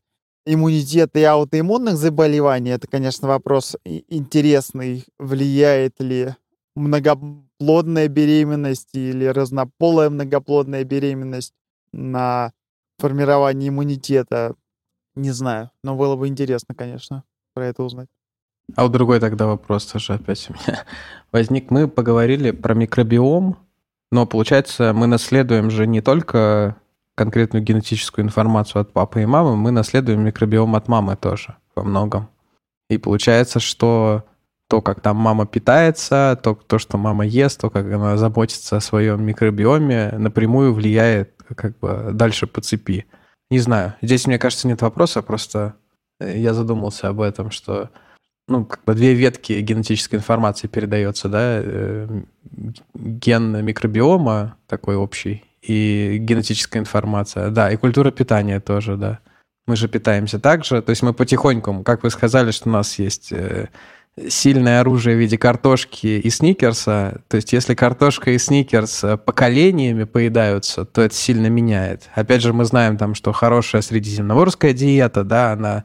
иммунитета 0.46 1.18
и 1.18 1.24
аутоиммунных 1.24 1.96
заболеваний, 1.96 2.70
это, 2.70 2.86
конечно, 2.86 3.28
вопрос 3.28 3.76
интересный. 3.84 5.04
Влияет 5.18 6.00
ли 6.00 6.34
многоплодная 6.74 8.08
беременность 8.08 8.94
или 8.94 9.26
разнополая 9.26 10.08
многоплодная 10.08 10.84
беременность 10.84 11.52
на 11.92 12.52
формирование 12.98 13.68
иммунитета? 13.68 14.54
Не 15.16 15.32
знаю, 15.32 15.70
но 15.82 15.96
было 15.96 16.14
бы 16.16 16.28
интересно, 16.28 16.74
конечно, 16.74 17.24
про 17.54 17.66
это 17.66 17.82
узнать. 17.82 18.08
А 18.74 18.82
вот 18.82 18.92
другой 18.92 19.20
тогда 19.20 19.46
вопрос 19.46 19.86
тоже 19.86 20.14
опять 20.14 20.48
у 20.50 20.52
меня 20.52 20.84
возник. 21.32 21.70
Мы 21.70 21.88
поговорили 21.88 22.50
про 22.50 22.74
микробиом, 22.74 23.58
но 24.10 24.26
получается 24.26 24.92
мы 24.92 25.06
наследуем 25.06 25.70
же 25.70 25.86
не 25.86 26.00
только 26.00 26.76
конкретную 27.16 27.64
генетическую 27.64 28.24
информацию 28.24 28.82
от 28.82 28.92
папы 28.92 29.22
и 29.22 29.26
мамы, 29.26 29.56
мы 29.56 29.72
наследуем 29.72 30.20
микробиом 30.20 30.76
от 30.76 30.86
мамы 30.86 31.16
тоже 31.16 31.56
во 31.74 31.82
многом. 31.82 32.28
И 32.88 32.98
получается, 32.98 33.58
что 33.58 34.24
то, 34.68 34.82
как 34.82 35.00
там 35.00 35.16
мама 35.16 35.46
питается, 35.46 36.38
то, 36.42 36.54
то, 36.54 36.78
что 36.78 36.98
мама 36.98 37.24
ест, 37.24 37.60
то, 37.60 37.70
как 37.70 37.86
она 37.86 38.16
заботится 38.16 38.76
о 38.76 38.80
своем 38.80 39.24
микробиоме, 39.24 40.12
напрямую 40.18 40.74
влияет 40.74 41.34
как 41.56 41.78
бы 41.78 42.10
дальше 42.12 42.46
по 42.46 42.60
цепи. 42.60 43.06
Не 43.50 43.60
знаю, 43.60 43.94
здесь, 44.02 44.26
мне 44.26 44.38
кажется, 44.38 44.68
нет 44.68 44.82
вопроса, 44.82 45.22
просто 45.22 45.74
э, 46.20 46.38
я 46.38 46.52
задумался 46.52 47.08
об 47.08 47.20
этом, 47.20 47.50
что 47.50 47.90
ну, 48.48 48.64
как 48.64 48.84
бы 48.84 48.94
две 48.94 49.14
ветки 49.14 49.52
генетической 49.60 50.16
информации 50.16 50.66
передается, 50.66 51.28
да, 51.28 51.60
э, 51.62 52.22
ген 52.94 53.64
микробиома 53.64 54.56
такой 54.66 54.96
общий 54.96 55.44
и 55.66 56.18
генетическая 56.18 56.78
информация, 56.78 57.50
да, 57.50 57.70
и 57.70 57.76
культура 57.76 58.10
питания 58.10 58.60
тоже, 58.60 58.96
да. 58.96 59.18
Мы 59.66 59.74
же 59.74 59.88
питаемся 59.88 60.38
так 60.38 60.64
же, 60.64 60.80
то 60.80 60.90
есть 60.90 61.02
мы 61.02 61.12
потихоньку, 61.12 61.82
как 61.82 62.04
вы 62.04 62.10
сказали, 62.10 62.52
что 62.52 62.68
у 62.68 62.72
нас 62.72 62.98
есть 63.00 63.32
э, 63.32 63.66
сильное 64.28 64.80
оружие 64.80 65.16
в 65.16 65.18
виде 65.18 65.36
картошки 65.36 66.06
и 66.06 66.30
сникерса, 66.30 67.20
то 67.28 67.36
есть 67.36 67.52
если 67.52 67.74
картошка 67.74 68.30
и 68.30 68.38
сникерс 68.38 69.04
э, 69.04 69.16
поколениями 69.16 70.04
поедаются, 70.04 70.84
то 70.84 71.02
это 71.02 71.14
сильно 71.14 71.48
меняет. 71.48 72.08
Опять 72.14 72.42
же, 72.42 72.52
мы 72.52 72.64
знаем 72.64 72.96
там, 72.96 73.14
что 73.14 73.32
хорошая 73.32 73.82
средиземноморская 73.82 74.72
диета, 74.72 75.24
да, 75.24 75.52
она 75.52 75.84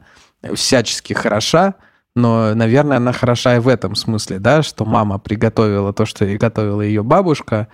всячески 0.54 1.12
хороша, 1.12 1.74
но, 2.14 2.54
наверное, 2.54 2.98
она 2.98 3.12
хороша 3.12 3.56
и 3.56 3.58
в 3.58 3.68
этом 3.68 3.94
смысле, 3.94 4.38
да, 4.38 4.62
что 4.62 4.84
мама 4.84 5.18
приготовила 5.18 5.92
то, 5.92 6.04
что 6.04 6.24
и 6.24 6.36
готовила 6.36 6.82
ее 6.82 7.02
бабушка, 7.02 7.68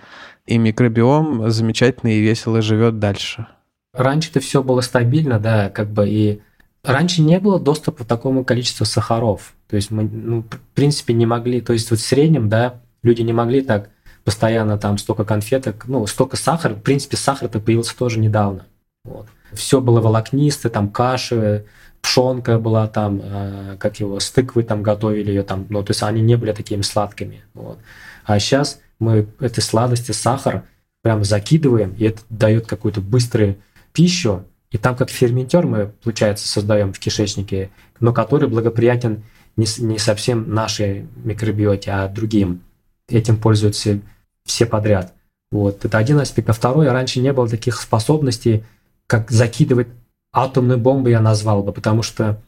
и 0.49 0.57
микробиом 0.57 1.51
замечательно 1.51 2.09
и 2.09 2.21
весело 2.21 2.61
живет 2.61 2.97
дальше. 2.97 3.45
Раньше-то 3.93 4.39
все 4.39 4.63
было 4.63 4.81
стабильно, 4.81 5.39
да, 5.39 5.69
как 5.69 5.89
бы 5.91 6.09
и 6.09 6.41
раньше 6.83 7.21
не 7.21 7.39
было 7.39 7.59
доступа 7.59 8.03
к 8.03 8.07
такому 8.07 8.43
количеству 8.43 8.85
сахаров. 8.85 9.53
То 9.69 9.75
есть 9.75 9.91
мы, 9.91 10.03
ну, 10.03 10.41
в 10.41 10.75
принципе, 10.75 11.13
не 11.13 11.27
могли, 11.27 11.61
то 11.61 11.73
есть 11.73 11.91
вот 11.91 11.99
в 11.99 12.03
среднем, 12.03 12.49
да, 12.49 12.81
люди 13.03 13.21
не 13.21 13.33
могли 13.33 13.61
так 13.61 13.89
постоянно 14.23 14.77
там 14.79 14.97
столько 14.97 15.23
конфеток, 15.23 15.85
ну, 15.87 16.05
столько 16.07 16.35
сахара. 16.35 16.73
В 16.73 16.81
принципе, 16.81 17.15
сахар-то 17.15 17.59
появился 17.59 17.95
тоже 17.95 18.19
недавно. 18.19 18.65
Вот. 19.03 19.27
Все 19.53 19.81
было 19.81 20.01
волокнистое, 20.01 20.71
там 20.71 20.89
каши, 20.89 21.65
пшенка 22.01 22.57
была 22.57 22.87
там, 22.87 23.21
э, 23.23 23.77
как 23.79 23.99
его, 23.99 24.19
с 24.19 24.31
тыквы 24.31 24.63
там 24.63 24.81
готовили 24.81 25.29
ее 25.29 25.43
там, 25.43 25.67
ну, 25.69 25.83
то 25.83 25.91
есть 25.91 26.01
они 26.01 26.21
не 26.21 26.35
были 26.35 26.53
такими 26.53 26.81
сладкими. 26.81 27.43
Вот. 27.53 27.77
А 28.25 28.39
сейчас 28.39 28.79
мы 28.99 29.27
этой 29.39 29.61
сладости, 29.61 30.11
сахар 30.11 30.63
прям 31.01 31.23
закидываем, 31.23 31.93
и 31.97 32.05
это 32.05 32.21
дает 32.29 32.67
какую-то 32.67 33.01
быструю 33.01 33.57
пищу, 33.93 34.43
и 34.71 34.77
там 34.77 34.95
как 34.95 35.09
ферментер 35.09 35.65
мы, 35.65 35.93
получается, 36.03 36.47
создаем 36.47 36.93
в 36.93 36.99
кишечнике, 36.99 37.71
но 37.99 38.13
который 38.13 38.47
благоприятен 38.47 39.23
не, 39.55 39.65
не 39.79 39.97
совсем 39.97 40.53
нашей 40.53 41.07
микробиоте, 41.23 41.91
а 41.91 42.07
другим. 42.07 42.61
Этим 43.07 43.37
пользуются 43.37 43.99
все 44.45 44.65
подряд. 44.65 45.13
Вот. 45.51 45.83
Это 45.83 45.97
один 45.97 46.19
аспект. 46.19 46.49
А 46.49 46.53
второй, 46.53 46.89
раньше 46.89 47.19
не 47.19 47.33
было 47.33 47.47
таких 47.47 47.81
способностей, 47.81 48.63
как 49.07 49.31
закидывать 49.31 49.87
атомную 50.31 50.77
бомбу, 50.77 51.09
я 51.09 51.19
назвал 51.19 51.63
бы, 51.63 51.71
потому 51.71 52.03
что 52.03 52.39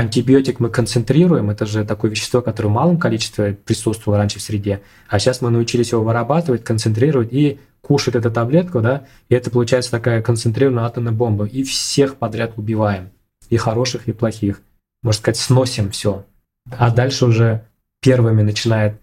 антибиотик 0.00 0.60
мы 0.60 0.70
концентрируем, 0.70 1.50
это 1.50 1.66
же 1.66 1.84
такое 1.84 2.10
вещество, 2.10 2.40
которое 2.40 2.68
в 2.68 2.72
малом 2.72 2.98
количестве 2.98 3.54
присутствовало 3.54 4.18
раньше 4.18 4.38
в 4.38 4.42
среде, 4.42 4.80
а 5.08 5.18
сейчас 5.18 5.42
мы 5.42 5.50
научились 5.50 5.92
его 5.92 6.02
вырабатывать, 6.02 6.64
концентрировать 6.64 7.32
и 7.32 7.60
кушать 7.82 8.14
эту 8.14 8.30
таблетку, 8.30 8.80
да, 8.80 9.04
и 9.28 9.34
это 9.34 9.50
получается 9.50 9.90
такая 9.90 10.22
концентрированная 10.22 10.84
атомная 10.84 11.12
бомба, 11.12 11.44
и 11.44 11.62
всех 11.62 12.16
подряд 12.16 12.52
убиваем, 12.56 13.10
и 13.48 13.56
хороших, 13.56 14.08
и 14.08 14.12
плохих. 14.12 14.60
Можно 15.02 15.18
сказать, 15.18 15.38
сносим 15.38 15.90
все. 15.90 16.24
А 16.70 16.90
дальше 16.90 17.26
уже 17.26 17.64
первыми 18.00 18.42
начинает 18.42 18.94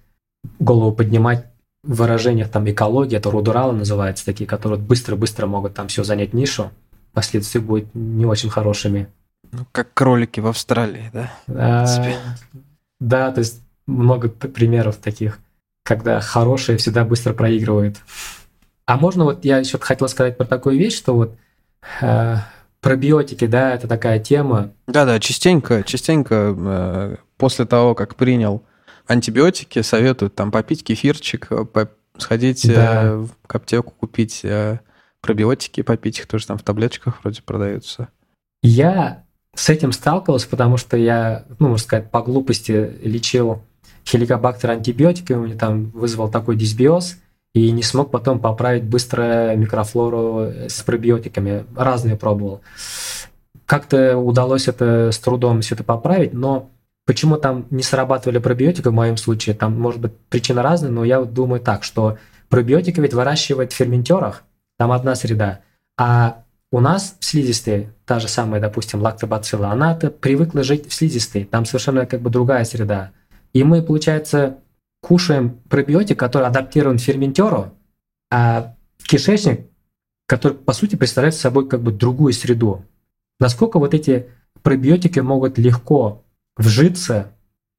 голову 0.60 0.92
поднимать 0.92 1.46
в 1.84 1.96
выражениях 1.96 2.50
там 2.50 2.70
экология, 2.70 3.18
это 3.18 3.32
рудуралы 3.32 3.74
называются, 3.74 4.26
такие, 4.26 4.48
которые 4.48 4.80
быстро-быстро 4.80 5.48
могут 5.48 5.74
там 5.74 5.88
все 5.88 6.04
занять 6.04 6.34
нишу, 6.34 6.72
последствия 7.14 7.62
будут 7.62 7.94
не 7.94 8.26
очень 8.26 8.50
хорошими. 8.50 9.08
Ну, 9.52 9.66
как 9.72 9.94
кролики 9.94 10.40
в 10.40 10.48
Австралии, 10.48 11.10
да? 11.14 11.32
А, 11.48 11.86
да, 13.00 13.32
то 13.32 13.40
есть 13.40 13.62
много 13.86 14.30
примеров 14.30 14.98
таких, 14.98 15.40
когда 15.84 16.20
хорошие 16.20 16.78
всегда 16.78 17.06
быстро 17.06 17.34
проигрывают. 17.34 17.98
А 18.86 18.98
можно 18.98 19.26
вот 19.26 19.46
я 19.46 19.58
еще 19.58 19.78
хотел 19.80 20.08
сказать 20.08 20.38
про 20.38 20.46
такую 20.46 20.78
вещь, 20.78 20.98
что 20.98 21.14
вот 21.14 21.38
э, 22.02 22.36
пробиотики, 22.82 23.46
да, 23.48 23.74
это 23.74 23.88
такая 23.88 24.20
тема. 24.20 24.72
Да-да, 24.88 25.20
частенько, 25.20 25.84
частенько 25.84 26.56
э, 26.58 27.16
после 27.38 27.66
того, 27.66 27.96
как 27.96 28.16
принял 28.16 28.64
антибиотики, 29.08 29.82
советуют 29.82 30.36
там 30.36 30.52
попить 30.52 30.84
кефирчик, 30.84 31.48
э, 31.52 31.66
по, 31.66 31.90
сходить 32.18 32.66
да. 32.68 33.04
э, 33.04 33.16
в 33.16 33.30
аптеку, 33.48 33.92
купить 33.92 34.42
э, 34.44 34.80
пробиотики, 35.22 35.82
попить 35.82 36.20
их 36.20 36.28
тоже 36.28 36.48
там 36.48 36.58
в 36.58 36.64
таблеточках 36.64 37.22
вроде 37.22 37.42
продаются. 37.42 38.08
Я 38.64 39.26
с 39.58 39.70
этим 39.70 39.92
сталкивался, 39.92 40.48
потому 40.48 40.78
что 40.78 40.98
я, 40.98 41.46
ну, 41.58 41.70
можно 41.70 41.84
сказать, 41.84 42.12
по 42.12 42.22
глупости 42.22 42.94
лечил 43.02 43.64
хеликобактер 44.06 44.70
антибиотиками, 44.70 45.38
у 45.38 45.46
меня 45.46 45.58
там 45.58 45.90
вызвал 45.90 46.30
такой 46.30 46.56
дисбиоз, 46.56 47.18
и 47.56 47.72
не 47.72 47.82
смог 47.82 48.12
потом 48.12 48.40
поправить 48.40 48.84
быстро 48.84 49.56
микрофлору 49.56 50.52
с 50.68 50.84
пробиотиками. 50.84 51.66
Разные 51.76 52.16
пробовал. 52.16 52.62
Как-то 53.66 54.18
удалось 54.18 54.68
это 54.68 55.12
с 55.12 55.18
трудом 55.18 55.62
все 55.62 55.74
это 55.74 55.84
поправить, 55.84 56.34
но 56.34 56.70
почему 57.06 57.38
там 57.38 57.66
не 57.72 57.82
срабатывали 57.82 58.38
пробиотики 58.38 58.88
в 58.90 58.94
моем 58.94 59.18
случае, 59.18 59.56
там 59.56 59.80
может 59.80 60.00
быть 60.00 60.16
причина 60.30 60.62
разная, 60.62 60.92
но 60.92 61.04
я 61.04 61.20
вот 61.20 61.34
думаю 61.34 61.60
так, 61.60 61.84
что 61.84 62.20
пробиотики 62.50 63.00
ведь 63.00 63.16
выращивают 63.16 63.74
в 63.74 63.76
ферментерах, 63.76 64.44
там 64.78 64.92
одна 64.92 65.16
среда, 65.16 65.62
а 65.98 66.44
у 66.72 66.80
нас 66.80 67.16
в 67.20 67.26
слизистой, 67.26 67.90
та 68.06 68.20
же 68.20 68.28
самая, 68.28 68.60
допустим, 68.60 69.02
лактобацилла, 69.02 69.70
она-то 69.70 70.12
привыкла 70.12 70.64
жить 70.64 70.90
в 70.90 70.94
слизистой, 70.94 71.46
там 71.46 71.66
совершенно 71.66 72.06
как 72.06 72.22
бы 72.22 72.30
другая 72.30 72.66
среда. 72.66 73.12
И 73.54 73.64
мы, 73.64 73.82
получается, 73.82 74.58
кушаем 75.02 75.60
пробиотик, 75.70 76.20
который 76.20 76.48
адаптирован 76.48 76.98
ферментеру, 76.98 77.74
а 78.30 78.76
кишечник, 79.04 79.68
который, 80.26 80.58
по 80.58 80.74
сути, 80.74 80.96
представляет 80.96 81.36
собой 81.36 81.68
как 81.68 81.82
бы 81.82 81.92
другую 81.92 82.34
среду. 82.34 82.84
Насколько 83.40 83.80
вот 83.80 83.94
эти 83.94 84.28
пробиотики 84.62 85.20
могут 85.20 85.58
легко 85.58 86.24
вжиться 86.58 87.32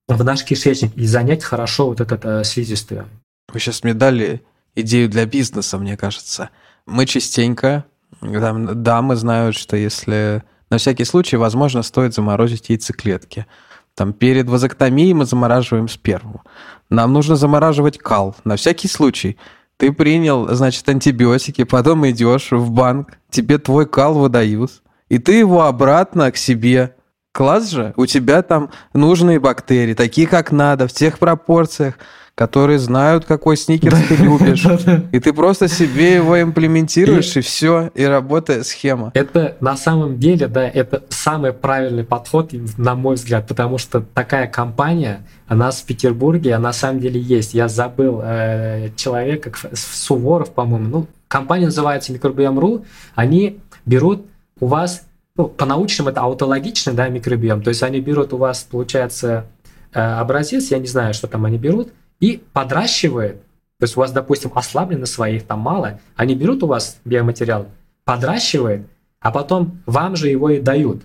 в 0.06 0.24
наш 0.24 0.44
кишечник 0.44 0.96
и 0.96 1.06
занять 1.06 1.44
хорошо 1.44 1.88
вот 1.88 2.00
этот 2.00 2.24
э, 2.24 2.44
слизистую. 2.44 3.08
Вы 3.52 3.60
сейчас 3.60 3.82
мне 3.82 3.92
дали 3.92 4.42
идею 4.74 5.10
для 5.10 5.26
бизнеса, 5.26 5.76
мне 5.76 5.96
кажется. 5.96 6.50
Мы 6.86 7.04
частенько, 7.04 7.84
там, 8.20 8.82
да, 8.82 9.02
мы 9.02 9.16
знаем, 9.16 9.52
что 9.52 9.76
если 9.76 10.42
на 10.70 10.78
всякий 10.78 11.04
случай, 11.04 11.36
возможно, 11.36 11.82
стоит 11.82 12.14
заморозить 12.14 12.68
яйцеклетки. 12.68 13.46
Там 13.94 14.12
перед 14.12 14.48
вазоктомией 14.48 15.12
мы 15.12 15.24
замораживаем 15.24 15.88
сперму. 15.88 16.42
Нам 16.90 17.12
нужно 17.12 17.36
замораживать 17.36 17.98
кал 17.98 18.36
на 18.44 18.56
всякий 18.56 18.88
случай. 18.88 19.38
Ты 19.76 19.92
принял, 19.92 20.48
значит, 20.54 20.88
антибиотики, 20.88 21.64
потом 21.64 22.08
идешь 22.08 22.50
в 22.50 22.70
банк, 22.70 23.18
тебе 23.30 23.58
твой 23.58 23.86
кал 23.86 24.14
выдают, 24.14 24.82
и 25.08 25.18
ты 25.18 25.34
его 25.34 25.64
обратно 25.64 26.30
к 26.32 26.36
себе 26.36 26.94
Класс 27.38 27.70
же, 27.70 27.92
у 27.96 28.04
тебя 28.04 28.42
там 28.42 28.70
нужные 28.94 29.38
бактерии, 29.38 29.94
такие 29.94 30.26
как 30.26 30.50
надо, 30.50 30.88
в 30.88 30.92
тех 30.92 31.20
пропорциях, 31.20 31.94
которые 32.38 32.78
знают, 32.78 33.24
какой 33.24 33.56
сникерс 33.56 33.98
ты 34.08 34.14
любишь. 34.14 34.64
И 35.10 35.18
ты 35.18 35.32
просто 35.32 35.66
себе 35.66 36.14
его 36.14 36.40
имплементируешь, 36.40 37.36
и, 37.36 37.40
все, 37.40 37.90
и 37.96 38.04
работает 38.04 38.64
схема. 38.64 39.10
Это 39.14 39.56
на 39.58 39.76
самом 39.76 40.20
деле, 40.20 40.46
да, 40.46 40.62
это 40.68 41.02
самый 41.08 41.52
правильный 41.52 42.04
подход, 42.04 42.52
на 42.76 42.94
мой 42.94 43.16
взгляд, 43.16 43.48
потому 43.48 43.76
что 43.78 44.04
такая 44.14 44.46
компания, 44.46 45.26
она 45.48 45.72
в 45.72 45.82
Петербурге, 45.82 46.54
она 46.54 46.68
на 46.68 46.72
самом 46.72 47.00
деле 47.00 47.20
есть. 47.20 47.54
Я 47.54 47.66
забыл 47.66 48.20
э, 48.22 48.90
человека, 48.94 49.50
Суворов, 49.72 50.52
по-моему, 50.52 50.88
ну, 50.88 51.06
компания 51.26 51.64
называется 51.64 52.12
Микробиом.ру, 52.12 52.84
они 53.16 53.58
берут 53.84 54.24
у 54.60 54.66
вас 54.66 55.02
ну, 55.36 55.48
по-научному 55.48 56.10
это 56.10 56.20
аутологичный 56.20 56.92
да, 56.92 57.08
микробиом. 57.08 57.62
То 57.62 57.70
есть 57.70 57.82
они 57.82 58.00
берут 58.00 58.32
у 58.32 58.36
вас, 58.36 58.62
получается, 58.62 59.46
э, 59.92 60.00
образец, 60.00 60.70
я 60.70 60.78
не 60.78 60.86
знаю, 60.86 61.14
что 61.14 61.26
там 61.26 61.44
они 61.44 61.58
берут, 61.58 61.88
и 62.20 62.42
подращивают. 62.52 63.42
То 63.78 63.84
есть 63.84 63.96
у 63.96 64.00
вас, 64.00 64.10
допустим, 64.10 64.50
ослаблены 64.54 65.06
своих 65.06 65.44
там 65.44 65.60
мало, 65.60 66.00
они 66.16 66.34
берут 66.34 66.62
у 66.62 66.66
вас 66.66 66.98
биоматериал, 67.04 67.66
подращивают, 68.04 68.86
а 69.20 69.30
потом 69.30 69.80
вам 69.86 70.16
же 70.16 70.28
его 70.28 70.50
и 70.50 70.60
дают. 70.60 71.02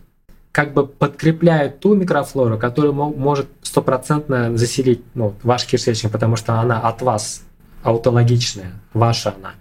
Как 0.51 0.73
бы 0.73 0.85
подкрепляют 0.85 1.79
ту 1.79 1.95
микрофлору, 1.95 2.57
которая 2.57 2.91
может 2.91 3.47
стопроцентно 3.61 4.55
заселить 4.57 5.03
ну, 5.13 5.33
ваш 5.43 5.65
кишечник, 5.65 6.11
потому 6.11 6.35
что 6.35 6.59
она 6.59 6.79
от 6.79 7.01
вас 7.01 7.43
аутологичная, 7.83 8.71
ваша 8.93 9.33
она. 9.37 9.53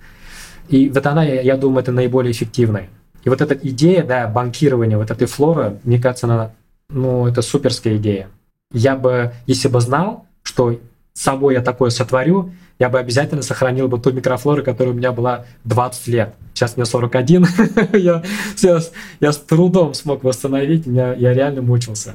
И 0.69 0.89
вот 0.89 1.07
она, 1.07 1.25
я 1.25 1.57
думаю, 1.57 1.83
это 1.83 1.93
наиболее 1.93 2.33
эффективная. 2.33 2.89
И 3.25 3.29
вот 3.29 3.41
эта 3.41 3.55
идея, 3.55 4.05
да, 4.05 4.27
банкирования 4.27 4.97
вот 4.97 5.11
этой 5.11 5.27
флоры, 5.27 5.79
мне 5.85 5.99
кажется, 5.99 6.27
она, 6.27 6.53
ну, 6.89 7.27
это 7.27 7.43
суперская 7.43 7.97
идея. 7.97 8.29
Я 8.73 8.97
бы, 8.97 9.33
если 9.47 9.69
бы 9.69 9.81
знал, 9.81 10.27
что 10.43 10.79
с 11.15 11.23
собой 11.23 11.55
я 11.55 11.63
такое 11.63 11.91
сотворю, 11.91 12.53
я 12.79 12.89
бы 12.89 12.99
обязательно 12.99 13.43
сохранил 13.43 13.89
бы 13.89 13.99
ту 13.99 14.13
микрофлору, 14.13 14.65
которая 14.65 14.95
у 14.95 14.97
меня 14.97 15.13
была 15.13 15.45
20 15.65 16.07
лет. 16.09 16.35
Сейчас 16.55 16.77
мне 16.77 16.85
41, 16.85 17.47
я, 17.93 18.23
сейчас, 18.57 18.93
я 19.21 19.33
с 19.33 19.39
трудом 19.39 19.95
смог 19.95 20.25
восстановить, 20.25 20.87
меня, 20.87 21.15
я 21.15 21.33
реально 21.33 21.63
мучился. 21.63 22.15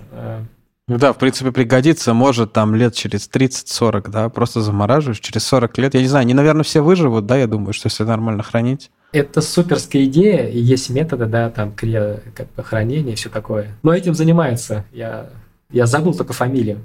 Ну 0.90 0.98
да, 0.98 1.12
в 1.12 1.18
принципе, 1.18 1.52
пригодится, 1.52 2.14
может, 2.14 2.54
там 2.54 2.74
лет 2.74 2.94
через 2.94 3.30
30-40, 3.30 4.10
да, 4.10 4.30
просто 4.30 4.62
замораживаешь, 4.62 5.20
через 5.20 5.44
40 5.44 5.78
лет, 5.80 5.94
я 5.96 6.02
не 6.02 6.08
знаю, 6.08 6.22
они, 6.22 6.34
наверное, 6.34 6.64
все 6.64 6.82
выживут, 6.82 7.26
да, 7.26 7.36
я 7.36 7.48
думаю, 7.48 7.74
что 7.74 7.88
если 7.88 8.04
нормально 8.04 8.42
хранить. 8.42 8.90
Это 9.12 9.42
суперская 9.42 10.06
идея, 10.06 10.48
и 10.48 10.60
есть 10.60 10.90
методы, 10.90 11.26
да, 11.26 11.50
там, 11.50 11.74
как 11.74 12.48
бы 12.56 12.64
хранения 12.64 13.14
и 13.14 13.16
все 13.16 13.30
такое. 13.30 13.76
Но 13.84 13.94
этим 13.94 14.14
занимается. 14.16 14.86
Я, 14.94 15.30
я 15.72 15.88
забыл 15.88 16.14
только 16.14 16.34
фамилию. 16.34 16.80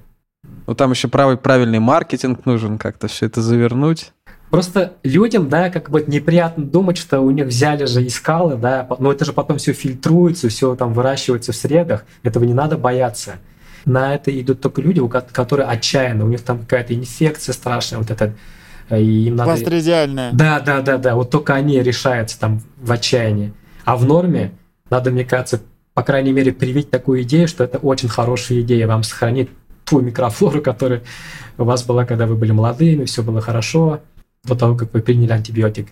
Ну, 0.66 0.74
там 0.74 0.90
еще 0.93 1.09
правый, 1.09 1.36
правильный 1.36 1.78
маркетинг 1.78 2.47
нужен, 2.47 2.78
как-то 2.78 3.09
все 3.09 3.26
это 3.26 3.43
завернуть. 3.43 4.12
Просто 4.51 4.95
людям, 5.03 5.49
да, 5.49 5.70
как 5.70 5.90
бы 5.90 6.05
неприятно 6.07 6.64
думать, 6.64 6.99
что 6.99 7.20
у 7.20 7.30
них 7.30 7.47
взяли 7.47 7.86
же 7.86 8.07
искалы, 8.07 8.57
да, 8.57 8.86
но 8.99 9.11
это 9.11 9.24
же 9.24 9.32
потом 9.32 9.59
все 9.59 9.72
фильтруется, 9.72 10.49
все 10.49 10.74
там 10.76 10.93
выращивается 10.93 11.53
в 11.53 11.57
средах, 11.57 12.05
этого 12.22 12.45
не 12.45 12.53
надо 12.53 12.76
бояться. 12.76 13.36
На 13.84 14.14
это 14.14 14.38
идут 14.38 14.61
только 14.61 14.82
люди, 14.82 15.01
у 15.01 15.09
которые 15.09 15.66
отчаянно, 15.66 16.24
у 16.24 16.28
них 16.28 16.43
там 16.43 16.61
какая-то 16.61 16.95
инфекция 16.95 17.55
страшная, 17.55 17.99
вот 17.99 18.11
этот 18.11 18.32
и 18.90 19.28
им 19.28 19.36
надо... 19.36 19.53
Пластразиальная. 19.53 20.32
Да, 20.32 20.61
да, 20.61 20.82
да, 20.82 20.99
да. 20.99 21.14
Вот 21.14 21.30
только 21.30 21.55
они 21.55 21.80
решаются 21.82 22.38
там 22.38 22.61
в 22.76 22.93
отчаянии. 22.93 23.55
А 23.84 23.97
в 23.97 24.05
норме 24.05 24.53
надо, 24.90 25.11
мне 25.11 25.24
кажется, 25.24 25.61
по 25.95 26.03
крайней 26.03 26.32
мере, 26.32 26.53
привить 26.53 26.90
такую 26.90 27.22
идею, 27.22 27.49
что 27.49 27.64
это 27.64 27.78
очень 27.78 28.09
хорошая 28.09 28.61
идея. 28.61 28.86
Вам 28.86 29.03
сохранит 29.03 29.51
ту 29.93 30.01
микрофлору, 30.01 30.62
которая 30.62 31.03
у 31.59 31.64
вас 31.64 31.84
была, 31.84 32.07
когда 32.07 32.26
вы 32.26 32.34
были 32.34 32.53
молодыми, 32.53 33.05
все 33.05 33.22
было 33.22 33.43
хорошо, 33.43 34.01
до 34.43 34.55
того, 34.55 34.74
как 34.74 34.95
вы 34.95 35.03
приняли 35.03 35.32
антибиотик. 35.32 35.88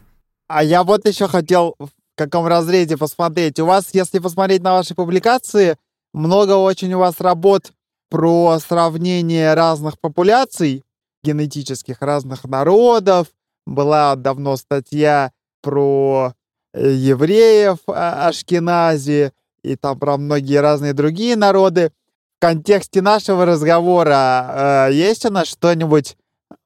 А 0.48 0.64
я 0.64 0.82
вот 0.84 1.06
еще 1.06 1.28
хотел 1.28 1.74
в 1.78 1.90
каком 2.16 2.46
разрезе 2.46 2.96
посмотреть. 2.96 3.60
У 3.60 3.66
вас, 3.66 3.90
если 3.92 4.18
посмотреть 4.18 4.62
на 4.62 4.72
ваши 4.72 4.94
публикации, 4.94 5.76
много 6.14 6.54
очень 6.54 6.94
у 6.94 6.98
вас 6.98 7.20
работ 7.20 7.72
про 8.08 8.58
сравнение 8.58 9.52
разных 9.52 10.00
популяций 10.00 10.82
генетических 11.22 12.00
разных 12.00 12.44
народов. 12.44 13.26
Была 13.66 14.16
давно 14.16 14.56
статья 14.56 15.30
про 15.62 16.32
э, 16.72 16.90
евреев 16.90 17.78
а, 17.86 18.28
Ашкенази 18.28 19.32
и 19.62 19.76
там 19.76 19.98
про 19.98 20.16
многие 20.16 20.60
разные 20.60 20.94
другие 20.94 21.36
народы. 21.36 21.92
В 22.40 22.42
контексте 22.42 23.02
нашего 23.02 23.44
разговора 23.44 24.86
э, 24.88 24.94
есть 24.94 25.26
у 25.26 25.30
нас 25.30 25.46
что-нибудь, 25.46 26.16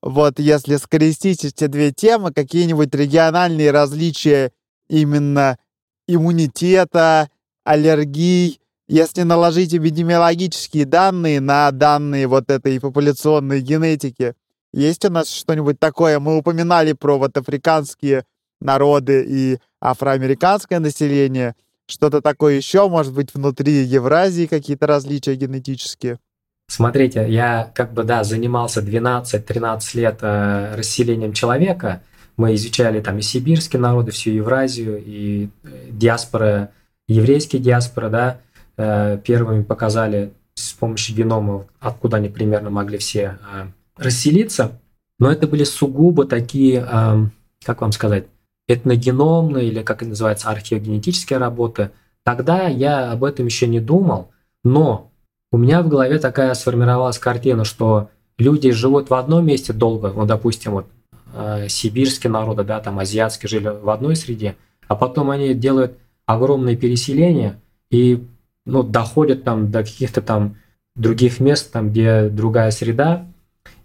вот 0.02 0.38
если 0.38 0.76
скрестить 0.76 1.44
эти 1.44 1.66
две 1.66 1.90
темы, 1.90 2.32
какие-нибудь 2.32 2.94
региональные 2.94 3.72
различия 3.72 4.52
именно 4.88 5.58
иммунитета, 6.06 7.28
аллергий, 7.64 8.60
если 8.86 9.22
наложить 9.22 9.74
эпидемиологические 9.74 10.84
данные 10.84 11.40
на 11.40 11.68
данные 11.72 12.28
вот 12.28 12.52
этой 12.52 12.78
популяционной 12.78 13.60
генетики, 13.60 14.36
есть 14.72 15.04
у 15.04 15.10
нас 15.10 15.28
что-нибудь 15.28 15.80
такое? 15.80 16.20
Мы 16.20 16.36
упоминали 16.36 16.92
про 16.92 17.18
вот 17.18 17.36
африканские 17.36 18.26
народы 18.60 19.24
и 19.26 19.58
афроамериканское 19.80 20.78
население. 20.78 21.56
Что-то 21.86 22.22
такое 22.22 22.54
еще, 22.54 22.88
может 22.88 23.12
быть, 23.12 23.34
внутри 23.34 23.84
Евразии 23.84 24.46
какие-то 24.46 24.86
различия 24.86 25.34
генетические? 25.34 26.18
Смотрите, 26.66 27.26
я 27.28 27.70
как 27.74 27.92
бы, 27.92 28.04
да, 28.04 28.24
занимался 28.24 28.80
12-13 28.80 29.80
лет 29.94 30.18
э, 30.22 30.74
расселением 30.76 31.34
человека. 31.34 32.02
Мы 32.36 32.54
изучали 32.54 33.00
там 33.00 33.18
и 33.18 33.22
сибирские 33.22 33.80
народы, 33.80 34.12
всю 34.12 34.30
Евразию, 34.30 35.02
и 35.04 35.50
э, 35.62 35.68
диаспоры, 35.90 36.70
еврейские 37.06 37.60
диаспоры, 37.60 38.08
да, 38.08 38.40
э, 38.78 39.18
первыми 39.22 39.62
показали 39.62 40.32
с 40.54 40.72
помощью 40.72 41.16
генома, 41.16 41.66
откуда 41.80 42.16
они 42.16 42.30
примерно 42.30 42.70
могли 42.70 42.96
все 42.96 43.38
э, 43.52 43.66
расселиться. 43.96 44.80
Но 45.18 45.30
это 45.30 45.46
были 45.46 45.64
сугубо 45.64 46.24
такие, 46.24 46.86
э, 46.90 47.26
как 47.62 47.82
вам 47.82 47.92
сказать, 47.92 48.24
этногеномные 48.68 49.68
или, 49.68 49.82
как 49.82 50.02
это 50.02 50.10
называется, 50.10 50.48
археогенетические 50.48 51.38
работы. 51.38 51.90
Тогда 52.24 52.68
я 52.68 53.12
об 53.12 53.24
этом 53.24 53.46
еще 53.46 53.66
не 53.66 53.80
думал, 53.80 54.30
но 54.62 55.10
у 55.52 55.58
меня 55.58 55.82
в 55.82 55.88
голове 55.88 56.18
такая 56.18 56.54
сформировалась 56.54 57.18
картина, 57.18 57.64
что 57.64 58.08
люди 58.38 58.70
живут 58.72 59.10
в 59.10 59.14
одном 59.14 59.46
месте 59.46 59.72
долго, 59.72 60.12
ну, 60.14 60.24
допустим, 60.24 60.72
вот 60.72 60.86
э, 61.34 61.68
сибирские 61.68 62.30
народы, 62.30 62.64
да, 62.64 62.80
там 62.80 62.98
азиатские 62.98 63.48
жили 63.48 63.68
в 63.68 63.90
одной 63.90 64.16
среде, 64.16 64.56
а 64.88 64.96
потом 64.96 65.30
они 65.30 65.54
делают 65.54 65.98
огромные 66.26 66.76
переселения 66.76 67.60
и 67.90 68.26
ну, 68.64 68.82
доходят 68.82 69.44
там 69.44 69.70
до 69.70 69.82
каких-то 69.82 70.22
там 70.22 70.56
других 70.96 71.40
мест, 71.40 71.70
там, 71.70 71.90
где 71.90 72.28
другая 72.28 72.70
среда, 72.70 73.26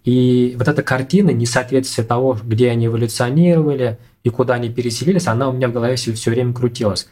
и 0.04 0.54
вот 0.58 0.68
эта 0.68 0.82
картина, 0.82 1.30
несоответствие 1.30 2.06
того, 2.06 2.38
где 2.42 2.70
они 2.70 2.86
эволюционировали 2.86 3.98
и 4.22 4.30
куда 4.30 4.54
они 4.54 4.68
переселились, 4.68 5.26
она 5.26 5.48
у 5.48 5.52
меня 5.52 5.68
в 5.68 5.72
голове 5.72 5.96
все, 5.96 6.30
время 6.30 6.52
крутилась. 6.52 7.08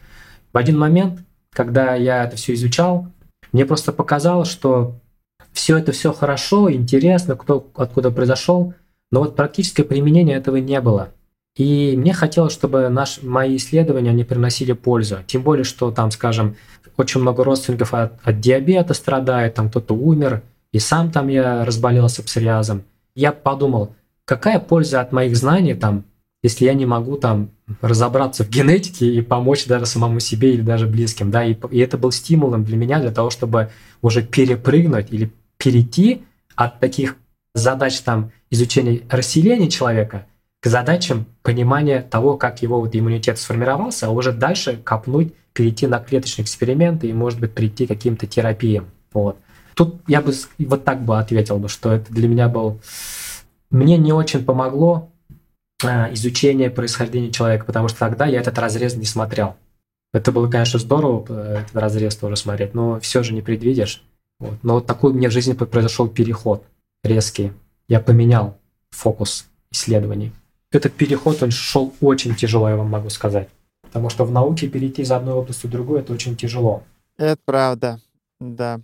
В 0.53 0.59
один 0.59 0.79
момент, 0.79 1.21
когда 1.51 1.95
я 1.95 2.25
это 2.25 2.37
все 2.37 2.55
изучал, 2.55 3.09
мне 3.53 3.65
просто 3.65 3.93
показалось, 3.93 4.49
что 4.49 4.97
все 5.53 5.79
это 5.79 5.93
все 5.93 6.13
хорошо, 6.13 6.71
интересно, 6.73 7.37
кто 7.37 7.71
откуда 7.75 8.11
произошел, 8.11 8.75
но 9.11 9.21
вот 9.21 9.37
практическое 9.37 9.85
применение 9.85 10.37
этого 10.37 10.57
не 10.57 10.81
было. 10.81 11.11
И 11.57 11.97
мне 11.97 12.13
хотелось, 12.13 12.53
чтобы 12.53 12.89
наш, 12.89 13.23
мои 13.23 13.57
исследования 13.57 14.11
они 14.11 14.23
приносили 14.23 14.73
пользу. 14.73 15.19
Тем 15.27 15.43
более, 15.43 15.65
что 15.65 15.91
там, 15.91 16.13
скажем, 16.13 16.57
очень 16.97 17.21
много 17.21 17.43
родственников 17.43 17.95
от, 17.95 18.13
от 18.23 18.39
диабета 18.39 18.95
страдает, 18.95 19.55
там 19.55 19.69
кто-то 19.69 19.95
умер, 19.95 20.43
и 20.73 20.79
сам 20.79 21.11
там 21.11 21.29
я 21.29 21.65
разболелся 21.65 22.23
псориазом. 22.23 22.85
Я 23.15 23.33
подумал, 23.33 23.95
какая 24.25 24.61
польза 24.61 25.01
от 25.01 25.11
моих 25.11 25.37
знаний 25.37 25.75
там 25.75 26.05
если 26.43 26.67
я 26.67 26.75
не 26.75 26.87
могу 26.87 27.17
там 27.17 27.51
разобраться 27.81 28.45
в 28.45 28.49
генетике 28.49 29.07
и 29.07 29.21
помочь 29.23 29.67
даже 29.67 29.87
самому 29.87 30.21
себе 30.21 30.55
или 30.55 30.63
даже 30.63 30.87
близким, 30.87 31.31
да, 31.31 31.45
и, 31.45 31.57
и 31.71 31.79
это 31.79 31.99
был 31.99 32.13
стимулом 32.13 32.65
для 32.65 32.77
меня 32.77 33.01
для 33.01 33.11
того, 33.11 33.31
чтобы 33.31 33.71
уже 34.03 34.23
перепрыгнуть 34.23 35.09
или 35.11 35.33
перейти 35.57 36.23
от 36.55 36.81
таких 36.81 37.17
задач 37.55 37.99
там 38.01 38.31
изучения 38.51 39.03
расселения 39.11 39.69
человека 39.69 40.27
к 40.61 40.67
задачам 40.67 41.27
понимания 41.43 42.03
того, 42.03 42.37
как 42.37 42.63
его 42.63 42.81
вот 42.81 42.95
иммунитет 42.95 43.39
сформировался, 43.39 44.07
а 44.07 44.11
уже 44.11 44.33
дальше 44.33 44.81
копнуть, 44.83 45.35
перейти 45.53 45.87
на 45.87 45.99
клеточные 45.99 46.45
эксперименты 46.45 47.09
и, 47.09 47.13
может 47.13 47.41
быть, 47.41 47.53
прийти 47.53 47.87
к 47.87 47.89
каким-то 47.89 48.27
терапиям. 48.27 48.87
Вот. 49.13 49.39
Тут 49.75 50.01
я 50.07 50.21
бы 50.21 50.33
вот 50.59 50.85
так 50.85 51.05
бы 51.05 51.19
ответил, 51.19 51.67
что 51.69 51.93
это 51.93 52.13
для 52.13 52.29
меня 52.29 52.49
был... 52.49 52.81
Мне 53.71 53.99
не 53.99 54.13
очень 54.13 54.45
помогло 54.45 55.11
изучение 55.87 56.71
происхождения 56.71 57.31
человека, 57.31 57.65
потому 57.65 57.89
что 57.89 57.99
тогда 57.99 58.27
я 58.27 58.41
этот 58.41 58.59
разрез 58.59 58.97
не 58.97 59.05
смотрел. 59.05 59.57
Это 60.13 60.33
было, 60.33 60.49
конечно, 60.49 60.79
здорово, 60.79 61.25
э, 61.29 61.63
этот 61.63 61.77
разрез 61.77 62.17
тоже 62.17 62.37
смотреть, 62.37 62.75
но 62.75 62.99
все 63.01 63.23
же 63.23 63.35
не 63.35 63.43
предвидишь. 63.43 64.03
Вот. 64.41 64.55
Но 64.63 64.75
вот 64.75 64.87
такой 64.87 65.13
мне 65.13 65.29
в 65.29 65.33
жизни 65.33 65.53
произошел 65.53 66.09
переход 66.09 66.65
резкий. 67.05 67.53
Я 67.89 68.01
поменял 68.01 68.59
фокус 68.91 69.47
исследований. 69.71 70.33
Этот 70.71 70.93
переход, 70.95 71.43
он 71.43 71.51
шел 71.51 71.95
очень 72.01 72.35
тяжело, 72.35 72.69
я 72.69 72.77
вам 72.77 72.89
могу 72.89 73.11
сказать. 73.11 73.49
Потому 73.83 74.11
что 74.11 74.25
в 74.25 74.31
науке 74.31 74.69
перейти 74.69 75.03
из 75.03 75.13
одной 75.13 75.35
области 75.35 75.67
в 75.67 75.71
другую, 75.71 76.01
это 76.01 76.13
очень 76.13 76.37
тяжело. 76.37 76.83
Это 77.17 77.41
правда, 77.45 78.01
да. 78.41 78.81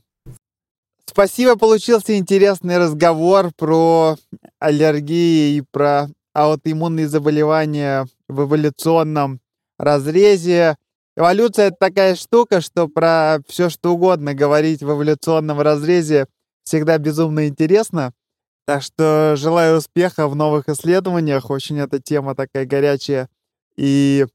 Спасибо, 1.07 1.57
получился 1.57 2.17
интересный 2.17 2.79
разговор 2.79 3.53
про 3.57 4.17
аллергии 4.59 5.57
и 5.57 5.63
про 5.71 6.09
аутоиммунные 6.35 7.09
заболевания 7.09 8.07
в 8.29 8.43
эволюционном 8.43 9.41
разрезе. 9.79 10.77
Эволюция— 11.17 11.67
это 11.69 11.77
такая 11.79 12.17
штука, 12.17 12.61
что 12.61 12.89
про 12.89 13.39
все 13.49 13.71
что 13.71 13.95
угодно 13.95 14.35
говорить 14.35 14.83
в 14.83 14.91
эволюционном 14.91 15.61
разрезе 15.61 16.27
всегда 16.65 16.99
безумно 16.99 17.47
интересно. 17.47 18.13
Так 18.67 18.83
что 18.83 19.35
желаю 19.37 19.79
успеха 19.79 20.27
в 20.27 20.35
новых 20.35 20.69
исследованиях. 20.69 21.51
Очень 21.51 21.79
эта 21.79 22.01
тема 22.01 22.35
такая 22.35 22.67
горячая 22.67 23.29
и 23.77 24.27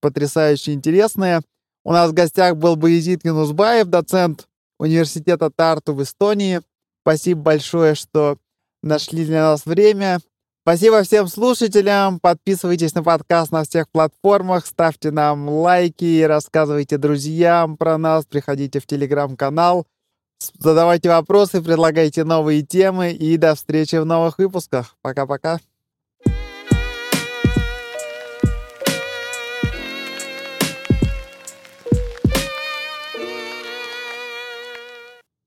потрясающе 0.00 0.72
интересная. 0.72 1.42
У 1.84 1.92
нас 1.92 2.10
в 2.10 2.14
гостях 2.14 2.56
был 2.56 2.76
Боязид 2.76 3.24
Юнусбаев, 3.24 3.86
доцент 3.86 4.48
университета 4.78 5.50
Тарту 5.50 5.94
в 5.94 6.02
Эстонии. 6.02 6.60
Спасибо 7.02 7.42
большое, 7.42 7.94
что 7.94 8.38
нашли 8.82 9.24
для 9.24 9.42
нас 9.42 9.64
время. 9.64 10.18
Спасибо 10.66 11.04
всем 11.04 11.28
слушателям. 11.28 12.18
Подписывайтесь 12.18 12.92
на 12.92 13.04
подкаст 13.04 13.52
на 13.52 13.62
всех 13.62 13.88
платформах, 13.88 14.66
ставьте 14.66 15.12
нам 15.12 15.48
лайки, 15.48 16.24
рассказывайте 16.24 16.98
друзьям 16.98 17.76
про 17.76 17.96
нас, 17.98 18.24
приходите 18.24 18.80
в 18.80 18.86
телеграм-канал, 18.88 19.86
задавайте 20.58 21.08
вопросы, 21.08 21.62
предлагайте 21.62 22.24
новые 22.24 22.62
темы 22.62 23.12
и 23.12 23.36
до 23.36 23.54
встречи 23.54 23.94
в 23.94 24.04
новых 24.04 24.38
выпусках. 24.38 24.96
Пока-пока. 25.02 25.60